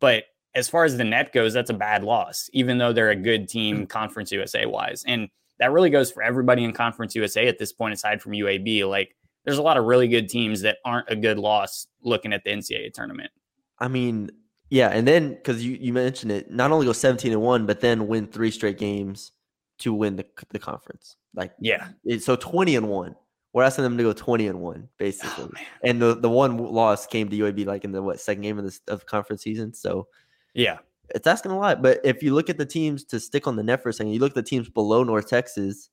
But 0.00 0.24
as 0.54 0.66
far 0.66 0.84
as 0.84 0.96
the 0.96 1.04
net 1.04 1.34
goes, 1.34 1.52
that's 1.52 1.68
a 1.68 1.74
bad 1.74 2.04
loss, 2.04 2.48
even 2.54 2.78
though 2.78 2.94
they're 2.94 3.10
a 3.10 3.16
good 3.16 3.50
team, 3.50 3.82
mm. 3.82 3.88
Conference 3.90 4.32
USA 4.32 4.64
wise. 4.64 5.04
And 5.06 5.28
that 5.58 5.72
really 5.72 5.90
goes 5.90 6.10
for 6.10 6.22
everybody 6.22 6.64
in 6.64 6.72
Conference 6.72 7.14
USA 7.14 7.46
at 7.48 7.58
this 7.58 7.74
point, 7.74 7.92
aside 7.92 8.22
from 8.22 8.32
UAB. 8.32 8.88
Like, 8.88 9.14
there's 9.44 9.58
a 9.58 9.62
lot 9.62 9.76
of 9.76 9.84
really 9.84 10.08
good 10.08 10.30
teams 10.30 10.62
that 10.62 10.78
aren't 10.86 11.10
a 11.10 11.16
good 11.16 11.38
loss 11.38 11.86
looking 12.02 12.32
at 12.32 12.44
the 12.44 12.50
NCAA 12.50 12.94
tournament. 12.94 13.30
I 13.78 13.88
mean, 13.88 14.30
yeah, 14.70 14.88
and 14.88 15.06
then 15.06 15.30
because 15.30 15.64
you 15.64 15.76
you 15.80 15.92
mentioned 15.92 16.32
it, 16.32 16.50
not 16.50 16.70
only 16.70 16.86
go 16.86 16.92
17 16.92 17.32
and 17.32 17.40
one, 17.40 17.66
but 17.66 17.80
then 17.80 18.06
win 18.06 18.26
three 18.26 18.50
straight 18.50 18.78
games 18.78 19.32
to 19.78 19.94
win 19.94 20.16
the, 20.16 20.26
the 20.50 20.58
conference. 20.58 21.16
Like, 21.34 21.52
yeah. 21.60 21.88
It, 22.04 22.22
so 22.22 22.36
20 22.36 22.76
and 22.76 22.88
one. 22.88 23.14
We're 23.52 23.62
asking 23.64 23.84
them 23.84 23.96
to 23.96 24.02
go 24.02 24.12
20 24.12 24.46
and 24.46 24.60
one, 24.60 24.82
oh, 24.84 24.90
basically. 24.98 25.50
Oh, 25.56 25.60
and 25.82 26.02
the, 26.02 26.14
the 26.14 26.28
one 26.28 26.58
loss 26.58 27.06
came 27.06 27.28
to 27.30 27.36
UAB 27.36 27.66
like 27.66 27.84
in 27.84 27.92
the 27.92 28.02
what 28.02 28.20
second 28.20 28.42
game 28.42 28.58
of 28.58 28.64
the 28.64 28.78
of 28.88 29.06
conference 29.06 29.42
season. 29.42 29.72
So, 29.72 30.06
yeah, 30.54 30.78
it's 31.14 31.26
asking 31.26 31.52
a 31.52 31.58
lot. 31.58 31.80
But 31.80 32.00
if 32.04 32.22
you 32.22 32.34
look 32.34 32.50
at 32.50 32.58
the 32.58 32.66
teams 32.66 33.04
to 33.04 33.18
stick 33.18 33.46
on 33.46 33.56
the 33.56 33.62
net 33.62 33.82
for 33.82 33.88
a 33.88 33.92
second, 33.92 34.12
you 34.12 34.20
look 34.20 34.32
at 34.32 34.36
the 34.36 34.42
teams 34.42 34.68
below 34.68 35.02
North 35.02 35.28
Texas, 35.28 35.88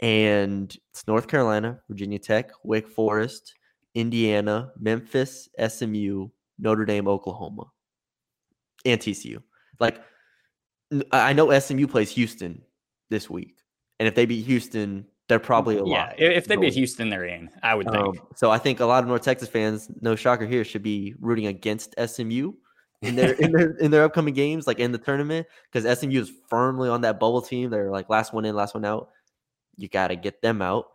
and 0.00 0.74
it's 0.92 1.06
North 1.08 1.26
Carolina, 1.26 1.80
Virginia 1.88 2.20
Tech, 2.20 2.50
Wake 2.62 2.88
Forest, 2.88 3.54
Indiana, 3.94 4.70
Memphis, 4.78 5.48
SMU, 5.58 6.28
Notre 6.60 6.84
Dame, 6.84 7.08
Oklahoma, 7.08 7.64
and 8.84 9.00
TCU. 9.00 9.42
Like, 9.80 10.02
I 11.12 11.32
know 11.32 11.56
SMU 11.58 11.86
plays 11.86 12.10
Houston 12.12 12.62
this 13.10 13.28
week. 13.28 13.56
And 13.98 14.08
if 14.08 14.14
they 14.14 14.26
beat 14.26 14.44
Houston, 14.46 15.06
they're 15.28 15.38
probably 15.38 15.76
a 15.76 15.84
yeah, 15.84 16.06
lot. 16.06 16.14
if 16.18 16.46
they 16.46 16.56
beat 16.56 16.72
Houston, 16.74 17.10
they're 17.10 17.26
in. 17.26 17.50
I 17.62 17.74
would 17.74 17.86
think. 17.90 17.96
Um, 17.96 18.14
so 18.34 18.50
I 18.50 18.58
think 18.58 18.80
a 18.80 18.86
lot 18.86 19.02
of 19.02 19.08
North 19.08 19.22
Texas 19.22 19.48
fans, 19.48 19.90
no 20.00 20.16
shocker 20.16 20.46
here, 20.46 20.64
should 20.64 20.82
be 20.82 21.14
rooting 21.20 21.46
against 21.46 21.94
SMU 21.98 22.52
in 23.02 23.16
their 23.16 23.32
in 23.34 23.52
their 23.52 23.70
in 23.72 23.90
their 23.90 24.04
upcoming 24.04 24.34
games, 24.34 24.66
like 24.66 24.78
in 24.78 24.92
the 24.92 24.98
tournament, 24.98 25.46
because 25.70 25.98
SMU 25.98 26.20
is 26.20 26.32
firmly 26.48 26.88
on 26.88 27.02
that 27.02 27.20
bubble 27.20 27.42
team. 27.42 27.68
They're 27.70 27.90
like 27.90 28.08
last 28.08 28.32
one 28.32 28.44
in, 28.44 28.54
last 28.54 28.74
one 28.74 28.84
out. 28.84 29.10
You 29.76 29.88
got 29.88 30.08
to 30.08 30.16
get 30.16 30.40
them 30.40 30.62
out. 30.62 30.86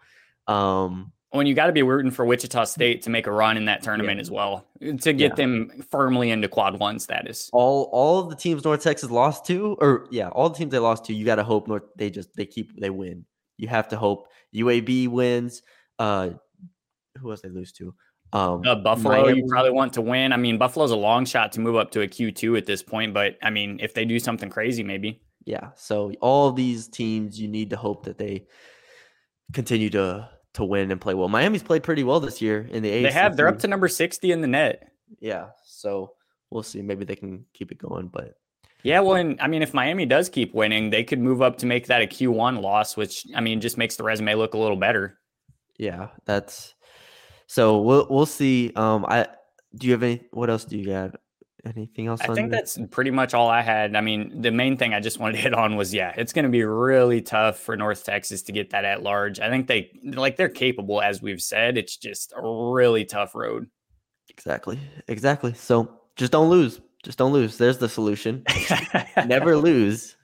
Um, 0.48 1.12
when 1.34 1.48
you 1.48 1.56
got 1.56 1.66
to 1.66 1.72
be 1.72 1.82
rooting 1.82 2.12
for 2.12 2.26
Wichita 2.26 2.66
State 2.66 3.02
to 3.02 3.10
make 3.10 3.26
a 3.26 3.32
run 3.32 3.58
in 3.58 3.66
that 3.66 3.82
tournament 3.82 4.18
yeah. 4.18 4.22
as 4.22 4.30
well 4.32 4.68
to 4.80 5.14
get 5.14 5.32
yeah. 5.32 5.36
them 5.36 5.84
firmly 5.90 6.30
into 6.30 6.48
quad 6.48 6.80
one 6.80 7.00
status. 7.00 7.50
All 7.52 7.90
all 7.92 8.20
of 8.20 8.30
the 8.30 8.36
teams 8.36 8.64
North 8.64 8.84
Texas 8.84 9.10
lost 9.10 9.46
to, 9.48 9.76
or 9.82 10.08
yeah, 10.12 10.30
all 10.30 10.50
the 10.50 10.58
teams 10.58 10.72
they 10.72 10.80
lost 10.80 11.06
to, 11.06 11.14
you 11.14 11.26
got 11.26 11.36
to 11.36 11.44
hope 11.44 11.68
North 11.68 11.84
they 11.96 12.10
just 12.10 12.36
they 12.36 12.46
keep 12.46 12.80
they 12.80 12.92
win. 12.92 13.26
You 13.58 13.68
have 13.68 13.88
to 13.90 13.98
hope 13.98 14.28
UAB 14.56 15.08
wins. 15.08 15.64
Uh, 15.98 16.32
who 17.18 17.32
else 17.32 17.42
they 17.42 17.50
lose 17.50 17.72
to? 17.74 17.96
Um, 18.32 18.62
uh, 18.66 18.76
Buffalo, 18.76 19.24
Miami. 19.24 19.40
you 19.40 19.46
probably 19.48 19.72
want 19.72 19.94
to 19.94 20.02
win. 20.02 20.34
I 20.34 20.38
mean, 20.38 20.58
Buffalo's 20.58 20.92
a 20.92 20.96
long 20.96 21.26
shot 21.26 21.52
to 21.54 21.60
move 21.60 21.76
up 21.76 21.92
to 21.92 22.02
a 22.02 22.08
Q 22.08 22.32
two 22.32 22.56
at 22.58 22.66
this 22.68 22.84
point, 22.84 23.14
but 23.14 23.38
I 23.42 23.50
mean, 23.50 23.80
if 23.82 23.96
they 23.96 24.06
do 24.06 24.20
something 24.20 24.50
crazy, 24.50 24.84
maybe. 24.84 25.24
Yeah. 25.46 25.70
So 25.76 26.14
all 26.22 26.52
these 26.52 26.88
teams, 26.88 27.40
you 27.40 27.48
need 27.48 27.72
to 27.72 27.76
hope 27.76 28.06
that 28.06 28.18
they 28.18 28.46
continue 29.52 29.90
to 29.92 30.30
to 30.54 30.64
win 30.64 30.92
and 30.92 31.02
play 31.02 31.14
well. 31.14 31.30
Miami's 31.30 31.64
played 31.64 31.84
pretty 31.84 32.04
well 32.04 32.20
this 32.20 32.42
year 32.42 32.68
in 32.70 32.84
the 32.84 32.90
ACC. 32.92 33.04
They 33.04 33.12
have. 33.12 33.38
They're 33.38 33.48
up 33.48 33.60
to 33.60 33.68
number 33.68 33.88
60 33.88 34.32
in 34.32 34.42
the 34.42 34.48
net. 34.48 34.92
Yeah. 35.20 35.48
So 35.66 36.14
we'll 36.50 36.64
see. 36.64 36.82
Maybe 36.82 37.06
they 37.06 37.16
can 37.16 37.46
keep 37.54 37.72
it 37.72 37.78
going, 37.78 38.08
but 38.08 38.36
yeah, 38.84 39.00
well, 39.00 39.16
and 39.16 39.40
I 39.40 39.48
mean, 39.48 39.62
if 39.62 39.74
Miami 39.74 40.06
does 40.06 40.28
keep 40.28 40.54
winning, 40.54 40.90
they 40.90 41.06
could 41.06 41.20
move 41.20 41.42
up 41.42 41.58
to 41.60 41.66
make 41.66 41.88
that 41.88 42.02
a 42.02 42.06
Q1 42.06 42.62
loss, 42.62 42.98
which 42.98 43.26
I 43.34 43.40
mean, 43.40 43.62
just 43.62 43.78
makes 43.78 43.96
the 43.96 44.04
resume 44.04 44.36
look 44.36 44.54
a 44.54 44.58
little 44.58 44.76
better. 44.76 45.18
Yeah, 45.78 46.10
that's 46.26 46.76
so 47.48 47.80
we'll 47.80 48.08
we'll 48.10 48.26
see. 48.26 48.74
Um, 48.76 49.06
I 49.08 49.28
do 49.76 49.88
you 49.88 49.94
have 49.94 50.04
any? 50.04 50.24
What 50.32 50.50
else 50.50 50.66
do 50.66 50.78
you 50.78 50.86
got? 50.86 51.16
Anything 51.66 52.08
else? 52.08 52.20
I 52.22 52.34
think 52.34 52.52
that's 52.52 52.78
pretty 52.92 53.12
much 53.12 53.34
all 53.34 53.48
I 53.48 53.62
had. 53.62 53.96
I 53.96 54.02
mean, 54.02 54.42
the 54.42 54.52
main 54.52 54.76
thing 54.76 54.94
I 54.94 55.00
just 55.00 55.18
wanted 55.18 55.34
to 55.34 55.40
hit 55.40 55.54
on 55.54 55.78
was 55.78 55.94
yeah, 55.94 56.14
it's 56.18 56.34
going 56.34 56.44
to 56.44 56.52
be 56.52 56.64
really 56.64 57.22
tough 57.22 57.58
for 57.58 57.78
North 57.78 58.04
Texas 58.04 58.42
to 58.44 58.52
get 58.52 58.72
that 58.72 58.84
at 58.84 59.02
large. 59.02 59.40
I 59.40 59.50
think 59.50 59.68
they 59.68 59.90
like 60.04 60.36
they're 60.36 60.50
capable, 60.50 61.02
as 61.02 61.22
we've 61.22 61.42
said. 61.42 61.78
It's 61.78 61.96
just 61.96 62.34
a 62.36 62.42
really 62.44 63.06
tough 63.06 63.34
road. 63.34 63.68
Exactly. 64.30 64.78
Exactly. 65.08 65.54
So 65.54 66.02
just 66.18 66.34
don't 66.34 66.50
lose. 66.50 66.82
Just 67.02 67.18
don't 67.18 67.32
lose. 67.32 67.58
There's 67.58 67.78
the 67.78 67.90
solution. 67.90 68.44
Never 69.26 69.56
lose. 69.56 70.18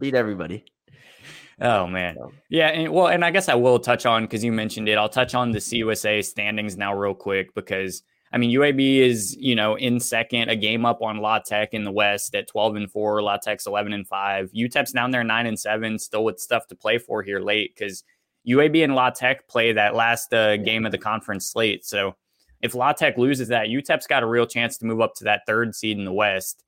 Beat 0.00 0.14
everybody. 0.14 0.64
Oh 1.60 1.86
man, 1.86 2.16
yeah. 2.48 2.68
And, 2.68 2.92
well, 2.92 3.08
and 3.08 3.24
I 3.24 3.32
guess 3.32 3.48
I 3.48 3.56
will 3.56 3.80
touch 3.80 4.06
on 4.06 4.24
because 4.24 4.44
you 4.44 4.52
mentioned 4.52 4.88
it. 4.88 4.96
I'll 4.96 5.08
touch 5.08 5.34
on 5.34 5.50
the 5.50 5.58
CUSA 5.58 6.24
standings 6.24 6.76
now 6.76 6.94
real 6.94 7.14
quick 7.14 7.52
because 7.54 8.02
I 8.32 8.38
mean 8.38 8.50
UAB 8.50 8.98
is 8.98 9.36
you 9.36 9.54
know 9.54 9.76
in 9.76 10.00
second, 10.00 10.48
a 10.48 10.56
game 10.56 10.84
up 10.84 11.02
on 11.02 11.18
La 11.18 11.38
Tech 11.38 11.74
in 11.74 11.84
the 11.84 11.92
West 11.92 12.34
at 12.34 12.48
twelve 12.48 12.76
and 12.76 12.90
four. 12.90 13.22
La 13.22 13.36
Tech's 13.36 13.66
eleven 13.66 13.92
and 13.92 14.06
five. 14.06 14.50
UTEP's 14.52 14.92
down 14.92 15.10
there 15.10 15.24
nine 15.24 15.46
and 15.46 15.58
seven, 15.58 15.98
still 15.98 16.24
with 16.24 16.40
stuff 16.40 16.66
to 16.68 16.74
play 16.74 16.98
for 16.98 17.22
here 17.22 17.40
late 17.40 17.74
because 17.74 18.04
UAB 18.46 18.84
and 18.84 18.94
La 18.94 19.10
Tech 19.10 19.48
play 19.48 19.72
that 19.72 19.94
last 19.94 20.32
uh, 20.32 20.56
game 20.56 20.86
of 20.86 20.92
the 20.92 20.98
conference 20.98 21.46
slate. 21.46 21.84
So 21.84 22.16
if 22.60 22.74
La 22.74 22.92
Tech 22.92 23.18
loses 23.18 23.48
that, 23.48 23.68
UTEP's 23.68 24.06
got 24.06 24.22
a 24.22 24.26
real 24.26 24.46
chance 24.46 24.78
to 24.78 24.86
move 24.86 25.00
up 25.00 25.14
to 25.16 25.24
that 25.24 25.42
third 25.46 25.74
seed 25.74 25.98
in 25.98 26.04
the 26.04 26.12
West. 26.12 26.64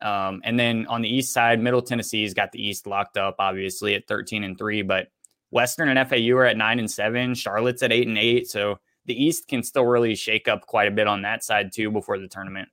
Um, 0.00 0.40
and 0.44 0.58
then 0.58 0.86
on 0.88 1.00
the 1.00 1.08
East 1.08 1.32
side, 1.32 1.60
Middle 1.60 1.82
Tennessee's 1.82 2.34
got 2.34 2.52
the 2.52 2.64
East 2.64 2.86
locked 2.86 3.16
up, 3.16 3.36
obviously 3.38 3.94
at 3.94 4.06
13 4.08 4.44
and 4.44 4.58
three, 4.58 4.82
but 4.82 5.08
Western 5.50 5.88
and 5.88 6.08
FAU 6.08 6.36
are 6.36 6.46
at 6.46 6.56
nine 6.56 6.78
and 6.78 6.90
seven. 6.90 7.34
Charlotte's 7.34 7.82
at 7.82 7.92
eight 7.92 8.08
and 8.08 8.18
eight. 8.18 8.48
So 8.48 8.78
the 9.06 9.24
East 9.24 9.48
can 9.48 9.62
still 9.62 9.84
really 9.84 10.14
shake 10.14 10.48
up 10.48 10.66
quite 10.66 10.88
a 10.88 10.92
bit 10.92 11.06
on 11.06 11.22
that 11.22 11.42
side 11.44 11.72
too 11.72 11.90
before 11.90 12.18
the 12.18 12.28
tournament. 12.28 12.68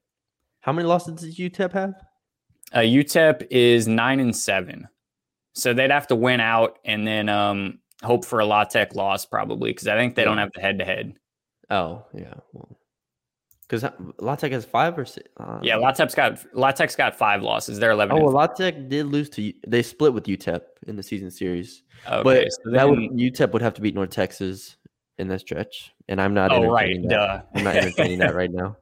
How 0.61 0.73
many 0.73 0.87
losses 0.87 1.21
does 1.21 1.37
UTEP 1.37 1.71
have? 1.73 1.93
Uh, 2.73 2.79
UTEP 2.79 3.47
is 3.49 3.87
nine 3.87 4.19
and 4.19 4.35
seven. 4.35 4.87
So 5.53 5.73
they'd 5.73 5.91
have 5.91 6.07
to 6.07 6.15
win 6.15 6.39
out 6.39 6.79
and 6.85 7.05
then 7.07 7.29
um, 7.29 7.79
hope 8.03 8.25
for 8.25 8.39
a 8.39 8.45
La 8.45 8.63
Tech 8.63 8.95
loss 8.95 9.25
probably 9.25 9.71
because 9.71 9.87
I 9.87 9.95
think 9.95 10.15
they 10.15 10.23
don't 10.23 10.37
have 10.37 10.51
the 10.53 10.61
head 10.61 10.79
to 10.79 10.85
head. 10.85 11.15
Oh 11.69 12.05
yeah, 12.13 12.33
well, 12.53 12.79
because 13.67 13.85
La 14.19 14.35
Tech 14.35 14.51
has 14.51 14.65
five 14.65 14.97
or 14.97 15.05
six. 15.05 15.27
Uh, 15.37 15.59
yeah, 15.61 15.75
La 15.75 15.91
Tech's 15.91 16.15
got 16.15 16.43
La 16.53 16.71
Tech's 16.71 16.95
got 16.95 17.15
five 17.15 17.43
losses. 17.43 17.79
They're 17.79 17.91
eleven. 17.91 18.17
Oh, 18.17 18.23
well, 18.23 18.33
La 18.33 18.47
Tech 18.47 18.89
did 18.89 19.07
lose 19.07 19.29
to. 19.31 19.53
They 19.67 19.83
split 19.83 20.13
with 20.13 20.25
UTEP 20.25 20.61
in 20.87 20.95
the 20.95 21.03
season 21.03 21.29
series. 21.29 21.83
Okay, 22.07 22.23
but 22.23 22.51
so 22.51 22.71
that 22.71 22.89
would 22.89 22.99
UTEP 22.99 23.51
would 23.51 23.61
have 23.61 23.73
to 23.75 23.81
beat 23.81 23.95
North 23.95 24.09
Texas 24.09 24.77
in 25.19 25.27
that 25.27 25.41
stretch, 25.41 25.91
and 26.07 26.21
I'm 26.21 26.33
not. 26.33 26.51
oh 26.51 26.65
right, 26.65 26.89
entertaining 26.89 27.09
that. 27.09 27.15
duh. 27.15 27.41
I'm 27.55 27.63
not 27.63 27.75
entertaining 27.75 28.19
that 28.19 28.35
right 28.35 28.51
now. 28.53 28.77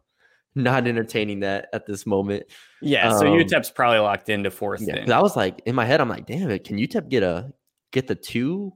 Not 0.55 0.87
entertaining 0.87 1.41
that 1.41 1.67
at 1.73 1.85
this 1.85 2.05
moment. 2.05 2.45
yeah, 2.81 3.11
so 3.11 3.27
um, 3.27 3.39
UTEP's 3.39 3.69
probably 3.69 3.99
locked 3.99 4.29
into 4.29 4.49
fourth. 4.49 4.81
Yeah, 4.81 4.95
then. 4.95 5.11
I 5.11 5.21
was 5.21 5.35
like 5.35 5.61
in 5.65 5.75
my 5.75 5.85
head, 5.85 6.01
I'm 6.01 6.09
like, 6.09 6.25
damn 6.25 6.49
it, 6.49 6.63
can 6.63 6.77
UTEP 6.77 7.09
get 7.09 7.23
a 7.23 7.51
get 7.91 8.07
the 8.07 8.15
two, 8.15 8.73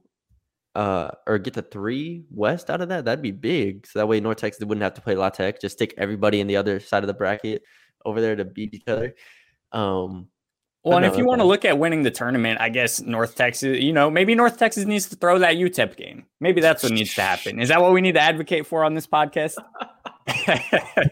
uh, 0.74 1.10
or 1.26 1.38
get 1.38 1.54
the 1.54 1.62
three 1.62 2.24
West 2.30 2.70
out 2.70 2.80
of 2.80 2.88
that? 2.90 3.04
That'd 3.04 3.22
be 3.22 3.32
big. 3.32 3.86
So 3.86 3.98
that 3.98 4.06
way 4.06 4.20
North 4.20 4.38
Texas 4.38 4.64
wouldn't 4.64 4.82
have 4.82 4.94
to 4.94 5.00
play 5.00 5.16
La 5.16 5.30
Tech. 5.30 5.60
Just 5.60 5.76
stick 5.76 5.94
everybody 5.98 6.40
in 6.40 6.46
the 6.46 6.56
other 6.56 6.78
side 6.80 7.02
of 7.02 7.08
the 7.08 7.14
bracket 7.14 7.62
over 8.04 8.20
there 8.20 8.36
to 8.36 8.44
beat 8.44 8.74
each 8.74 8.86
other. 8.86 9.14
Um, 9.72 10.28
Well, 10.84 10.96
and 10.96 11.06
if 11.06 11.16
you 11.16 11.24
want 11.24 11.40
to 11.40 11.44
look 11.44 11.64
at 11.64 11.78
winning 11.78 12.02
the 12.02 12.10
tournament, 12.10 12.60
I 12.60 12.68
guess 12.68 13.00
North 13.00 13.36
Texas, 13.36 13.78
you 13.78 13.92
know, 13.92 14.10
maybe 14.10 14.34
North 14.34 14.58
Texas 14.58 14.84
needs 14.84 15.08
to 15.10 15.16
throw 15.16 15.38
that 15.38 15.54
UTEP 15.54 15.96
game. 15.96 16.26
Maybe 16.40 16.60
that's 16.60 16.82
what 16.82 16.90
needs 16.90 17.14
to 17.14 17.22
happen. 17.22 17.60
Is 17.60 17.68
that 17.68 17.80
what 17.80 17.92
we 17.92 18.00
need 18.00 18.12
to 18.14 18.20
advocate 18.20 18.66
for 18.66 18.84
on 18.84 18.94
this 18.94 19.06
podcast? 19.06 19.54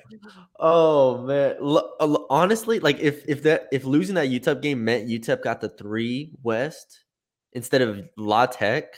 Oh 0.63 1.23
man, 1.23 1.57
L- 1.59 1.95
uh, 2.01 2.05
l- 2.05 2.27
honestly, 2.29 2.81
like 2.81 2.99
if 3.01 3.27
if 3.27 3.45
that 3.45 3.67
if 3.73 3.85
losing 3.85 4.15
that 4.17 4.29
UTEP 4.29 4.61
game 4.61 4.85
meant 4.85 5.09
UTEP 5.09 5.43
got 5.43 5.63
the 5.63 5.71
three 5.71 6.33
West 6.43 7.01
instead 7.55 7.81
of 7.81 8.07
La 8.19 8.45
Tech, 8.45 8.93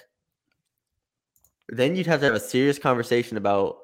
then 1.68 1.94
you'd 1.94 2.08
have 2.08 2.18
to 2.18 2.26
have 2.26 2.34
a 2.34 2.40
serious 2.40 2.80
conversation 2.80 3.36
about 3.36 3.76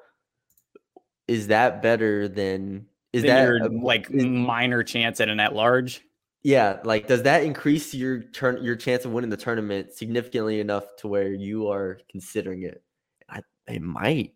is 1.28 1.46
that 1.46 1.80
better 1.80 2.26
than 2.26 2.86
is 3.12 3.22
Then 3.22 3.60
that 3.60 3.70
a- 3.70 3.78
like 3.80 4.08
is- 4.10 4.24
minor 4.24 4.82
chance 4.82 5.20
at 5.20 5.28
an 5.28 5.38
at 5.38 5.54
large? 5.54 6.02
Yeah 6.42 6.78
like 6.84 7.06
does 7.06 7.22
that 7.22 7.42
increase 7.42 7.92
your 7.94 8.22
turn 8.22 8.62
your 8.62 8.76
chance 8.76 9.04
of 9.04 9.12
winning 9.12 9.30
the 9.30 9.36
tournament 9.36 9.92
significantly 9.92 10.60
enough 10.60 10.84
to 10.98 11.08
where 11.08 11.32
you 11.32 11.68
are 11.68 11.98
considering 12.10 12.62
it? 12.62 12.82
I, 13.28 13.42
it 13.66 13.82
might. 13.82 14.34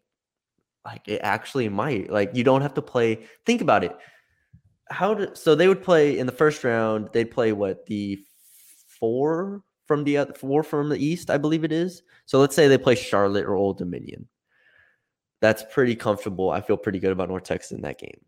Like 0.85 1.07
it 1.07 1.21
actually 1.23 1.69
might. 1.69 2.11
Like 2.11 2.35
you 2.35 2.45
don't 2.45 2.63
have 2.63 2.75
to 2.75 2.83
play 2.83 3.27
think 3.47 3.61
about 3.61 3.85
it. 3.85 3.97
How 4.91 5.15
did 5.15 5.37
so 5.37 5.55
they 5.55 5.69
would 5.69 5.83
play 5.83 6.19
in 6.19 6.27
the 6.27 6.33
first 6.33 6.65
round 6.65 7.09
they'd 7.13 7.31
play 7.31 7.53
what 7.53 7.87
the 7.87 8.23
four 8.87 9.63
from 9.87 10.05
the 10.05 10.17
other 10.17 10.35
four 10.35 10.63
from 10.63 10.89
the 10.89 11.05
east 11.05 11.31
i 11.31 11.39
believe 11.39 11.65
it 11.65 11.73
is? 11.73 12.03
So 12.27 12.41
let's 12.41 12.57
say 12.57 12.69
they 12.69 12.79
play 12.79 12.95
charlotte 12.95 13.47
or 13.47 13.55
old 13.55 13.79
dominion. 13.79 14.29
That's 15.41 15.65
pretty 15.73 15.97
comfortable. 15.97 16.51
I 16.51 16.61
feel 16.61 16.77
pretty 16.77 16.99
good 16.99 17.13
about 17.13 17.29
north 17.29 17.45
texas 17.45 17.73
in 17.73 17.83
that 17.83 17.99
game 17.99 18.21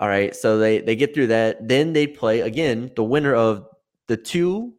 all 0.00 0.08
right 0.08 0.34
so 0.36 0.58
they 0.58 0.80
they 0.80 0.96
get 0.96 1.14
through 1.14 1.26
that 1.26 1.66
then 1.66 1.92
they 1.92 2.06
play 2.06 2.40
again 2.40 2.90
the 2.96 3.04
winner 3.04 3.34
of 3.34 3.66
the 4.06 4.16
two 4.16 4.72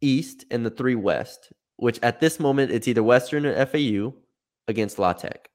east 0.00 0.44
and 0.50 0.64
the 0.64 0.70
three 0.70 0.94
west 0.94 1.52
which 1.76 1.98
at 2.02 2.20
this 2.20 2.38
moment 2.38 2.70
it's 2.70 2.88
either 2.88 3.02
western 3.02 3.46
or 3.46 3.66
fau 3.66 4.12
against 4.68 4.98
la 4.98 5.12
tech 5.12 5.48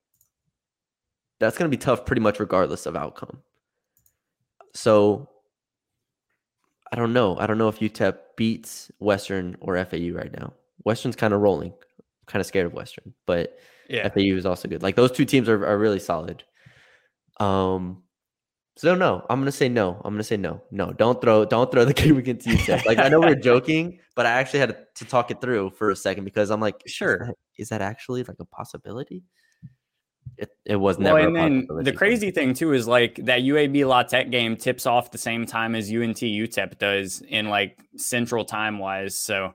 that's 1.42 1.58
going 1.58 1.70
to 1.70 1.76
be 1.76 1.82
tough 1.82 2.06
pretty 2.06 2.22
much 2.22 2.40
regardless 2.40 2.86
of 2.86 2.96
outcome. 2.96 3.40
So 4.76 5.28
I 6.92 6.96
don't 6.96 7.14
know. 7.14 7.36
I 7.40 7.48
don't 7.48 7.58
know 7.58 7.68
if 7.68 7.80
UTEP 7.80 8.16
beats 8.38 8.92
Western 9.00 9.58
or 9.60 9.84
FAU 9.84 10.12
right 10.14 10.32
now. 10.32 10.54
Western's 10.86 11.16
kind 11.16 11.34
of 11.34 11.42
rolling. 11.42 11.72
I'm 11.72 12.26
kind 12.28 12.42
of 12.42 12.46
scared 12.46 12.68
of 12.68 12.74
Western, 12.74 13.16
but 13.26 13.58
Yeah. 13.90 14.08
FAU 14.08 14.36
is 14.38 14.46
also 14.46 14.68
good. 14.68 14.84
Like 14.84 14.96
those 14.96 15.12
two 15.12 15.26
teams 15.26 15.50
are, 15.50 15.66
are 15.66 15.80
really 15.80 16.00
solid. 16.00 16.44
Um 17.40 18.04
so 18.82 18.96
no, 18.96 19.26
I'm 19.30 19.40
gonna 19.40 19.52
say 19.52 19.70
no. 19.70 20.02
I'm 20.04 20.14
gonna 20.14 20.24
say 20.24 20.38
no. 20.38 20.62
No, 20.72 20.92
don't 20.92 21.22
throw 21.22 21.46
don't 21.46 21.72
throw 21.72 21.86
the 21.86 21.94
game 22.04 22.18
against 22.18 22.48
UTEP. 22.48 22.86
Like 22.86 22.98
I 22.98 23.10
know 23.10 23.20
we're 23.20 23.36
joking, 23.52 24.00
but 24.16 24.26
I 24.26 24.32
actually 24.32 24.60
had 24.60 24.76
to 24.96 25.06
talk 25.06 25.30
it 25.32 25.40
through 25.42 25.70
for 25.72 25.92
a 25.92 25.96
second 25.96 26.24
because 26.26 26.50
I'm 26.50 26.60
like, 26.62 26.82
is 26.86 26.92
Sure. 26.92 27.26
that- 27.28 27.36
is 27.58 27.70
that 27.70 27.82
actually 27.82 28.24
like 28.24 28.38
a 28.40 28.46
possibility? 28.46 29.24
It, 30.38 30.50
it 30.66 30.76
was 30.78 30.98
Well, 30.98 31.14
never. 31.16 31.38
and 31.46 31.64
a 31.70 31.74
then 31.76 31.84
the 31.84 31.92
crazy 31.94 32.32
thing 32.32 32.56
too 32.56 32.74
is 32.74 32.88
like 32.88 33.18
that 33.26 33.42
UAB 33.42 33.86
La 33.86 34.02
Tech 34.02 34.32
game 34.32 34.56
tips 34.56 34.88
off 34.88 35.12
the 35.12 35.18
same 35.20 35.46
time 35.46 35.76
as 35.76 35.92
UNT 35.92 36.18
UTEP 36.18 36.80
does 36.80 37.22
in 37.22 37.50
like 37.50 37.78
central 37.98 38.46
time 38.46 38.80
wise. 38.80 39.16
So 39.20 39.54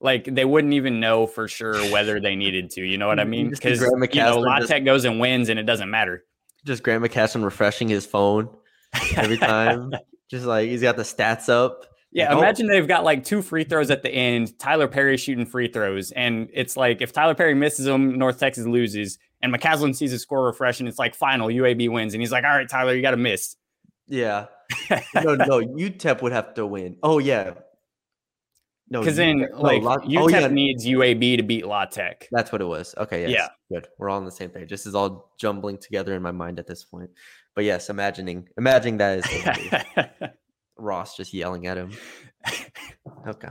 like 0.00 0.26
they 0.26 0.44
wouldn't 0.44 0.74
even 0.74 1.00
know 1.00 1.26
for 1.26 1.48
sure 1.48 1.74
whether 1.90 2.20
they 2.20 2.36
needed 2.36 2.70
to. 2.72 2.82
You 2.82 2.98
know 2.98 3.08
what 3.08 3.18
I 3.18 3.24
mean? 3.24 3.50
Because 3.50 3.80
you 3.80 3.88
know 4.22 4.38
La 4.38 4.58
just- 4.58 4.70
Tech 4.70 4.84
goes 4.84 5.04
and 5.04 5.18
wins 5.18 5.48
and 5.48 5.58
it 5.58 5.64
doesn't 5.64 5.90
matter. 5.90 6.22
Just 6.64 6.82
Grant 6.82 7.04
McCasland 7.04 7.44
refreshing 7.44 7.88
his 7.88 8.06
phone 8.06 8.48
every 9.16 9.38
time. 9.38 9.92
just 10.30 10.46
like 10.46 10.68
he's 10.68 10.82
got 10.82 10.96
the 10.96 11.02
stats 11.02 11.48
up. 11.48 11.86
Yeah, 12.10 12.28
Like, 12.28 12.36
oh, 12.36 12.38
imagine 12.38 12.66
they've 12.68 12.86
got 12.86 13.02
like 13.02 13.24
two 13.24 13.42
free 13.42 13.64
throws 13.64 13.90
at 13.90 14.02
the 14.02 14.10
end. 14.10 14.56
Tylor 14.58 14.86
Perry 14.86 15.16
shooting 15.16 15.46
free 15.46 15.68
throws, 15.68 16.12
and 16.12 16.48
it's 16.52 16.76
like 16.76 17.02
if 17.02 17.12
Tylor 17.12 17.34
Perry 17.34 17.54
misses 17.54 17.86
them, 17.86 18.16
North 18.18 18.38
Texas 18.38 18.66
loses, 18.66 19.18
and 19.42 19.52
McCasland 19.52 19.96
sees 19.96 20.12
his 20.12 20.22
score 20.22 20.46
refresh, 20.46 20.78
and 20.78 20.88
it's 20.88 20.98
like 20.98 21.16
final 21.16 21.48
UAB 21.48 21.90
wins, 21.90 22.14
and 22.14 22.22
he's 22.22 22.30
like, 22.30 22.44
"All 22.44 22.50
right, 22.56 22.68
Tylor, 22.68 22.94
you 22.94 23.02
got 23.02 23.10
to 23.10 23.16
miss." 23.16 23.56
Yeah. 24.06 24.46
No, 25.14 25.34
no, 25.34 25.60
UTEP 25.60 26.22
would 26.22 26.32
have 26.32 26.54
to 26.54 26.66
win. 26.66 26.96
Oh 27.02 27.18
yeah. 27.18 27.54
No, 28.90 29.00
Because 29.00 29.16
then, 29.16 29.38
no, 29.50 29.60
like, 29.60 29.82
La- 29.82 29.96
UTEP 29.98 30.18
oh, 30.20 30.28
yeah, 30.28 30.46
needs 30.48 30.84
UAB 30.86 31.38
to 31.38 31.42
beat 31.42 31.66
La 31.66 31.86
Tech. 31.86 32.28
that's 32.30 32.52
what 32.52 32.60
it 32.60 32.66
was. 32.66 32.94
Okay, 32.98 33.22
yes. 33.22 33.30
Yeah. 33.30 33.48
Good. 33.80 33.88
We're 33.98 34.10
all 34.10 34.18
on 34.18 34.24
the 34.26 34.30
same 34.30 34.50
page. 34.50 34.68
This 34.68 34.84
is 34.86 34.94
all 34.94 35.32
jumbling 35.38 35.78
together 35.78 36.14
in 36.14 36.22
my 36.22 36.32
mind 36.32 36.58
at 36.58 36.66
this 36.66 36.84
point. 36.84 37.10
But 37.54 37.64
yes, 37.64 37.88
imagining 37.88 38.48
imagining 38.58 38.98
that 38.98 39.18
is. 39.18 40.04
Ross 40.76 41.16
just 41.16 41.32
yelling 41.32 41.66
at 41.66 41.76
him. 41.78 41.92
Okay. 43.26 43.48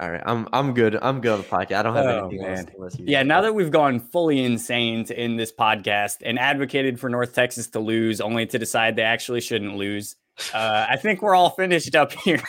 All 0.00 0.10
right. 0.10 0.22
I'm 0.24 0.48
I'm 0.52 0.74
good. 0.74 0.98
I'm 1.00 1.20
good 1.20 1.32
on 1.32 1.38
the 1.38 1.44
podcast. 1.44 1.72
I 1.76 1.82
don't 1.82 1.94
have 1.94 2.06
Oh, 2.06 2.28
anything 2.28 2.44
else 2.44 2.64
man. 2.78 2.90
you 2.98 3.04
yeah, 3.06 3.22
now 3.22 3.42
that 3.42 3.54
we've 3.54 3.70
gone 3.70 4.00
fully 4.00 4.42
insane 4.42 5.04
to 5.04 5.16
end 5.16 5.38
this 5.38 5.52
podcast 5.52 6.16
and 6.24 6.38
advocated 6.38 6.98
for 6.98 7.08
North 7.08 7.34
Texas 7.34 7.68
to 7.68 7.78
lose, 7.78 8.20
only 8.20 8.46
to 8.46 8.58
decide 8.58 8.96
they 8.96 9.02
actually 9.02 9.42
shouldn't 9.42 9.76
lose, 9.76 10.16
uh, 10.54 10.86
I 10.88 10.96
think 10.96 11.22
we're 11.22 11.34
all 11.36 11.50
finished 11.50 11.94
up 11.94 12.12
here. 12.24 12.42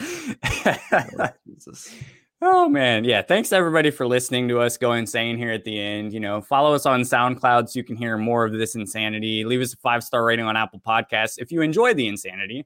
Oh, 0.00 1.28
Jesus. 1.46 1.94
Oh 2.40 2.68
man, 2.68 3.02
yeah. 3.04 3.22
Thanks 3.22 3.52
everybody 3.52 3.90
for 3.90 4.06
listening 4.06 4.46
to 4.48 4.60
us 4.60 4.76
go 4.76 4.92
insane 4.92 5.36
here 5.36 5.50
at 5.50 5.64
the 5.64 5.78
end. 5.80 6.12
You 6.12 6.20
know, 6.20 6.40
follow 6.40 6.72
us 6.72 6.86
on 6.86 7.00
SoundCloud 7.00 7.68
so 7.68 7.78
you 7.78 7.82
can 7.82 7.96
hear 7.96 8.16
more 8.16 8.44
of 8.44 8.52
this 8.52 8.76
insanity. 8.76 9.44
Leave 9.44 9.60
us 9.60 9.74
a 9.74 9.76
five 9.78 10.04
star 10.04 10.24
rating 10.24 10.44
on 10.44 10.56
Apple 10.56 10.80
Podcasts 10.86 11.34
if 11.38 11.50
you 11.50 11.62
enjoy 11.62 11.94
the 11.94 12.06
insanity. 12.06 12.64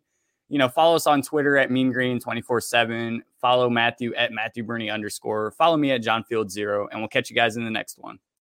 You 0.50 0.58
know, 0.58 0.68
follow 0.68 0.94
us 0.96 1.06
on 1.06 1.22
Twitter 1.22 1.56
at 1.56 1.70
Mean 1.70 1.90
Green 1.90 2.20
twenty 2.20 2.42
four 2.42 2.60
seven. 2.60 3.22
Follow 3.40 3.70
Matthew 3.70 4.14
at 4.14 4.30
Matthew 4.32 4.62
Bernie 4.62 4.90
underscore. 4.90 5.52
Follow 5.52 5.78
me 5.78 5.90
at 5.92 6.02
John 6.02 6.22
Field 6.24 6.50
zero, 6.50 6.88
and 6.92 7.00
we'll 7.00 7.08
catch 7.08 7.30
you 7.30 7.36
guys 7.36 7.56
in 7.56 7.64
the 7.64 7.70
next 7.70 7.98
one. 7.98 8.18